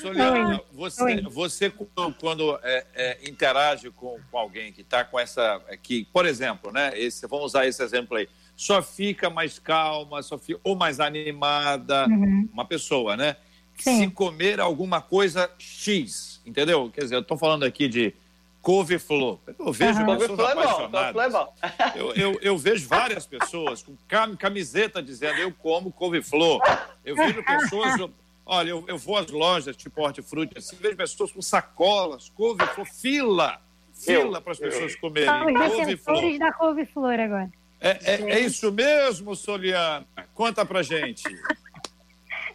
Soliana, 0.00 0.54
Oi. 0.54 0.64
você, 0.72 1.02
Oi. 1.02 1.22
você 1.22 1.70
quando, 1.70 2.14
quando, 2.14 2.58
é, 2.62 2.86
é, 2.94 3.18
interage 3.28 3.90
com, 3.90 4.18
com 4.30 4.38
alguém 4.38 4.72
que 4.72 4.80
está 4.82 5.04
com 5.04 5.18
essa. 5.18 5.60
é, 5.68 5.76
Que, 5.76 6.04
por 6.12 6.24
exemplo, 6.26 6.72
né? 6.72 6.92
Esse, 6.98 7.26
vamos 7.26 7.46
usar 7.46 7.66
esse 7.66 7.82
exemplo 7.82 8.16
aí. 8.16 8.28
Só 8.56 8.80
fica 8.80 9.28
mais 9.28 9.58
calma, 9.58 10.22
só 10.22 10.38
fica, 10.38 10.60
ou 10.62 10.76
mais 10.76 11.00
animada, 11.00 12.06
Uhum. 12.06 12.48
uma 12.52 12.64
pessoa, 12.64 13.16
né? 13.16 13.36
Sim. 13.76 14.00
Se 14.04 14.10
comer 14.10 14.60
alguma 14.60 15.00
coisa 15.00 15.50
X, 15.58 16.40
entendeu? 16.46 16.90
Quer 16.94 17.02
dizer, 17.02 17.16
eu 17.16 17.20
estou 17.20 17.36
falando 17.36 17.64
aqui 17.64 17.88
de 17.88 18.14
couve-flor. 18.62 19.38
Eu 19.58 19.72
vejo 19.72 19.98
Aham. 20.00 20.06
pessoas 20.16 20.28
Couve-flor 20.28 20.50
é 20.50 20.54
bom, 20.54 20.60
apaixonadas. 20.60 21.24
é 21.24 21.30
bom. 21.30 21.54
Eu, 21.94 22.14
eu, 22.14 22.38
eu 22.40 22.58
vejo 22.58 22.88
várias 22.88 23.26
pessoas 23.26 23.82
com 23.82 23.94
cam- 24.08 24.36
camiseta 24.36 25.02
dizendo 25.02 25.38
eu 25.38 25.52
como 25.52 25.92
couve-flor. 25.92 26.60
Eu 27.04 27.14
vejo 27.14 27.42
pessoas. 27.44 28.10
olha, 28.46 28.70
eu, 28.70 28.84
eu 28.88 28.96
vou 28.98 29.16
às 29.18 29.30
lojas 29.30 29.76
tipo 29.76 30.00
hortifruti, 30.02 30.56
assim, 30.58 30.76
vejo 30.80 30.96
pessoas 30.96 31.30
com 31.30 31.42
sacolas, 31.42 32.30
couve-flor, 32.30 32.86
fila. 32.86 33.60
Fila 33.92 34.40
para 34.40 34.52
as 34.52 34.58
pessoas 34.58 34.96
comerem 34.96 35.30
os 35.30 35.44
couve-flor. 35.44 35.86
defensores 35.86 36.38
da 36.38 36.52
couve-flor 36.52 37.20
agora. 37.20 37.50
É, 37.80 37.90
é, 38.14 38.30
é 38.36 38.40
isso 38.40 38.72
mesmo, 38.72 39.36
Soliana? 39.36 40.06
Conta 40.32 40.64
pra 40.64 40.82
gente. 40.82 41.22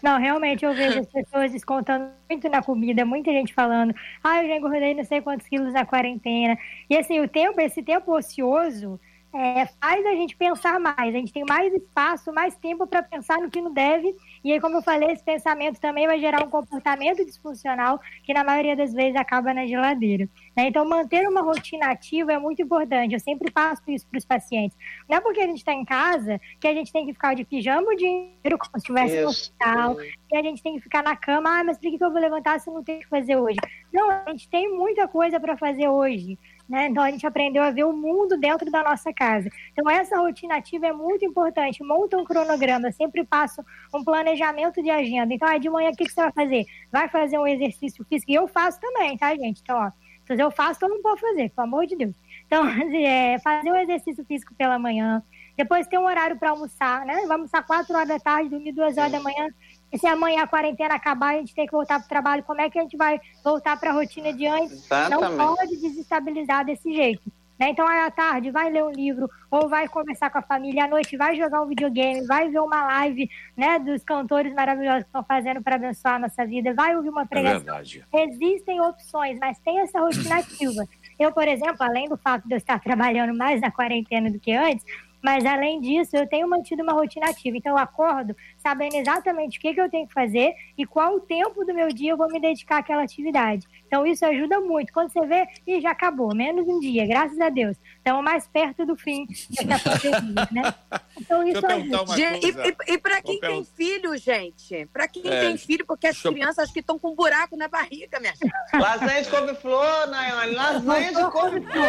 Não, 0.01 0.17
realmente 0.19 0.65
eu 0.65 0.73
vejo 0.73 0.99
as 0.99 1.07
pessoas 1.11 1.51
descontando 1.51 2.09
muito 2.29 2.49
na 2.49 2.61
comida, 2.61 3.05
muita 3.05 3.31
gente 3.31 3.53
falando, 3.53 3.93
ah, 4.23 4.43
eu 4.43 4.49
já 4.49 4.55
engordei 4.57 4.93
não 4.93 5.03
sei 5.03 5.21
quantos 5.21 5.47
quilos 5.47 5.73
na 5.73 5.85
quarentena. 5.85 6.57
E 6.89 6.97
assim, 6.97 7.19
o 7.19 7.27
tempo, 7.27 7.59
esse 7.61 7.83
tempo 7.83 8.15
ocioso 8.15 8.99
é, 9.33 9.65
faz 9.79 10.05
a 10.05 10.11
gente 10.11 10.35
pensar 10.35 10.79
mais. 10.79 10.97
A 10.97 11.17
gente 11.17 11.33
tem 11.33 11.45
mais 11.47 11.73
espaço, 11.73 12.33
mais 12.33 12.55
tempo 12.55 12.87
para 12.87 13.03
pensar 13.03 13.37
no 13.39 13.49
que 13.49 13.61
não 13.61 13.73
deve. 13.73 14.15
E 14.43 14.51
aí, 14.51 14.59
como 14.59 14.77
eu 14.77 14.81
falei, 14.81 15.11
esse 15.11 15.23
pensamento 15.23 15.79
também 15.79 16.07
vai 16.07 16.19
gerar 16.19 16.43
um 16.43 16.49
comportamento 16.49 17.25
disfuncional 17.25 17.99
que 18.23 18.33
na 18.33 18.43
maioria 18.43 18.75
das 18.75 18.93
vezes 18.93 19.15
acaba 19.15 19.53
na 19.53 19.65
geladeira. 19.65 20.29
né? 20.55 20.67
Então, 20.67 20.87
manter 20.87 21.27
uma 21.27 21.41
rotina 21.41 21.87
ativa 21.87 22.33
é 22.33 22.39
muito 22.39 22.61
importante. 22.61 23.13
Eu 23.13 23.19
sempre 23.19 23.51
passo 23.51 23.81
isso 23.87 24.07
para 24.07 24.17
os 24.17 24.25
pacientes. 24.25 24.77
Não 25.07 25.17
é 25.17 25.21
porque 25.21 25.41
a 25.41 25.47
gente 25.47 25.57
está 25.57 25.73
em 25.73 25.85
casa 25.85 26.39
que 26.59 26.67
a 26.67 26.73
gente 26.73 26.91
tem 26.91 27.05
que 27.05 27.13
ficar 27.13 27.33
de 27.33 27.43
pijama 27.43 27.91
o 27.91 27.95
dia 27.95 28.09
inteiro, 28.09 28.57
como 28.57 28.71
se 28.73 28.77
estivesse 28.79 29.21
no 29.21 29.29
hospital 29.29 29.97
e 30.31 30.37
a 30.37 30.43
gente 30.43 30.61
tem 30.61 30.75
que 30.75 30.81
ficar 30.81 31.03
na 31.03 31.15
cama, 31.15 31.59
ah, 31.59 31.63
mas 31.63 31.77
por 31.77 31.89
que 31.89 32.03
eu 32.03 32.11
vou 32.11 32.21
levantar 32.21 32.59
se 32.59 32.69
eu 32.69 32.73
não 32.73 32.83
tenho 32.83 32.99
o 32.99 33.01
que 33.01 33.07
fazer 33.07 33.35
hoje? 33.35 33.57
Não, 33.91 34.09
a 34.09 34.25
gente 34.29 34.47
tem 34.47 34.71
muita 34.71 35.07
coisa 35.07 35.39
para 35.39 35.57
fazer 35.57 35.87
hoje. 35.87 36.37
Né? 36.69 36.87
Então 36.87 37.01
a 37.01 37.09
gente 37.09 37.25
aprendeu 37.25 37.63
a 37.63 37.71
ver 37.71 37.83
o 37.83 37.91
mundo 37.91 38.37
dentro 38.37 38.69
da 38.69 38.83
nossa 38.83 39.11
casa. 39.11 39.49
Então 39.71 39.89
essa 39.89 40.19
rotina 40.19 40.55
ativa 40.57 40.85
é 40.85 40.93
muito 40.93 41.25
importante. 41.25 41.83
Monta 41.83 42.15
um 42.15 42.23
cronograma, 42.23 42.89
eu 42.89 42.93
sempre 42.93 43.25
passo 43.25 43.65
um 43.93 44.03
planejamento 44.03 44.81
de 44.83 44.91
agenda. 44.91 45.33
Então, 45.33 45.47
ah, 45.47 45.57
de 45.57 45.67
manhã 45.67 45.89
o 45.89 45.95
que, 45.95 46.05
que 46.05 46.11
você 46.11 46.21
vai 46.21 46.31
fazer? 46.31 46.65
Vai 46.91 47.09
fazer 47.09 47.39
um 47.39 47.47
exercício 47.47 48.05
físico? 48.05 48.31
E 48.31 48.35
eu 48.35 48.47
faço 48.47 48.79
também, 48.79 49.17
tá, 49.17 49.35
gente? 49.35 49.61
Então, 49.61 49.79
ó, 49.79 49.91
se 50.35 50.39
eu 50.39 50.51
faço, 50.51 50.79
todo 50.79 50.91
mundo 50.91 51.01
pode 51.01 51.21
fazer, 51.21 51.49
pelo 51.49 51.67
amor 51.67 51.87
de 51.87 51.95
Deus. 51.95 52.13
Então, 52.45 52.63
é, 53.03 53.39
fazer 53.39 53.71
um 53.71 53.75
exercício 53.75 54.23
físico 54.25 54.53
pela 54.53 54.77
manhã, 54.77 55.23
depois 55.57 55.87
ter 55.87 55.97
um 55.97 56.05
horário 56.05 56.37
para 56.37 56.51
almoçar, 56.51 57.03
né? 57.05 57.15
Vai 57.25 57.35
almoçar 57.35 57.65
4 57.65 57.95
horas 57.95 58.07
da 58.07 58.19
tarde, 58.19 58.49
dormir 58.49 58.73
2 58.73 58.97
horas 58.97 59.11
da 59.11 59.19
manhã. 59.19 59.49
E 59.91 59.97
se 59.97 60.05
amanhã 60.07 60.43
a 60.43 60.47
quarentena 60.47 60.95
acabar, 60.95 61.33
a 61.35 61.37
gente 61.37 61.55
tem 61.55 61.65
que 61.65 61.71
voltar 61.71 61.97
para 61.99 62.05
o 62.05 62.09
trabalho, 62.09 62.43
como 62.43 62.61
é 62.61 62.69
que 62.69 62.77
a 62.77 62.81
gente 62.81 62.95
vai 62.97 63.19
voltar 63.43 63.79
para 63.79 63.89
a 63.89 63.93
rotina 63.93 64.31
de 64.31 64.45
antes? 64.45 64.87
Não 64.89 64.97
Exatamente. 65.23 65.37
pode 65.55 65.77
desestabilizar 65.77 66.63
desse 66.65 66.93
jeito. 66.93 67.31
Né? 67.59 67.71
Então, 67.71 67.85
à 67.85 68.09
tarde, 68.09 68.51
vai 68.51 68.69
ler 68.69 68.85
um 68.85 68.89
livro, 68.91 69.29
ou 69.51 69.67
vai 69.67 69.85
conversar 69.89 70.29
com 70.29 70.37
a 70.37 70.41
família, 70.41 70.85
à 70.85 70.87
noite 70.87 71.17
vai 71.17 71.35
jogar 71.35 71.61
um 71.61 71.67
videogame, 71.67 72.25
vai 72.25 72.47
ver 72.47 72.59
uma 72.59 72.83
live 72.85 73.29
né, 73.57 73.77
dos 73.79 74.01
cantores 74.01 74.53
maravilhosos 74.53 75.01
que 75.03 75.09
estão 75.09 75.23
fazendo 75.25 75.61
para 75.61 75.75
abençoar 75.75 76.15
a 76.15 76.19
nossa 76.19 76.45
vida, 76.45 76.73
vai 76.73 76.95
ouvir 76.95 77.09
uma 77.09 77.23
É 77.23 77.25
pregação. 77.25 77.59
verdade. 77.59 78.05
Existem 78.13 78.79
opções, 78.79 79.37
mas 79.39 79.59
tem 79.59 79.79
essa 79.81 79.99
rotina 79.99 80.37
ativa. 80.37 80.85
Eu, 81.19 81.33
por 81.33 81.45
exemplo, 81.49 81.77
além 81.83 82.07
do 82.07 82.15
fato 82.15 82.47
de 82.47 82.53
eu 82.53 82.57
estar 82.57 82.79
trabalhando 82.79 83.37
mais 83.37 83.59
na 83.59 83.69
quarentena 83.69 84.31
do 84.31 84.39
que 84.39 84.53
antes, 84.53 84.85
mas 85.21 85.45
além 85.45 85.81
disso, 85.81 86.15
eu 86.15 86.25
tenho 86.29 86.47
mantido 86.49 86.81
uma 86.81 86.93
rotina 86.93 87.29
ativa. 87.29 87.57
Então, 87.57 87.73
eu 87.73 87.77
acordo 87.77 88.33
sabendo 88.59 88.95
exatamente 88.95 89.57
o 89.57 89.61
que, 89.61 89.73
que 89.73 89.81
eu 89.81 89.89
tenho 89.89 90.07
que 90.07 90.13
fazer 90.13 90.53
e 90.77 90.85
qual 90.85 91.15
o 91.15 91.19
tempo 91.19 91.65
do 91.65 91.73
meu 91.73 91.87
dia 91.89 92.11
eu 92.11 92.17
vou 92.17 92.27
me 92.27 92.39
dedicar 92.39 92.77
àquela 92.79 93.01
atividade. 93.03 93.65
Então, 93.87 94.05
isso 94.05 94.23
ajuda 94.25 94.59
muito. 94.59 94.93
Quando 94.93 95.11
você 95.11 95.25
vê, 95.25 95.47
e 95.65 95.81
já 95.81 95.91
acabou, 95.91 96.35
menos 96.35 96.67
um 96.67 96.79
dia, 96.79 97.07
graças 97.07 97.39
a 97.39 97.49
Deus. 97.49 97.75
Estamos 97.97 98.23
mais 98.23 98.47
perto 98.47 98.85
do 98.85 98.95
fim 98.95 99.25
dessa 99.65 99.89
pandemia, 99.97 100.47
né? 100.51 100.73
Então, 101.19 101.47
isso 101.47 101.65
eu 101.65 101.69
ajuda. 101.71 102.15
Gente, 102.15 102.53
coisa. 102.53 102.75
e, 102.87 102.93
e, 102.93 102.97
para 102.99 103.21
quem 103.21 103.39
tem 103.39 103.63
filho, 103.65 104.15
gente, 104.17 104.85
para 104.93 105.07
quem 105.07 105.23
É, 105.25 105.41
tem 105.41 105.57
filho, 105.57 105.85
porque 105.87 106.05
as 106.07 106.13
deixa 106.15 106.27
eu- 106.27 106.33
crianças 106.33 106.59
acho 106.65 106.73
que 106.73 106.81
estão 106.81 106.99
com 106.99 107.09
um 107.11 107.15
buraco 107.15 107.57
na 107.57 107.67
barriga, 107.67 108.19
minha 108.19 108.33
gente. 108.33 108.51
Lasanha 108.73 109.23
de 109.23 109.29
couve-flor, 109.29 110.07
Nayane. 110.07 110.53
Lasanha 110.53 111.13
de 111.13 111.31
couve-flor. 111.31 111.85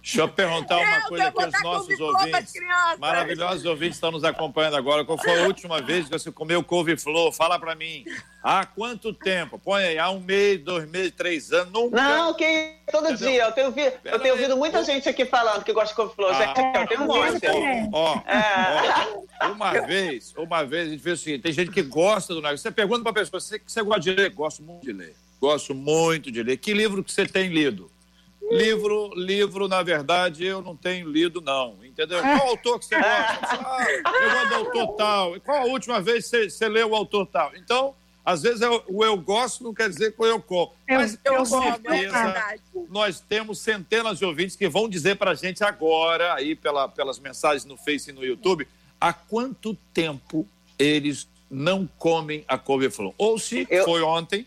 Deixa 0.00 0.20
eu 0.20 0.28
perguntar 0.28 0.78
uma 0.78 0.96
Eu 0.96 1.02
coisa 1.08 1.32
que 1.32 1.44
os 1.44 1.62
nossos 1.62 2.00
ouvintes, 2.00 2.52
maravilhosos 2.98 3.64
ouvintes, 3.64 3.96
estão 3.96 4.10
nos 4.10 4.24
acompanhando 4.24 4.55
agora. 4.64 5.04
Qual 5.04 5.18
foi 5.18 5.38
a 5.42 5.46
última 5.46 5.80
vez 5.80 6.04
que 6.06 6.10
você 6.10 6.30
comeu 6.32 6.62
couve-flor? 6.64 7.32
Fala 7.32 7.58
pra 7.58 7.74
mim. 7.74 8.04
Há 8.42 8.64
quanto 8.64 9.12
tempo? 9.12 9.58
Põe 9.58 9.82
aí, 9.84 9.98
há 9.98 10.08
um 10.10 10.20
mês, 10.20 10.60
dois 10.62 10.88
meses, 10.88 11.12
três 11.16 11.52
anos, 11.52 11.72
nunca. 11.72 11.96
Não, 11.96 12.32
que 12.34 12.74
todo 12.92 13.10
Entendeu? 13.10 13.28
dia. 13.28 13.42
Eu 13.44 13.52
tenho, 13.52 13.70
vi, 13.72 13.92
eu 14.04 14.18
tenho 14.20 14.34
ouvido 14.34 14.56
muita 14.56 14.84
gente 14.84 15.08
aqui 15.08 15.24
falando 15.26 15.64
que 15.64 15.72
gosta 15.72 15.88
de 15.90 15.94
couve-flor. 15.96 16.30
Ah. 16.32 16.46
Gente, 16.46 16.76
eu 16.78 16.86
tenho 16.86 17.02
um 17.02 17.06
monte. 17.06 17.44
É. 17.46 17.88
Ó, 17.92 18.14
É. 18.24 19.18
ó, 19.42 19.48
uma 19.52 19.72
vez, 19.80 20.32
uma 20.38 20.64
vez, 20.64 20.86
a 20.86 20.90
gente 20.92 21.02
fez 21.02 21.20
o 21.20 21.22
seguinte: 21.24 21.42
tem 21.42 21.52
gente 21.52 21.70
que 21.70 21.82
gosta 21.82 22.32
do 22.32 22.40
negócio. 22.40 22.58
Você 22.58 22.70
pergunta 22.70 23.02
pra 23.02 23.12
pessoa, 23.12 23.40
você, 23.40 23.60
você 23.66 23.82
gosta 23.82 24.00
de 24.00 24.12
ler? 24.12 24.30
Gosto 24.30 24.62
muito 24.62 24.82
de 24.84 24.92
ler. 24.92 25.16
Gosto 25.40 25.74
muito 25.74 26.30
de 26.30 26.42
ler. 26.42 26.56
Que 26.56 26.72
livro 26.72 27.02
que 27.04 27.12
você 27.12 27.26
tem 27.26 27.48
lido? 27.48 27.90
Livro, 28.48 29.10
livro, 29.16 29.66
na 29.66 29.82
verdade, 29.82 30.46
eu 30.46 30.62
não 30.62 30.76
tenho 30.76 31.08
lido, 31.10 31.40
não. 31.40 31.78
Entendeu? 31.84 32.20
Qual 32.22 32.48
autor 32.50 32.78
que 32.78 32.84
você 32.84 32.94
gosta? 32.94 33.38
Ah, 33.42 33.85
eu 33.96 34.30
gosto 34.30 34.48
do 34.48 34.54
autor 34.80 34.96
tal. 34.96 35.36
E 35.36 35.40
Qual 35.40 35.56
a 35.62 35.64
última 35.66 36.00
vez 36.00 36.28
que 36.30 36.50
você, 36.50 36.68
leu 36.68 36.90
o 36.90 36.94
autor 36.94 37.26
tal? 37.26 37.52
Então, 37.56 37.94
às 38.24 38.42
vezes, 38.42 38.60
eu- 38.60 38.82
o 38.88 39.04
eu 39.04 39.16
gosto 39.16 39.62
não 39.64 39.72
quer 39.72 39.88
dizer 39.88 40.12
que 40.12 40.22
eu 40.22 40.40
como. 40.40 40.72
Eu- 40.88 40.98
Mas, 40.98 41.18
Eu 41.24 41.32
com 41.32 41.38
gosto, 41.38 41.56
é 41.64 41.72
certeza, 41.72 42.12
verdade. 42.24 42.62
nós 42.90 43.20
temos 43.20 43.58
centenas 43.60 44.18
de 44.18 44.24
ouvintes 44.24 44.56
que 44.56 44.68
vão 44.68 44.88
dizer 44.88 45.16
para 45.16 45.30
a 45.30 45.34
gente 45.34 45.62
agora, 45.62 46.34
aí 46.34 46.54
pela, 46.56 46.88
pelas 46.88 47.18
mensagens 47.18 47.64
no 47.64 47.76
Face 47.76 48.10
e 48.10 48.12
no 48.12 48.24
YouTube, 48.24 48.66
há 49.00 49.12
quanto 49.12 49.76
tempo 49.94 50.46
eles 50.78 51.28
não 51.50 51.88
comem 51.98 52.44
a 52.48 52.58
couve-flor. 52.58 53.14
Ou 53.16 53.38
se 53.38 53.66
Eu- 53.70 53.84
foi 53.84 54.02
ontem, 54.02 54.46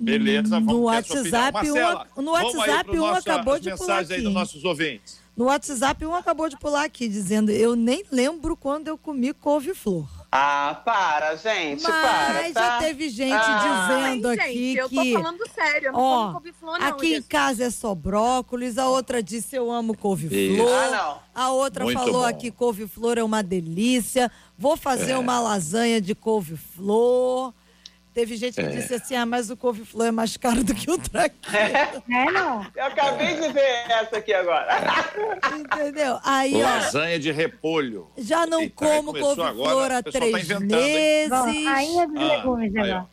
Beleza, 0.00 0.50
vamos 0.60 0.72
no 0.72 0.80
WhatsApp, 0.82 1.68
um, 2.16 2.22
no 2.22 2.30
WhatsApp 2.30 2.90
um 2.90 2.94
nossa, 2.96 3.18
acabou 3.32 3.58
de 3.58 3.76
pular 3.76 3.98
aqui. 3.98 4.14
Aí 4.14 4.22
dos 4.22 4.32
nossos 4.32 4.64
ouvintes. 4.64 5.20
No 5.38 5.44
WhatsApp 5.44 6.04
um 6.04 6.16
acabou 6.16 6.48
de 6.48 6.56
pular 6.56 6.82
aqui 6.82 7.06
dizendo: 7.06 7.52
"Eu 7.52 7.76
nem 7.76 8.04
lembro 8.10 8.56
quando 8.56 8.88
eu 8.88 8.98
comi 8.98 9.32
couve-flor". 9.32 10.08
Ah, 10.32 10.82
para, 10.84 11.36
gente, 11.36 11.80
Mas 11.84 11.94
para. 11.94 12.34
Mas 12.34 12.52
tá? 12.52 12.60
já 12.60 12.78
teve 12.78 13.08
gente 13.08 13.32
ah. 13.32 13.86
dizendo 13.86 14.28
Ai, 14.28 14.34
aqui 14.34 14.74
gente, 14.74 14.88
que. 14.88 14.96
Eu 14.96 15.14
tô 15.14 15.22
falando 15.22 15.48
sério, 15.54 15.86
eu 15.86 15.92
não 15.92 16.00
ó, 16.00 16.18
como 16.18 16.32
couve-flor, 16.32 16.78
não. 16.80 16.86
Aqui 16.88 17.14
em 17.14 17.22
casa 17.22 17.64
é 17.64 17.70
só 17.70 17.94
brócolis, 17.94 18.78
a 18.78 18.88
outra 18.88 19.22
disse 19.22 19.54
eu 19.54 19.70
amo 19.70 19.96
couve-flor. 19.96 20.68
Ah, 20.68 20.90
não. 20.90 21.20
A 21.32 21.52
outra 21.52 21.84
Muito 21.84 21.98
falou 22.00 22.22
bom. 22.22 22.26
aqui 22.26 22.50
couve-flor 22.50 23.16
é 23.16 23.22
uma 23.22 23.40
delícia. 23.40 24.32
Vou 24.58 24.76
fazer 24.76 25.12
é. 25.12 25.18
uma 25.18 25.38
lasanha 25.38 26.00
de 26.00 26.16
couve-flor. 26.16 27.54
Teve 28.18 28.36
gente 28.36 28.54
que 28.54 28.60
é. 28.62 28.66
disse 28.70 28.94
assim: 28.94 29.14
ah, 29.14 29.24
mas 29.24 29.48
o 29.48 29.56
couve-flor 29.56 30.08
é 30.08 30.10
mais 30.10 30.36
caro 30.36 30.64
do 30.64 30.74
que 30.74 30.90
o 30.90 30.98
traqueiro. 30.98 32.02
É, 32.10 32.32
não. 32.32 32.66
Eu 32.74 32.84
acabei 32.86 33.34
de 33.36 33.52
ver 33.52 33.84
essa 33.88 34.16
aqui 34.16 34.34
agora. 34.34 34.76
Entendeu? 35.56 36.18
Aí, 36.24 36.60
Lasanha 36.60 37.14
ó, 37.14 37.20
de 37.20 37.30
repolho. 37.30 38.08
Já 38.18 38.44
não 38.44 38.62
Eita, 38.62 38.74
como 38.74 39.12
couve-flor 39.12 39.92
há 39.92 40.02
tá 40.02 40.10
três 40.10 40.48
tá 40.48 40.58
meses. 40.58 41.28
Bom, 41.28 41.64
rainha 41.64 42.08
dos 42.08 42.20
ah, 42.20 42.26
legumes 42.26 42.74
agora. 42.74 43.06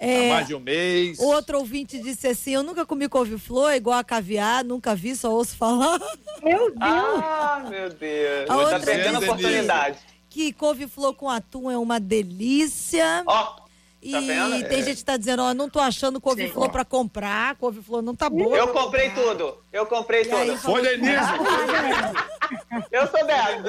É, 0.00 0.30
há 0.30 0.34
mais 0.36 0.46
de 0.46 0.54
um 0.54 0.60
mês. 0.60 1.18
Outro 1.18 1.58
ouvinte 1.58 1.98
disse 1.98 2.26
assim: 2.26 2.54
Eu 2.54 2.62
nunca 2.62 2.86
comi 2.86 3.06
couve-flor 3.06 3.74
igual 3.74 3.98
a 3.98 4.04
caviar, 4.04 4.64
nunca 4.64 4.94
vi, 4.94 5.14
só 5.14 5.30
ouço 5.30 5.58
falar. 5.58 5.98
Meu 6.42 6.70
Deus! 6.70 6.78
Ah, 6.80 7.66
meu 7.68 7.90
Deus. 7.90 8.48
A 8.48 8.56
outra 8.56 8.80
tá 8.80 8.86
perdendo 8.86 9.18
oportunidade. 9.18 9.98
Que 10.30 10.54
couve-flor 10.54 11.12
com 11.12 11.28
atum 11.28 11.70
é 11.70 11.76
uma 11.76 12.00
delícia. 12.00 13.22
Ó. 13.26 13.56
Oh. 13.62 13.67
E 14.00 14.12
tá 14.12 14.20
tem 14.20 14.30
é. 14.78 14.82
gente 14.82 14.98
que 14.98 15.04
tá 15.04 15.16
dizendo, 15.16 15.42
ó, 15.42 15.52
não 15.52 15.68
tô 15.68 15.80
achando 15.80 16.20
couve-flor 16.20 16.70
para 16.70 16.84
comprar, 16.84 17.56
couve-flor 17.56 18.00
não 18.00 18.14
tá 18.14 18.30
boa. 18.30 18.56
Eu 18.56 18.68
comprei 18.68 19.10
tudo, 19.10 19.58
eu 19.72 19.86
comprei 19.86 20.22
e 20.22 20.24
tudo. 20.24 20.56
Foi 20.58 20.82
Denise! 20.82 21.18
eu 22.92 23.06
sou 23.08 23.26
dela. 23.26 23.62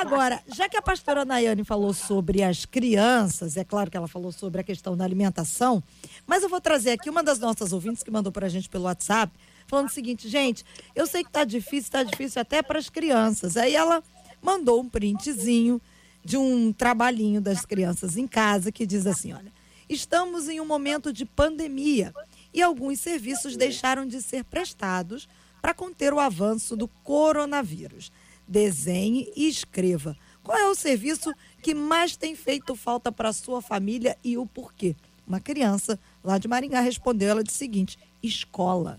Agora, 0.00 0.40
já 0.48 0.68
que 0.68 0.76
a 0.76 0.82
pastora 0.82 1.24
Nayane 1.24 1.64
falou 1.64 1.92
sobre 1.92 2.42
as 2.42 2.64
crianças, 2.64 3.56
é 3.56 3.64
claro 3.64 3.90
que 3.90 3.96
ela 3.96 4.08
falou 4.08 4.32
sobre 4.32 4.60
a 4.60 4.64
questão 4.64 4.96
da 4.96 5.04
alimentação, 5.04 5.82
mas 6.26 6.42
eu 6.42 6.48
vou 6.48 6.60
trazer 6.60 6.92
aqui 6.92 7.08
uma 7.08 7.22
das 7.22 7.38
nossas 7.38 7.72
ouvintes 7.72 8.02
que 8.02 8.10
mandou 8.10 8.32
para 8.32 8.46
a 8.46 8.48
gente 8.48 8.68
pelo 8.68 8.84
WhatsApp, 8.84 9.32
falando 9.66 9.88
o 9.88 9.92
seguinte, 9.92 10.28
gente, 10.28 10.64
eu 10.96 11.06
sei 11.06 11.22
que 11.22 11.30
tá 11.30 11.44
difícil, 11.44 11.92
tá 11.92 12.02
difícil 12.02 12.40
até 12.40 12.62
para 12.62 12.78
as 12.78 12.88
crianças. 12.88 13.56
Aí 13.56 13.76
ela 13.76 14.02
mandou 14.42 14.80
um 14.80 14.88
printzinho 14.88 15.80
de 16.24 16.36
um 16.36 16.72
trabalhinho 16.72 17.40
das 17.40 17.64
crianças 17.64 18.16
em 18.16 18.26
casa 18.26 18.72
que 18.72 18.86
diz 18.86 19.06
assim: 19.06 19.32
olha, 19.32 19.52
estamos 19.88 20.48
em 20.48 20.60
um 20.60 20.66
momento 20.66 21.12
de 21.12 21.24
pandemia 21.24 22.12
e 22.52 22.62
alguns 22.62 23.00
serviços 23.00 23.56
deixaram 23.56 24.06
de 24.06 24.20
ser 24.20 24.44
prestados 24.44 25.28
para 25.60 25.74
conter 25.74 26.12
o 26.12 26.20
avanço 26.20 26.76
do 26.76 26.88
coronavírus. 26.88 28.10
Desenhe 28.46 29.30
e 29.36 29.48
escreva. 29.48 30.16
Qual 30.42 30.58
é 30.58 30.66
o 30.66 30.74
serviço 30.74 31.32
que 31.62 31.74
mais 31.74 32.16
tem 32.16 32.34
feito 32.34 32.74
falta 32.74 33.12
para 33.12 33.32
sua 33.32 33.62
família 33.62 34.16
e 34.24 34.36
o 34.36 34.46
porquê? 34.46 34.96
Uma 35.26 35.38
criança 35.38 35.98
lá 36.24 36.38
de 36.38 36.48
Maringá 36.48 36.80
respondeu 36.80 37.28
ela 37.28 37.44
de 37.44 37.52
seguinte: 37.52 37.98
escola. 38.22 38.98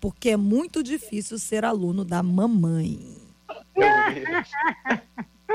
Porque 0.00 0.30
é 0.30 0.36
muito 0.36 0.82
difícil 0.82 1.38
ser 1.38 1.64
aluno 1.64 2.04
da 2.04 2.22
mamãe. 2.22 3.16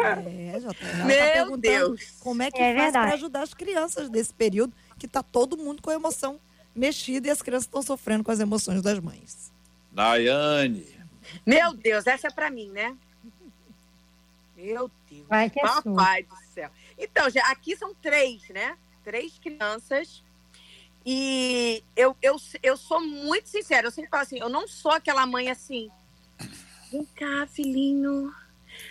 É, 0.04 0.60
já 0.60 0.74
tá, 0.74 1.06
Meu 1.06 1.52
tá 1.52 1.58
Deus. 1.58 2.14
Como 2.20 2.42
é 2.42 2.52
que 2.52 2.62
é 2.62 2.76
faz 2.76 2.92
para 2.92 3.14
ajudar 3.14 3.42
as 3.42 3.54
crianças 3.54 4.10
nesse 4.10 4.34
período 4.34 4.74
que 4.98 5.08
tá 5.08 5.22
todo 5.24 5.58
mundo 5.58 5.82
com 5.82 5.90
a 5.90 5.94
emoção 5.94 6.40
mexida 6.76 7.28
e 7.28 7.32
as 7.32 7.42
crianças 7.42 7.66
estão 7.66 7.82
sofrendo 7.82 8.24
com 8.24 8.32
as 8.32 8.40
emoções 8.40 8.82
das 8.82 9.00
mães? 9.00 9.52
Daiane. 9.92 10.86
Meu 11.46 11.74
Deus, 11.74 12.08
essa 12.08 12.28
é 12.28 12.32
para 12.32 12.50
mim, 12.50 12.70
né? 12.70 12.96
Meu 14.56 14.90
Deus. 15.10 15.28
Vai 15.28 15.50
que 15.50 15.60
é 15.60 15.64
Papai 15.64 16.24
sua. 16.24 16.36
do 16.36 16.54
céu. 16.54 16.70
Então, 16.98 17.30
já, 17.30 17.42
aqui 17.52 17.76
são 17.76 17.94
três, 17.96 18.48
né? 18.50 18.78
Três 19.04 19.38
crianças. 19.38 20.24
E 21.06 21.84
eu, 21.96 22.16
eu, 22.22 22.36
eu 22.64 22.76
sou 22.76 23.00
muito 23.02 23.48
sincera. 23.48 23.88
Eu 23.88 23.92
sempre 23.92 24.10
falo 24.10 24.24
assim, 24.24 24.40
eu 24.40 24.50
não 24.50 24.68
sou 24.68 24.92
aquela 24.92 25.26
mãe 25.26 25.50
assim. 25.50 25.90
Vem 26.92 27.06
cá, 27.16 27.48
filhinho 27.48 28.34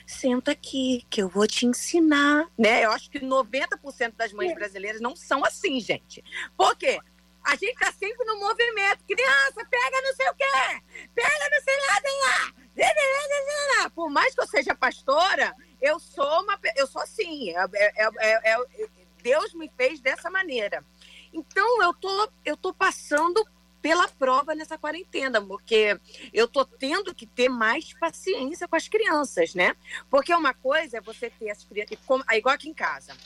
senta 0.06 0.52
aqui, 0.52 1.04
que 1.10 1.22
eu 1.22 1.28
vou 1.28 1.46
te 1.46 1.66
ensinar, 1.66 2.48
né? 2.56 2.84
Eu 2.84 2.92
acho 2.92 3.10
que 3.10 3.18
90% 3.18 4.14
das 4.16 4.32
mães 4.32 4.54
brasileiras 4.54 5.00
não 5.00 5.16
são 5.16 5.44
assim, 5.44 5.80
gente. 5.80 6.22
Por 6.56 6.76
quê? 6.76 6.98
A 7.42 7.56
gente 7.56 7.78
tá 7.78 7.92
sempre 7.92 8.24
no 8.24 8.38
movimento. 8.40 9.04
Criança, 9.04 9.64
pega 9.70 10.02
não 10.02 10.14
sei 10.14 10.28
o 10.28 10.34
quê, 10.34 11.08
pega 11.14 11.50
não 11.50 11.62
sei 11.62 11.76
nada 11.86 12.08
lá. 12.22 13.90
Por 13.90 14.10
mais 14.10 14.34
que 14.34 14.40
eu 14.40 14.46
seja 14.46 14.74
pastora, 14.74 15.54
eu 15.80 15.98
sou 15.98 16.42
uma, 16.42 16.58
eu 16.76 16.86
sou 16.86 17.02
assim. 17.02 17.50
É, 17.50 17.64
é, 17.74 18.08
é, 18.18 18.52
é, 18.52 18.88
Deus 19.22 19.54
me 19.54 19.70
fez 19.76 20.00
dessa 20.00 20.30
maneira. 20.30 20.84
Então 21.32 21.82
eu 21.82 21.94
tô, 21.94 22.28
eu 22.44 22.56
tô 22.56 22.72
passando 22.72 23.44
pela 23.86 24.08
prova 24.08 24.52
nessa 24.52 24.76
quarentena, 24.76 25.40
porque 25.40 25.96
eu 26.32 26.48
tô 26.48 26.64
tendo 26.64 27.14
que 27.14 27.24
ter 27.24 27.48
mais 27.48 27.92
paciência 27.92 28.66
com 28.66 28.74
as 28.74 28.88
crianças, 28.88 29.54
né? 29.54 29.76
Porque 30.10 30.34
uma 30.34 30.52
coisa 30.52 30.98
é 30.98 31.00
você 31.00 31.30
ter 31.30 31.50
as 31.50 31.62
crianças, 31.62 31.96
é 32.28 32.36
igual 32.36 32.56
aqui 32.56 32.68
em 32.68 32.74
casa. 32.74 33.16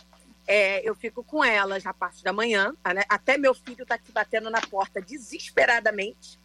É, 0.46 0.86
eu 0.86 0.94
fico 0.94 1.24
com 1.24 1.42
elas 1.42 1.82
na 1.82 1.94
parte 1.94 2.22
da 2.22 2.30
manhã, 2.30 2.74
né? 2.94 3.04
até 3.08 3.38
meu 3.38 3.54
filho 3.54 3.86
tá 3.86 3.94
aqui 3.94 4.12
batendo 4.12 4.50
na 4.50 4.60
porta 4.60 5.00
desesperadamente. 5.00 6.38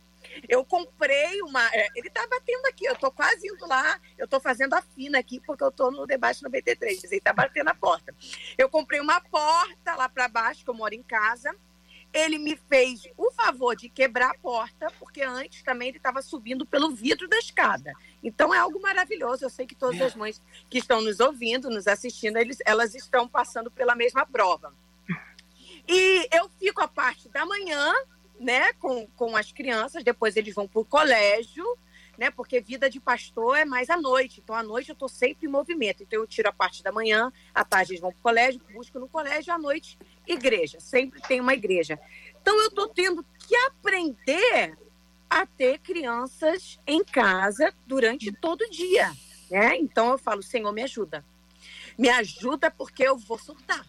Eu 0.48 0.64
comprei 0.64 1.42
uma. 1.42 1.68
É, 1.74 1.88
ele 1.94 2.10
tá 2.10 2.26
batendo 2.26 2.66
aqui, 2.68 2.86
eu 2.86 2.96
tô 2.96 3.12
quase 3.12 3.46
indo 3.46 3.68
lá, 3.68 4.00
eu 4.18 4.30
tô 4.30 4.40
fazendo 4.40 4.76
a 4.76 4.82
fina 4.82 5.20
aqui, 5.20 5.42
porque 5.42 5.64
eu 5.64 5.72
tô 5.74 5.92
no 5.92 6.08
debate 6.08 6.42
93, 6.42 7.04
ele 7.04 7.20
tá 7.20 7.34
batendo 7.34 7.68
a 7.68 7.76
porta. 7.76 8.16
Eu 8.58 8.70
comprei 8.70 9.02
uma 9.02 9.20
porta 9.20 9.94
lá 9.96 10.08
para 10.08 10.30
baixo, 10.30 10.64
que 10.64 10.70
eu 10.70 10.74
moro 10.74 10.96
em 10.96 11.04
casa, 11.04 11.54
ele 12.16 12.38
me 12.38 12.56
fez 12.56 13.10
o 13.18 13.30
favor 13.32 13.76
de 13.76 13.90
quebrar 13.90 14.32
a 14.32 14.38
porta, 14.38 14.88
porque 14.98 15.22
antes 15.22 15.62
também 15.62 15.90
ele 15.90 15.98
estava 15.98 16.22
subindo 16.22 16.66
pelo 16.66 16.92
vidro 16.92 17.28
da 17.28 17.38
escada. 17.38 17.92
Então 18.24 18.54
é 18.54 18.58
algo 18.58 18.82
maravilhoso. 18.82 19.44
Eu 19.44 19.50
sei 19.50 19.68
que 19.68 19.76
todas 19.76 20.02
as 20.02 20.16
mães 20.16 20.42
que 20.70 20.78
estão 20.78 21.02
nos 21.02 21.20
ouvindo, 21.20 21.70
nos 21.70 21.88
assistindo, 21.88 22.38
eles, 22.38 22.60
elas 22.66 22.96
estão 22.96 23.28
passando 23.28 23.70
pela 23.70 23.96
mesma 23.96 24.26
prova. 24.26 24.74
E 25.86 26.28
eu 26.32 26.50
fico 26.58 26.82
a 26.82 26.88
parte 26.88 27.28
da 27.28 27.46
manhã, 27.46 27.94
né, 28.40 28.72
com, 28.74 29.06
com 29.08 29.36
as 29.36 29.52
crianças, 29.52 30.02
depois 30.02 30.38
eles 30.38 30.56
vão 30.56 30.70
para 30.70 30.80
o 30.80 30.86
colégio, 30.86 31.66
né, 32.18 32.30
porque 32.30 32.60
vida 32.60 32.90
de 32.90 33.00
pastor 33.00 33.58
é 33.58 33.66
mais 33.66 33.90
à 33.90 33.98
noite. 33.98 34.42
Então, 34.44 34.56
à 34.56 34.64
noite 34.64 34.90
eu 34.90 34.94
estou 34.94 35.10
sempre 35.10 35.48
em 35.48 35.52
movimento. 35.52 36.04
Então, 36.04 36.20
eu 36.20 36.28
tiro 36.28 36.50
a 36.50 36.54
parte 36.54 36.84
da 36.84 36.92
manhã, 36.92 37.32
à 37.54 37.64
tarde 37.64 37.92
eles 37.92 38.02
vão 38.02 38.12
para 38.12 38.20
o 38.20 38.22
colégio, 38.22 38.62
busco 38.74 39.00
no 39.00 39.08
colégio, 39.08 39.54
à 39.54 39.58
noite 39.58 39.98
igreja, 40.28 40.80
sempre 40.80 41.22
tem 41.22 41.40
uma 41.40 41.54
igreja. 41.54 42.00
Então 42.42 42.60
eu 42.62 42.68
estou 42.68 42.88
tendo 42.88 43.26
que 43.40 43.56
aprender 43.56 44.78
a 45.30 45.46
ter 45.46 45.80
crianças 45.80 46.80
em 46.86 47.04
casa 47.04 47.74
durante 47.86 48.32
todo 48.32 48.62
o 48.62 48.70
dia. 48.70 49.12
Né? 49.50 49.78
Então 49.78 50.12
eu 50.12 50.18
falo, 50.18 50.42
Senhor, 50.42 50.72
me 50.72 50.84
ajuda. 50.84 51.26
Me 51.98 52.10
ajuda 52.10 52.70
porque 52.70 53.04
eu 53.04 53.18
vou 53.18 53.38
surtar. 53.38 53.86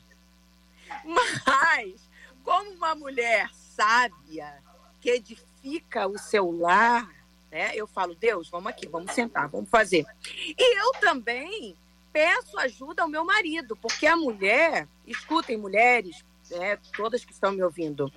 Mas, 1.04 2.08
como 2.42 2.70
uma 2.72 2.94
mulher 2.94 3.50
sábia 3.52 4.62
que 5.00 5.10
edifica 5.10 6.06
o 6.06 6.18
seu 6.18 6.50
lar, 6.50 7.08
né? 7.56 7.74
Eu 7.74 7.86
falo, 7.86 8.14
Deus, 8.14 8.50
vamos 8.50 8.68
aqui, 8.68 8.86
vamos 8.86 9.12
sentar, 9.12 9.48
vamos 9.48 9.70
fazer. 9.70 10.04
E 10.46 10.78
eu 10.78 10.92
também 11.00 11.74
peço 12.12 12.58
ajuda 12.58 13.02
ao 13.02 13.08
meu 13.08 13.24
marido, 13.24 13.74
porque 13.74 14.06
a 14.06 14.14
mulher, 14.14 14.86
escutem 15.06 15.56
mulheres, 15.56 16.22
né, 16.50 16.78
todas 16.94 17.24
que 17.24 17.32
estão 17.32 17.52
me 17.52 17.62
ouvindo, 17.62 18.12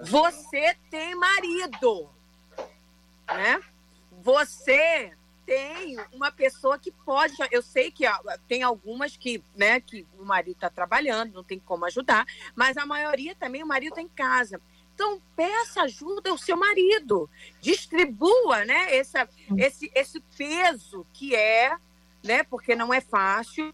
você 0.00 0.76
tem 0.90 1.14
marido, 1.14 2.10
né? 3.28 3.62
Você 4.22 5.12
tem 5.46 5.96
uma 6.12 6.32
pessoa 6.32 6.76
que 6.76 6.90
pode. 6.90 7.34
Eu 7.52 7.62
sei 7.62 7.92
que 7.92 8.04
tem 8.48 8.64
algumas 8.64 9.16
que, 9.16 9.42
né, 9.54 9.80
que 9.80 10.04
o 10.18 10.24
marido 10.24 10.56
está 10.56 10.68
trabalhando, 10.68 11.34
não 11.34 11.44
tem 11.44 11.60
como 11.60 11.84
ajudar, 11.84 12.26
mas 12.56 12.76
a 12.76 12.84
maioria 12.84 13.34
também 13.36 13.62
o 13.62 13.66
marido 13.66 13.90
está 13.90 14.02
em 14.02 14.08
casa. 14.08 14.60
Então, 14.96 15.22
peça 15.36 15.82
ajuda 15.82 16.30
ao 16.30 16.38
seu 16.38 16.56
marido. 16.56 17.30
Distribua 17.60 18.64
né, 18.64 18.96
esse, 18.96 19.16
esse, 19.56 19.92
esse 19.94 20.20
peso 20.36 21.06
que 21.12 21.36
é 21.36 21.76
né? 22.26 22.42
Porque 22.42 22.74
não 22.74 22.92
é 22.92 23.00
fácil. 23.00 23.72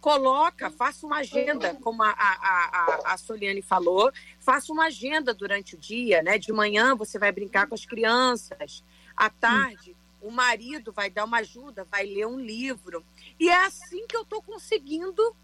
Coloca, 0.00 0.70
faça 0.70 1.06
uma 1.06 1.18
agenda, 1.20 1.74
como 1.76 2.02
a, 2.02 2.10
a, 2.10 2.12
a, 2.12 3.14
a 3.14 3.16
Soliane 3.16 3.62
falou, 3.62 4.12
faça 4.38 4.70
uma 4.70 4.86
agenda 4.86 5.32
durante 5.32 5.74
o 5.74 5.78
dia, 5.78 6.22
né? 6.22 6.36
De 6.36 6.52
manhã 6.52 6.94
você 6.94 7.18
vai 7.18 7.32
brincar 7.32 7.66
com 7.66 7.74
as 7.74 7.86
crianças, 7.86 8.84
à 9.16 9.30
tarde 9.30 9.96
o 10.20 10.30
marido 10.30 10.90
vai 10.90 11.10
dar 11.10 11.24
uma 11.24 11.38
ajuda, 11.38 11.86
vai 11.90 12.04
ler 12.06 12.26
um 12.26 12.40
livro. 12.40 13.04
E 13.38 13.48
é 13.50 13.64
assim 13.66 14.06
que 14.06 14.16
eu 14.16 14.22
estou 14.22 14.42
conseguindo 14.42 15.36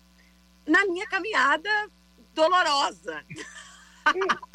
na 0.66 0.86
minha 0.86 1.06
caminhada 1.06 1.70
dolorosa. 2.34 3.24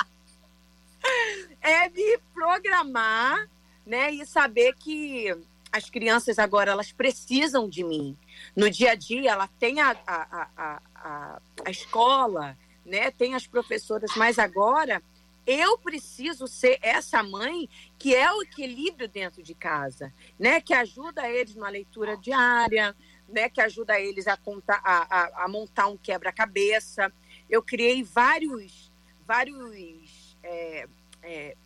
é 1.62 1.89
me 1.89 2.18
programar, 2.34 3.49
né? 3.86 4.12
E 4.12 4.26
saber 4.26 4.76
que 4.76 5.36
as 5.72 5.89
crianças 5.89 6.39
agora 6.39 6.72
elas 6.72 6.91
precisam 6.91 7.68
de 7.68 7.84
mim. 7.84 8.18
No 8.56 8.70
dia 8.70 8.91
a 8.91 8.95
dia, 8.95 9.32
ela 9.32 9.47
tem 9.60 9.82
a, 9.82 9.91
a, 10.08 10.49
a, 10.58 10.82
a, 10.95 11.41
a 11.66 11.72
escola, 11.72 12.58
né? 12.86 13.12
Tem 13.12 13.34
as 13.34 13.45
professoras, 13.45 14.12
mas 14.16 14.39
agora 14.39 15.01
eu 15.45 15.78
preciso 15.78 16.47
ser 16.47 16.80
essa 16.82 17.22
mãe 17.22 17.70
que 17.99 18.16
é 18.16 18.32
o 18.32 18.41
equilíbrio 18.41 19.08
dentro 19.08 19.43
de 19.43 19.53
casa, 19.53 20.14
né? 20.39 20.60
Que 20.62 20.74
ajuda 20.74 21.30
eles 21.30 21.56
na 21.56 21.70
leitura 21.70 22.18
diária, 22.18 22.95
né? 23.28 23.49
Que 23.49 23.62
ajuda 23.62 23.99
eles 23.99 24.28
a, 24.28 24.38
contar, 24.38 24.82
a, 24.84 25.43
a, 25.43 25.45
a 25.45 25.47
montar 25.47 25.88
um 25.88 25.97
quebra-cabeça. 25.97 27.12
Eu 27.49 27.62
criei 27.62 28.01
vários, 28.01 28.91
vários 29.28 30.05
é, 30.46 30.88
é, 31.24 31.58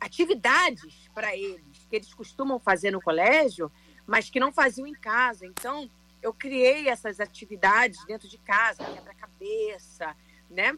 atividades 0.00 1.08
para 1.14 1.36
eles 1.36 1.86
que 1.88 1.96
eles 1.96 2.14
costumam 2.14 2.58
fazer 2.58 2.90
no 2.90 3.02
colégio, 3.02 3.70
mas 4.06 4.30
que 4.30 4.40
não 4.40 4.52
faziam 4.52 4.86
em 4.86 4.94
casa. 4.94 5.44
Então, 5.44 5.90
eu 6.22 6.32
criei 6.32 6.88
essas 6.88 7.20
atividades 7.20 8.04
dentro 8.06 8.28
de 8.28 8.38
casa, 8.38 8.84
quebra-cabeça, 8.84 10.16
né? 10.48 10.76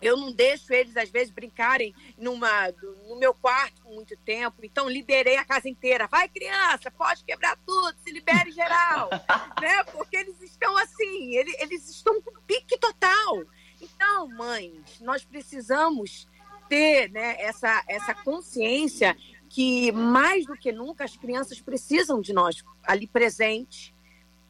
Eu 0.00 0.16
não 0.16 0.32
deixo 0.32 0.72
eles, 0.72 0.96
às 0.96 1.08
vezes, 1.10 1.30
brincarem 1.32 1.94
numa, 2.18 2.72
no 3.08 3.14
meu 3.14 3.32
quarto 3.32 3.80
por 3.82 3.94
muito 3.94 4.16
tempo. 4.16 4.56
Então, 4.64 4.88
liberei 4.88 5.36
a 5.36 5.44
casa 5.44 5.68
inteira. 5.68 6.08
Vai, 6.08 6.28
criança, 6.28 6.90
pode 6.90 7.22
quebrar 7.22 7.56
tudo, 7.64 7.96
se 8.02 8.10
libere 8.10 8.50
geral. 8.50 9.08
né? 9.62 9.84
Porque 9.92 10.16
eles 10.16 10.42
estão 10.42 10.76
assim, 10.76 11.36
eles, 11.36 11.54
eles 11.60 11.88
estão 11.88 12.20
com 12.20 12.32
pique 12.40 12.76
total. 12.78 13.44
Então, 13.80 14.28
mães, 14.28 15.00
nós 15.00 15.24
precisamos 15.24 16.26
ter 16.72 17.10
né, 17.10 17.36
essa, 17.38 17.84
essa 17.86 18.14
consciência 18.14 19.14
que, 19.46 19.92
mais 19.92 20.46
do 20.46 20.56
que 20.56 20.72
nunca, 20.72 21.04
as 21.04 21.14
crianças 21.18 21.60
precisam 21.60 22.18
de 22.18 22.32
nós 22.32 22.64
ali 22.82 23.06
presentes, 23.06 23.92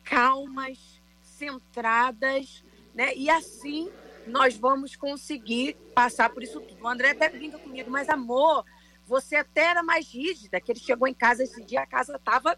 calmas, 0.04 1.02
centradas, 1.20 2.64
né? 2.94 3.12
E 3.16 3.28
assim 3.28 3.90
nós 4.24 4.56
vamos 4.56 4.94
conseguir 4.94 5.74
passar 5.96 6.30
por 6.30 6.44
isso 6.44 6.60
tudo. 6.60 6.84
O 6.84 6.86
André 6.86 7.10
até 7.10 7.28
brinca 7.28 7.58
comigo, 7.58 7.90
mas 7.90 8.08
amor, 8.08 8.64
você 9.04 9.34
até 9.34 9.62
era 9.62 9.82
mais 9.82 10.06
rígida, 10.06 10.60
que 10.60 10.70
ele 10.70 10.78
chegou 10.78 11.08
em 11.08 11.14
casa 11.14 11.42
esse 11.42 11.60
dia, 11.64 11.80
a 11.80 11.86
casa 11.86 12.14
estava 12.14 12.56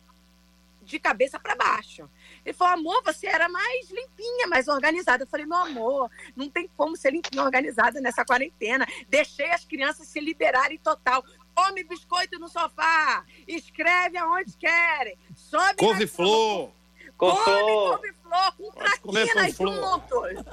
de 0.82 0.98
cabeça 0.98 1.40
para 1.40 1.56
baixo. 1.56 2.06
Ele 2.44 2.52
falou, 2.52 2.74
amor, 2.74 3.02
você 3.02 3.26
era 3.26 3.48
mais 3.48 3.90
limpinha, 3.90 4.46
mais 4.48 4.68
organizada. 4.68 5.24
Eu 5.24 5.26
falei, 5.26 5.46
meu 5.46 5.56
amor, 5.56 6.10
não 6.36 6.48
tem 6.50 6.68
como 6.76 6.96
ser 6.96 7.12
limpinha 7.12 7.42
organizada 7.42 8.00
nessa 8.00 8.24
quarentena. 8.24 8.86
Deixei 9.08 9.50
as 9.50 9.64
crianças 9.64 10.06
se 10.08 10.20
liberarem 10.20 10.78
total. 10.78 11.24
Come 11.54 11.84
biscoito 11.84 12.38
no 12.38 12.48
sofá, 12.48 13.24
escreve 13.46 14.18
aonde 14.18 14.56
querem, 14.56 15.16
sobe 15.36 15.76
couve-flor. 15.76 16.70
Come 17.16 17.44
couve-flor 17.44 18.56
com 18.56 18.70
traquinas 18.72 19.56
juntos. 19.56 20.44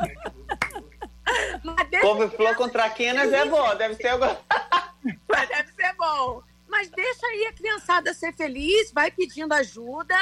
Couve-flor 2.02 2.56
com 2.56 2.70
traquinas 2.70 3.32
é 3.32 3.46
bom, 3.46 3.76
deve 3.76 3.96
ser 3.96 4.12
Mas 5.28 5.50
deve 5.50 5.72
ser 5.72 5.96
bom. 5.96 6.44
Mas 6.68 6.90
deixa 6.90 7.26
aí 7.28 7.48
a 7.48 7.54
criançada 7.54 8.14
ser 8.14 8.34
feliz, 8.34 8.92
vai 8.92 9.12
pedindo 9.12 9.54
ajuda 9.54 10.16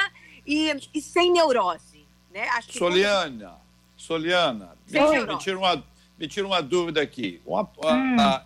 e, 0.46 0.74
e 0.94 1.00
sem 1.00 1.32
neurose. 1.32 2.06
Né? 2.32 2.48
Acho 2.48 2.68
que 2.68 2.78
Soliana, 2.78 3.48
quando... 3.48 3.60
Soliana, 3.96 4.76
me, 4.88 5.34
me, 5.34 5.38
tira 5.38 5.58
uma, 5.58 5.84
me 6.18 6.28
tira 6.28 6.46
uma 6.46 6.62
dúvida 6.62 7.00
aqui. 7.02 7.40
Uma, 7.44 7.62
hum. 7.62 8.16
a, 8.18 8.36
a, 8.36 8.44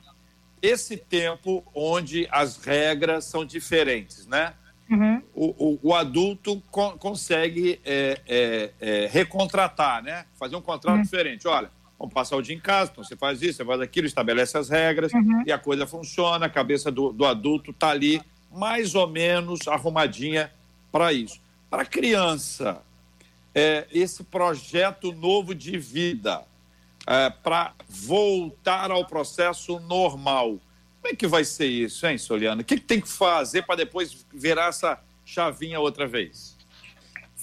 esse 0.61 0.97
tempo 0.97 1.65
onde 1.75 2.27
as 2.31 2.57
regras 2.57 3.25
são 3.25 3.45
diferentes, 3.45 4.27
né? 4.27 4.55
Uhum. 4.91 5.23
O, 5.35 5.45
o, 5.45 5.79
o, 5.83 5.95
adulto 5.95 6.63
con 6.71 6.99
consegue 6.99 7.81
é, 7.85 8.21
é, 8.27 8.71
é, 8.81 9.09
recontratar, 9.11 10.03
né? 10.03 10.27
Fazer 10.39 10.57
um 10.57 10.61
contrato 10.61 10.97
uhum. 10.97 11.03
diferente. 11.03 11.49
Olha, 11.49 11.71
vamos 11.99 12.13
passar 12.13 12.37
o 12.37 12.43
dia 12.43 12.55
em 12.55 12.61
casa, 12.61 12.91
então 12.93 13.03
você 13.03 13.17
faz 13.17 13.41
isso, 13.41 13.59
você 13.59 13.65
faz 13.65 13.81
aquilo, 13.81 14.07
estabelece 14.07 14.59
as 14.59 14.69
regras 14.69 15.13
uhum. 15.13 15.43
e 15.47 15.53
a 15.53 15.59
coisa 15.59 15.87
funciona, 15.87 16.47
a 16.47 16.51
cabeça 16.51 16.91
do, 16.91 17.13
do 17.13 17.25
adulto 17.25 17.71
está 17.71 17.91
ali 17.91 18.21
mais 18.53 18.95
ou 18.95 19.09
menos 19.09 19.67
arrumadinha 19.67 20.53
para 20.93 21.13
isso. 21.13 21.41
Para 21.75 21.83
a 21.83 21.87
criança, 21.87 22.81
é, 23.53 23.89
esse 23.91 24.23
projeto 24.23 25.11
novo 25.11 25.53
de 25.53 25.77
vida, 25.77 26.47
é, 27.05 27.29
para 27.31 27.75
voltar 27.89 28.93
ao 28.93 29.05
processo 29.05 29.81
normal, 29.81 30.61
como 31.03 31.13
é 31.13 31.17
que 31.17 31.27
vai 31.27 31.43
ser 31.43 31.67
isso, 31.67 32.07
hein, 32.07 32.17
Soliana? 32.17 32.63
O 32.63 32.65
que, 32.65 32.77
que 32.77 32.85
tem 32.85 33.01
que 33.01 33.09
fazer 33.09 33.63
para 33.63 33.75
depois 33.75 34.25
virar 34.33 34.69
essa 34.69 35.03
chavinha 35.25 35.81
outra 35.81 36.07
vez? 36.07 36.54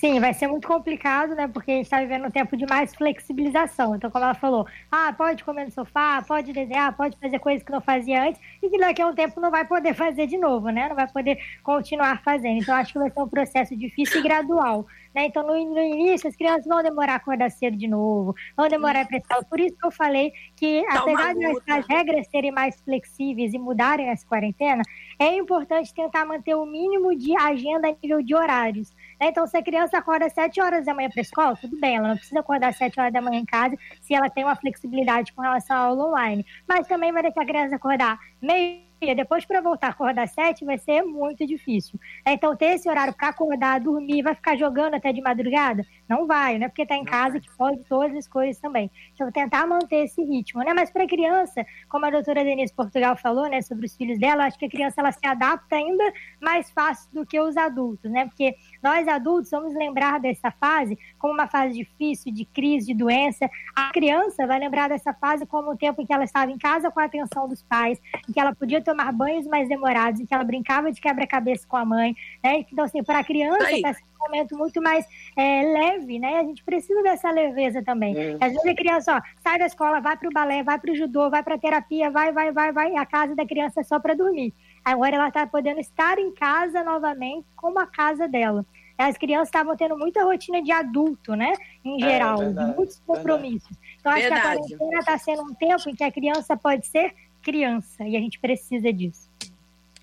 Sim, 0.01 0.19
vai 0.19 0.33
ser 0.33 0.47
muito 0.47 0.67
complicado, 0.67 1.35
né? 1.35 1.47
Porque 1.47 1.69
a 1.69 1.75
gente 1.75 1.83
está 1.83 1.99
vivendo 1.99 2.25
um 2.25 2.31
tempo 2.31 2.57
de 2.57 2.65
mais 2.65 2.95
flexibilização. 2.95 3.95
Então, 3.95 4.09
como 4.09 4.25
ela 4.25 4.33
falou, 4.33 4.65
ah, 4.91 5.13
pode 5.15 5.43
comer 5.43 5.65
no 5.65 5.71
sofá, 5.71 6.23
pode 6.27 6.51
desenhar, 6.51 6.97
pode 6.97 7.15
fazer 7.19 7.37
coisas 7.37 7.61
que 7.61 7.71
não 7.71 7.81
fazia 7.81 8.23
antes 8.23 8.41
e 8.63 8.67
que 8.67 8.79
daqui 8.79 8.99
a 8.99 9.05
um 9.05 9.13
tempo 9.13 9.39
não 9.39 9.51
vai 9.51 9.63
poder 9.63 9.93
fazer 9.93 10.25
de 10.25 10.39
novo, 10.39 10.69
né? 10.71 10.89
Não 10.89 10.95
vai 10.95 11.07
poder 11.07 11.37
continuar 11.61 12.19
fazendo. 12.23 12.59
Então, 12.59 12.73
acho 12.73 12.93
que 12.93 12.97
vai 12.97 13.11
ser 13.11 13.21
um 13.21 13.29
processo 13.29 13.77
difícil 13.77 14.21
e 14.21 14.23
gradual. 14.23 14.87
Né? 15.13 15.25
Então, 15.25 15.45
no, 15.45 15.53
no, 15.53 15.79
início, 15.79 16.27
as 16.27 16.35
crianças 16.35 16.65
vão 16.65 16.81
demorar 16.81 17.13
a 17.13 17.15
acordar 17.17 17.51
cedo 17.51 17.77
de 17.77 17.87
novo, 17.87 18.33
vão 18.57 18.67
demorar 18.67 19.01
a 19.01 19.05
prestar. 19.05 19.43
Por 19.43 19.59
isso 19.59 19.75
que 19.77 19.85
eu 19.85 19.91
falei 19.91 20.31
que, 20.55 20.83
tá 20.87 20.99
apesar 20.99 21.35
de 21.35 21.45
as 21.45 21.87
regras 21.87 22.27
serem 22.27 22.51
mais 22.51 22.79
flexíveis 22.81 23.53
e 23.53 23.59
mudarem 23.59 24.09
essa 24.09 24.25
quarentena, 24.25 24.81
é 25.19 25.35
importante 25.35 25.93
tentar 25.93 26.25
manter 26.25 26.55
o 26.55 26.65
mínimo 26.65 27.15
de 27.15 27.35
agenda 27.37 27.89
a 27.89 27.95
nível 28.01 28.23
de 28.23 28.33
horários. 28.33 28.95
Né? 29.21 29.27
Então, 29.27 29.45
se 29.45 29.55
a 29.55 29.61
criança 29.63 29.99
acorda 29.99 30.25
às 30.25 30.33
7 30.33 30.59
horas 30.59 30.85
da 30.85 30.95
manhã 30.95 31.07
para 31.07 31.21
a 31.21 31.21
escola, 31.21 31.55
tudo 31.55 31.79
bem, 31.79 31.97
ela 31.97 32.07
não 32.07 32.17
precisa 32.17 32.39
acordar 32.39 32.69
às 32.69 32.75
7 32.77 32.99
horas 32.99 33.13
da 33.13 33.21
manhã 33.21 33.39
em 33.39 33.45
casa 33.45 33.77
se 34.01 34.15
ela 34.15 34.27
tem 34.29 34.43
uma 34.43 34.55
flexibilidade 34.55 35.31
com 35.33 35.43
relação 35.43 35.75
à 35.75 35.79
aula 35.81 36.07
online. 36.07 36.43
Mas 36.67 36.87
também 36.87 37.11
vai 37.11 37.21
deixar 37.21 37.43
a 37.43 37.45
criança 37.45 37.75
acordar 37.75 38.19
meio 38.41 38.91
depois 39.15 39.43
para 39.45 39.61
voltar 39.61 39.87
a 39.87 39.89
acordar 39.89 40.23
às 40.23 40.31
sete 40.31 40.63
vai 40.63 40.77
ser 40.77 41.01
muito 41.01 41.45
difícil. 41.45 41.99
Então, 42.25 42.55
ter 42.55 42.75
esse 42.75 42.87
horário 42.87 43.13
para 43.13 43.29
acordar, 43.29 43.79
dormir, 43.79 44.21
vai 44.21 44.35
ficar 44.35 44.55
jogando 44.55 44.93
até 44.93 45.11
de 45.11 45.21
madrugada? 45.21 45.83
Não 46.07 46.27
vai, 46.27 46.59
né? 46.59 46.67
Porque 46.67 46.83
está 46.83 46.95
em 46.95 47.03
casa 47.03 47.39
que 47.39 47.49
pode 47.57 47.83
todas 47.85 48.15
as 48.15 48.27
coisas 48.27 48.61
também. 48.61 48.91
Então, 49.13 49.31
tentar 49.31 49.65
manter 49.65 50.05
esse 50.05 50.23
ritmo, 50.23 50.63
né? 50.63 50.73
Mas 50.73 50.91
para 50.91 51.03
a 51.03 51.07
criança, 51.07 51.65
como 51.89 52.05
a 52.05 52.11
doutora 52.11 52.43
Denise 52.43 52.73
Portugal 52.73 53.17
falou, 53.17 53.49
né, 53.49 53.61
sobre 53.61 53.87
os 53.87 53.95
filhos 53.95 54.19
dela, 54.19 54.45
acho 54.45 54.59
que 54.59 54.65
a 54.65 54.69
criança 54.69 55.01
ela 55.01 55.11
se 55.11 55.25
adapta 55.25 55.75
ainda 55.75 56.13
mais 56.39 56.69
fácil 56.69 57.09
do 57.11 57.25
que 57.25 57.39
os 57.39 57.57
adultos, 57.57 58.11
né? 58.11 58.25
Porque 58.25 58.55
nós 58.81 59.07
adultos 59.07 59.51
vamos 59.51 59.73
lembrar 59.73 60.19
dessa 60.19 60.51
fase 60.51 60.97
como 61.19 61.33
uma 61.33 61.47
fase 61.47 61.73
difícil, 61.75 62.33
de 62.33 62.45
crise, 62.45 62.87
de 62.87 62.93
doença. 62.93 63.49
A 63.75 63.91
criança 63.91 64.47
vai 64.47 64.59
lembrar 64.59 64.89
dessa 64.89 65.13
fase 65.13 65.45
como 65.45 65.71
um 65.71 65.77
tempo 65.77 66.01
em 66.01 66.05
que 66.05 66.13
ela 66.13 66.23
estava 66.23 66.51
em 66.51 66.57
casa 66.57 66.89
com 66.89 66.99
a 66.99 67.05
atenção 67.05 67.47
dos 67.47 67.61
pais, 67.61 68.01
em 68.27 68.33
que 68.33 68.39
ela 68.39 68.55
podia 68.55 68.81
tomar 68.81 69.11
banhos 69.11 69.45
mais 69.47 69.69
demorados, 69.69 70.19
em 70.19 70.25
que 70.25 70.33
ela 70.33 70.43
brincava 70.43 70.91
de 70.91 70.99
quebra-cabeça 70.99 71.65
com 71.67 71.77
a 71.77 71.85
mãe, 71.85 72.15
né? 72.43 72.65
Então, 72.71 72.85
assim, 72.85 73.03
para 73.03 73.19
a 73.19 73.23
criança, 73.23 73.71
está 73.71 73.93
sendo 73.93 74.07
um 74.19 74.25
momento 74.25 74.57
muito 74.57 74.81
mais 74.81 75.05
é, 75.35 75.63
leve, 75.63 76.19
né? 76.19 76.39
A 76.39 76.43
gente 76.43 76.63
precisa 76.63 77.01
dessa 77.03 77.29
leveza 77.31 77.83
também. 77.83 78.17
É. 78.17 78.37
Às 78.39 78.53
vezes 78.53 78.65
a 78.65 78.75
criança, 78.75 79.17
ó, 79.17 79.21
sai 79.41 79.59
da 79.59 79.65
escola, 79.65 79.99
vai 79.99 80.17
para 80.17 80.29
o 80.29 80.33
balé, 80.33 80.63
vai 80.63 80.79
para 80.79 80.91
o 80.91 80.95
judô, 80.95 81.29
vai 81.29 81.43
para 81.43 81.57
terapia, 81.57 82.09
vai, 82.09 82.31
vai, 82.31 82.51
vai, 82.51 82.71
vai. 82.71 82.95
A 82.95 83.05
casa 83.05 83.35
da 83.35 83.45
criança 83.45 83.81
é 83.81 83.83
só 83.83 83.99
para 83.99 84.15
dormir. 84.15 84.53
Agora 84.83 85.15
ela 85.15 85.27
está 85.27 85.45
podendo 85.45 85.79
estar 85.79 86.17
em 86.17 86.31
casa 86.31 86.83
novamente, 86.83 87.45
como 87.55 87.79
a 87.79 87.85
casa 87.85 88.27
dela. 88.27 88.65
As 88.97 89.17
crianças 89.17 89.47
estavam 89.47 89.75
tendo 89.75 89.97
muita 89.97 90.23
rotina 90.23 90.61
de 90.61 90.71
adulto, 90.71 91.35
né? 91.35 91.53
Em 91.83 92.03
é, 92.03 92.09
geral, 92.09 92.41
é, 92.41 92.45
verdade, 92.45 92.75
muitos 92.75 93.01
compromissos. 93.05 93.69
Verdade. 93.69 93.95
Então, 93.99 94.11
acho 94.11 94.21
verdade. 94.21 94.41
que 94.41 94.73
a 94.73 94.77
quarentena 94.77 94.99
está 94.99 95.17
sendo 95.17 95.41
um 95.43 95.53
tempo 95.53 95.89
em 95.89 95.95
que 95.95 96.03
a 96.03 96.11
criança 96.11 96.57
pode 96.57 96.85
ser 96.87 97.13
criança 97.41 98.03
e 98.03 98.15
a 98.15 98.19
gente 98.19 98.39
precisa 98.39 98.91
disso. 98.93 99.29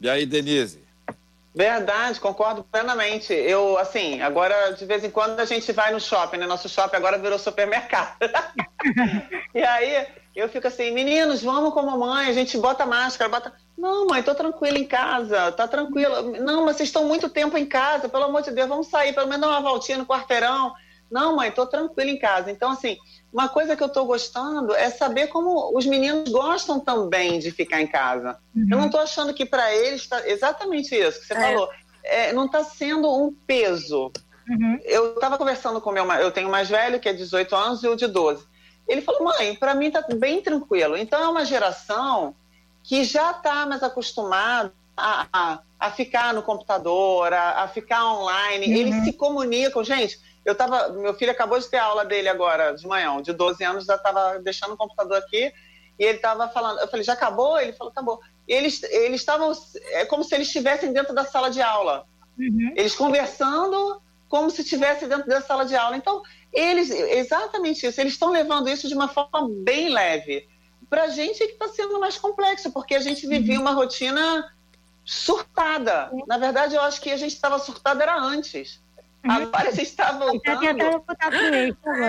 E 0.00 0.08
aí, 0.08 0.26
Denise? 0.26 0.82
Verdade, 1.54 2.20
concordo 2.20 2.62
plenamente. 2.62 3.32
Eu, 3.32 3.78
assim, 3.78 4.20
agora 4.20 4.72
de 4.72 4.84
vez 4.84 5.02
em 5.02 5.10
quando 5.10 5.40
a 5.40 5.44
gente 5.44 5.72
vai 5.72 5.92
no 5.92 6.00
shopping, 6.00 6.36
né? 6.36 6.46
Nosso 6.46 6.68
shopping 6.68 6.96
agora 6.96 7.18
virou 7.18 7.38
supermercado. 7.38 8.16
e 9.54 9.62
aí 9.62 10.06
eu 10.34 10.48
fico 10.48 10.68
assim, 10.68 10.92
meninos, 10.92 11.42
vamos 11.42 11.72
com 11.72 11.80
a 11.80 11.82
mamãe, 11.82 12.28
a 12.28 12.32
gente 12.32 12.56
bota 12.58 12.86
máscara, 12.86 13.30
bota. 13.30 13.52
Não, 13.76 14.06
mãe, 14.06 14.22
tô 14.22 14.34
tranquila 14.34 14.78
em 14.78 14.84
casa, 14.84 15.52
tá 15.52 15.66
tranquila. 15.66 16.22
Não, 16.22 16.64
mas 16.64 16.76
vocês 16.76 16.88
estão 16.88 17.04
muito 17.04 17.28
tempo 17.28 17.56
em 17.56 17.66
casa, 17.66 18.08
pelo 18.08 18.24
amor 18.24 18.42
de 18.42 18.50
Deus, 18.50 18.68
vamos 18.68 18.88
sair, 18.88 19.14
pelo 19.14 19.26
menos 19.26 19.42
dar 19.42 19.48
uma 19.48 19.60
voltinha 19.60 19.98
no 19.98 20.06
quarteirão. 20.06 20.74
Não, 21.10 21.36
mãe, 21.36 21.50
tô 21.50 21.66
tranquila 21.66 22.10
em 22.10 22.18
casa. 22.18 22.50
Então, 22.50 22.70
assim, 22.70 22.98
uma 23.32 23.48
coisa 23.48 23.76
que 23.76 23.82
eu 23.82 23.86
estou 23.86 24.04
gostando 24.06 24.74
é 24.74 24.90
saber 24.90 25.28
como 25.28 25.76
os 25.76 25.86
meninos 25.86 26.30
gostam 26.30 26.78
também 26.78 27.38
de 27.38 27.50
ficar 27.50 27.80
em 27.80 27.86
casa. 27.86 28.38
Uhum. 28.54 28.68
Eu 28.70 28.78
não 28.78 28.86
estou 28.86 29.00
achando 29.00 29.34
que 29.34 29.46
para 29.46 29.74
eles 29.74 30.02
está 30.02 30.26
exatamente 30.28 30.94
isso 30.94 31.20
que 31.20 31.26
você 31.26 31.34
é. 31.34 31.40
falou. 31.40 31.68
É, 32.04 32.32
não 32.32 32.46
está 32.46 32.62
sendo 32.64 33.10
um 33.10 33.34
peso. 33.46 34.10
Uhum. 34.48 34.78
Eu 34.84 35.14
estava 35.14 35.36
conversando 35.36 35.80
com 35.80 35.90
o 35.90 35.92
meu, 35.92 36.10
eu 36.12 36.30
tenho 36.30 36.48
o 36.48 36.50
mais 36.50 36.68
velho 36.68 37.00
que 37.00 37.08
é 37.08 37.12
18 37.12 37.54
anos 37.54 37.82
e 37.82 37.88
o 37.88 37.96
de 37.96 38.06
12. 38.06 38.46
Ele 38.89 39.03
falou, 39.03 39.24
mãe, 39.24 39.55
para 39.55 39.74
mim 39.74 39.89
está 39.89 40.03
bem 40.14 40.41
tranquilo. 40.41 40.97
Então 40.97 41.22
é 41.22 41.28
uma 41.28 41.45
geração 41.45 42.34
que 42.82 43.05
já 43.05 43.32
está 43.32 43.66
mais 43.66 43.82
acostumado 43.82 44.72
a, 44.97 45.26
a, 45.30 45.59
a, 45.78 45.91
ficar 45.91 46.32
no 46.32 46.43
computador, 46.43 47.32
a, 47.32 47.64
a 47.64 47.68
ficar 47.68 48.05
online. 48.14 48.66
Uhum. 48.66 48.72
Eles 48.72 49.05
se 49.05 49.12
comunicam. 49.12 49.84
Gente, 49.84 50.18
eu 50.45 50.55
tava. 50.55 50.89
Meu 50.89 51.12
filho 51.12 51.30
acabou 51.30 51.59
de 51.59 51.68
ter 51.68 51.76
aula 51.76 52.05
dele 52.05 52.28
agora, 52.28 52.72
de 52.72 52.86
manhã, 52.86 53.20
de 53.20 53.32
12 53.32 53.62
anos, 53.62 53.84
já 53.84 53.97
estava 53.97 54.39
deixando 54.39 54.72
o 54.72 54.76
computador 54.76 55.18
aqui. 55.18 55.53
E 55.99 56.05
ele 56.05 56.16
estava 56.16 56.49
falando, 56.49 56.80
eu 56.80 56.89
falei, 56.89 57.05
já 57.05 57.12
acabou? 57.12 57.61
Ele 57.61 57.72
falou, 57.72 57.91
acabou. 57.91 58.20
Eles 58.47 58.82
estavam, 59.12 59.53
é 59.91 60.07
como 60.07 60.24
se 60.24 60.34
eles 60.34 60.47
estivessem 60.47 60.93
dentro 60.93 61.14
da 61.14 61.24
sala 61.24 61.51
de 61.51 61.61
aula. 61.61 62.07
Uhum. 62.39 62.72
Eles 62.74 62.95
conversando 62.95 64.01
como 64.28 64.51
se 64.51 64.62
estivesse 64.62 65.07
dentro 65.07 65.26
da 65.26 65.41
sala 65.41 65.64
de 65.64 65.74
aula. 65.74 65.97
Então, 65.97 66.22
eles, 66.53 66.90
exatamente 66.90 67.86
isso, 67.86 68.01
eles 68.01 68.14
estão 68.14 68.30
levando 68.30 68.68
isso 68.68 68.88
de 68.88 68.94
uma 68.94 69.09
forma 69.09 69.49
bem 69.62 69.88
leve. 69.88 70.49
Para 70.88 71.05
a 71.05 71.09
gente 71.09 71.42
é 71.42 71.46
que 71.46 71.53
está 71.53 71.68
sendo 71.68 72.01
mais 72.01 72.16
complexo, 72.16 72.70
porque 72.72 72.94
a 72.94 73.01
gente 73.01 73.26
vivia 73.26 73.57
uhum. 73.57 73.62
uma 73.62 73.72
rotina 73.72 74.51
surtada. 75.05 76.11
Na 76.26 76.38
verdade, 76.38 76.74
eu 76.74 76.80
acho 76.80 77.01
que 77.01 77.11
a 77.11 77.16
gente 77.16 77.34
estava 77.34 77.59
surtada 77.59 78.03
era 78.03 78.18
antes. 78.18 78.80
Uhum. 79.24 79.32
Agora 79.32 79.68
a 79.68 79.72
gente 79.72 79.82
está 79.82 80.12
voltando. 80.12 80.62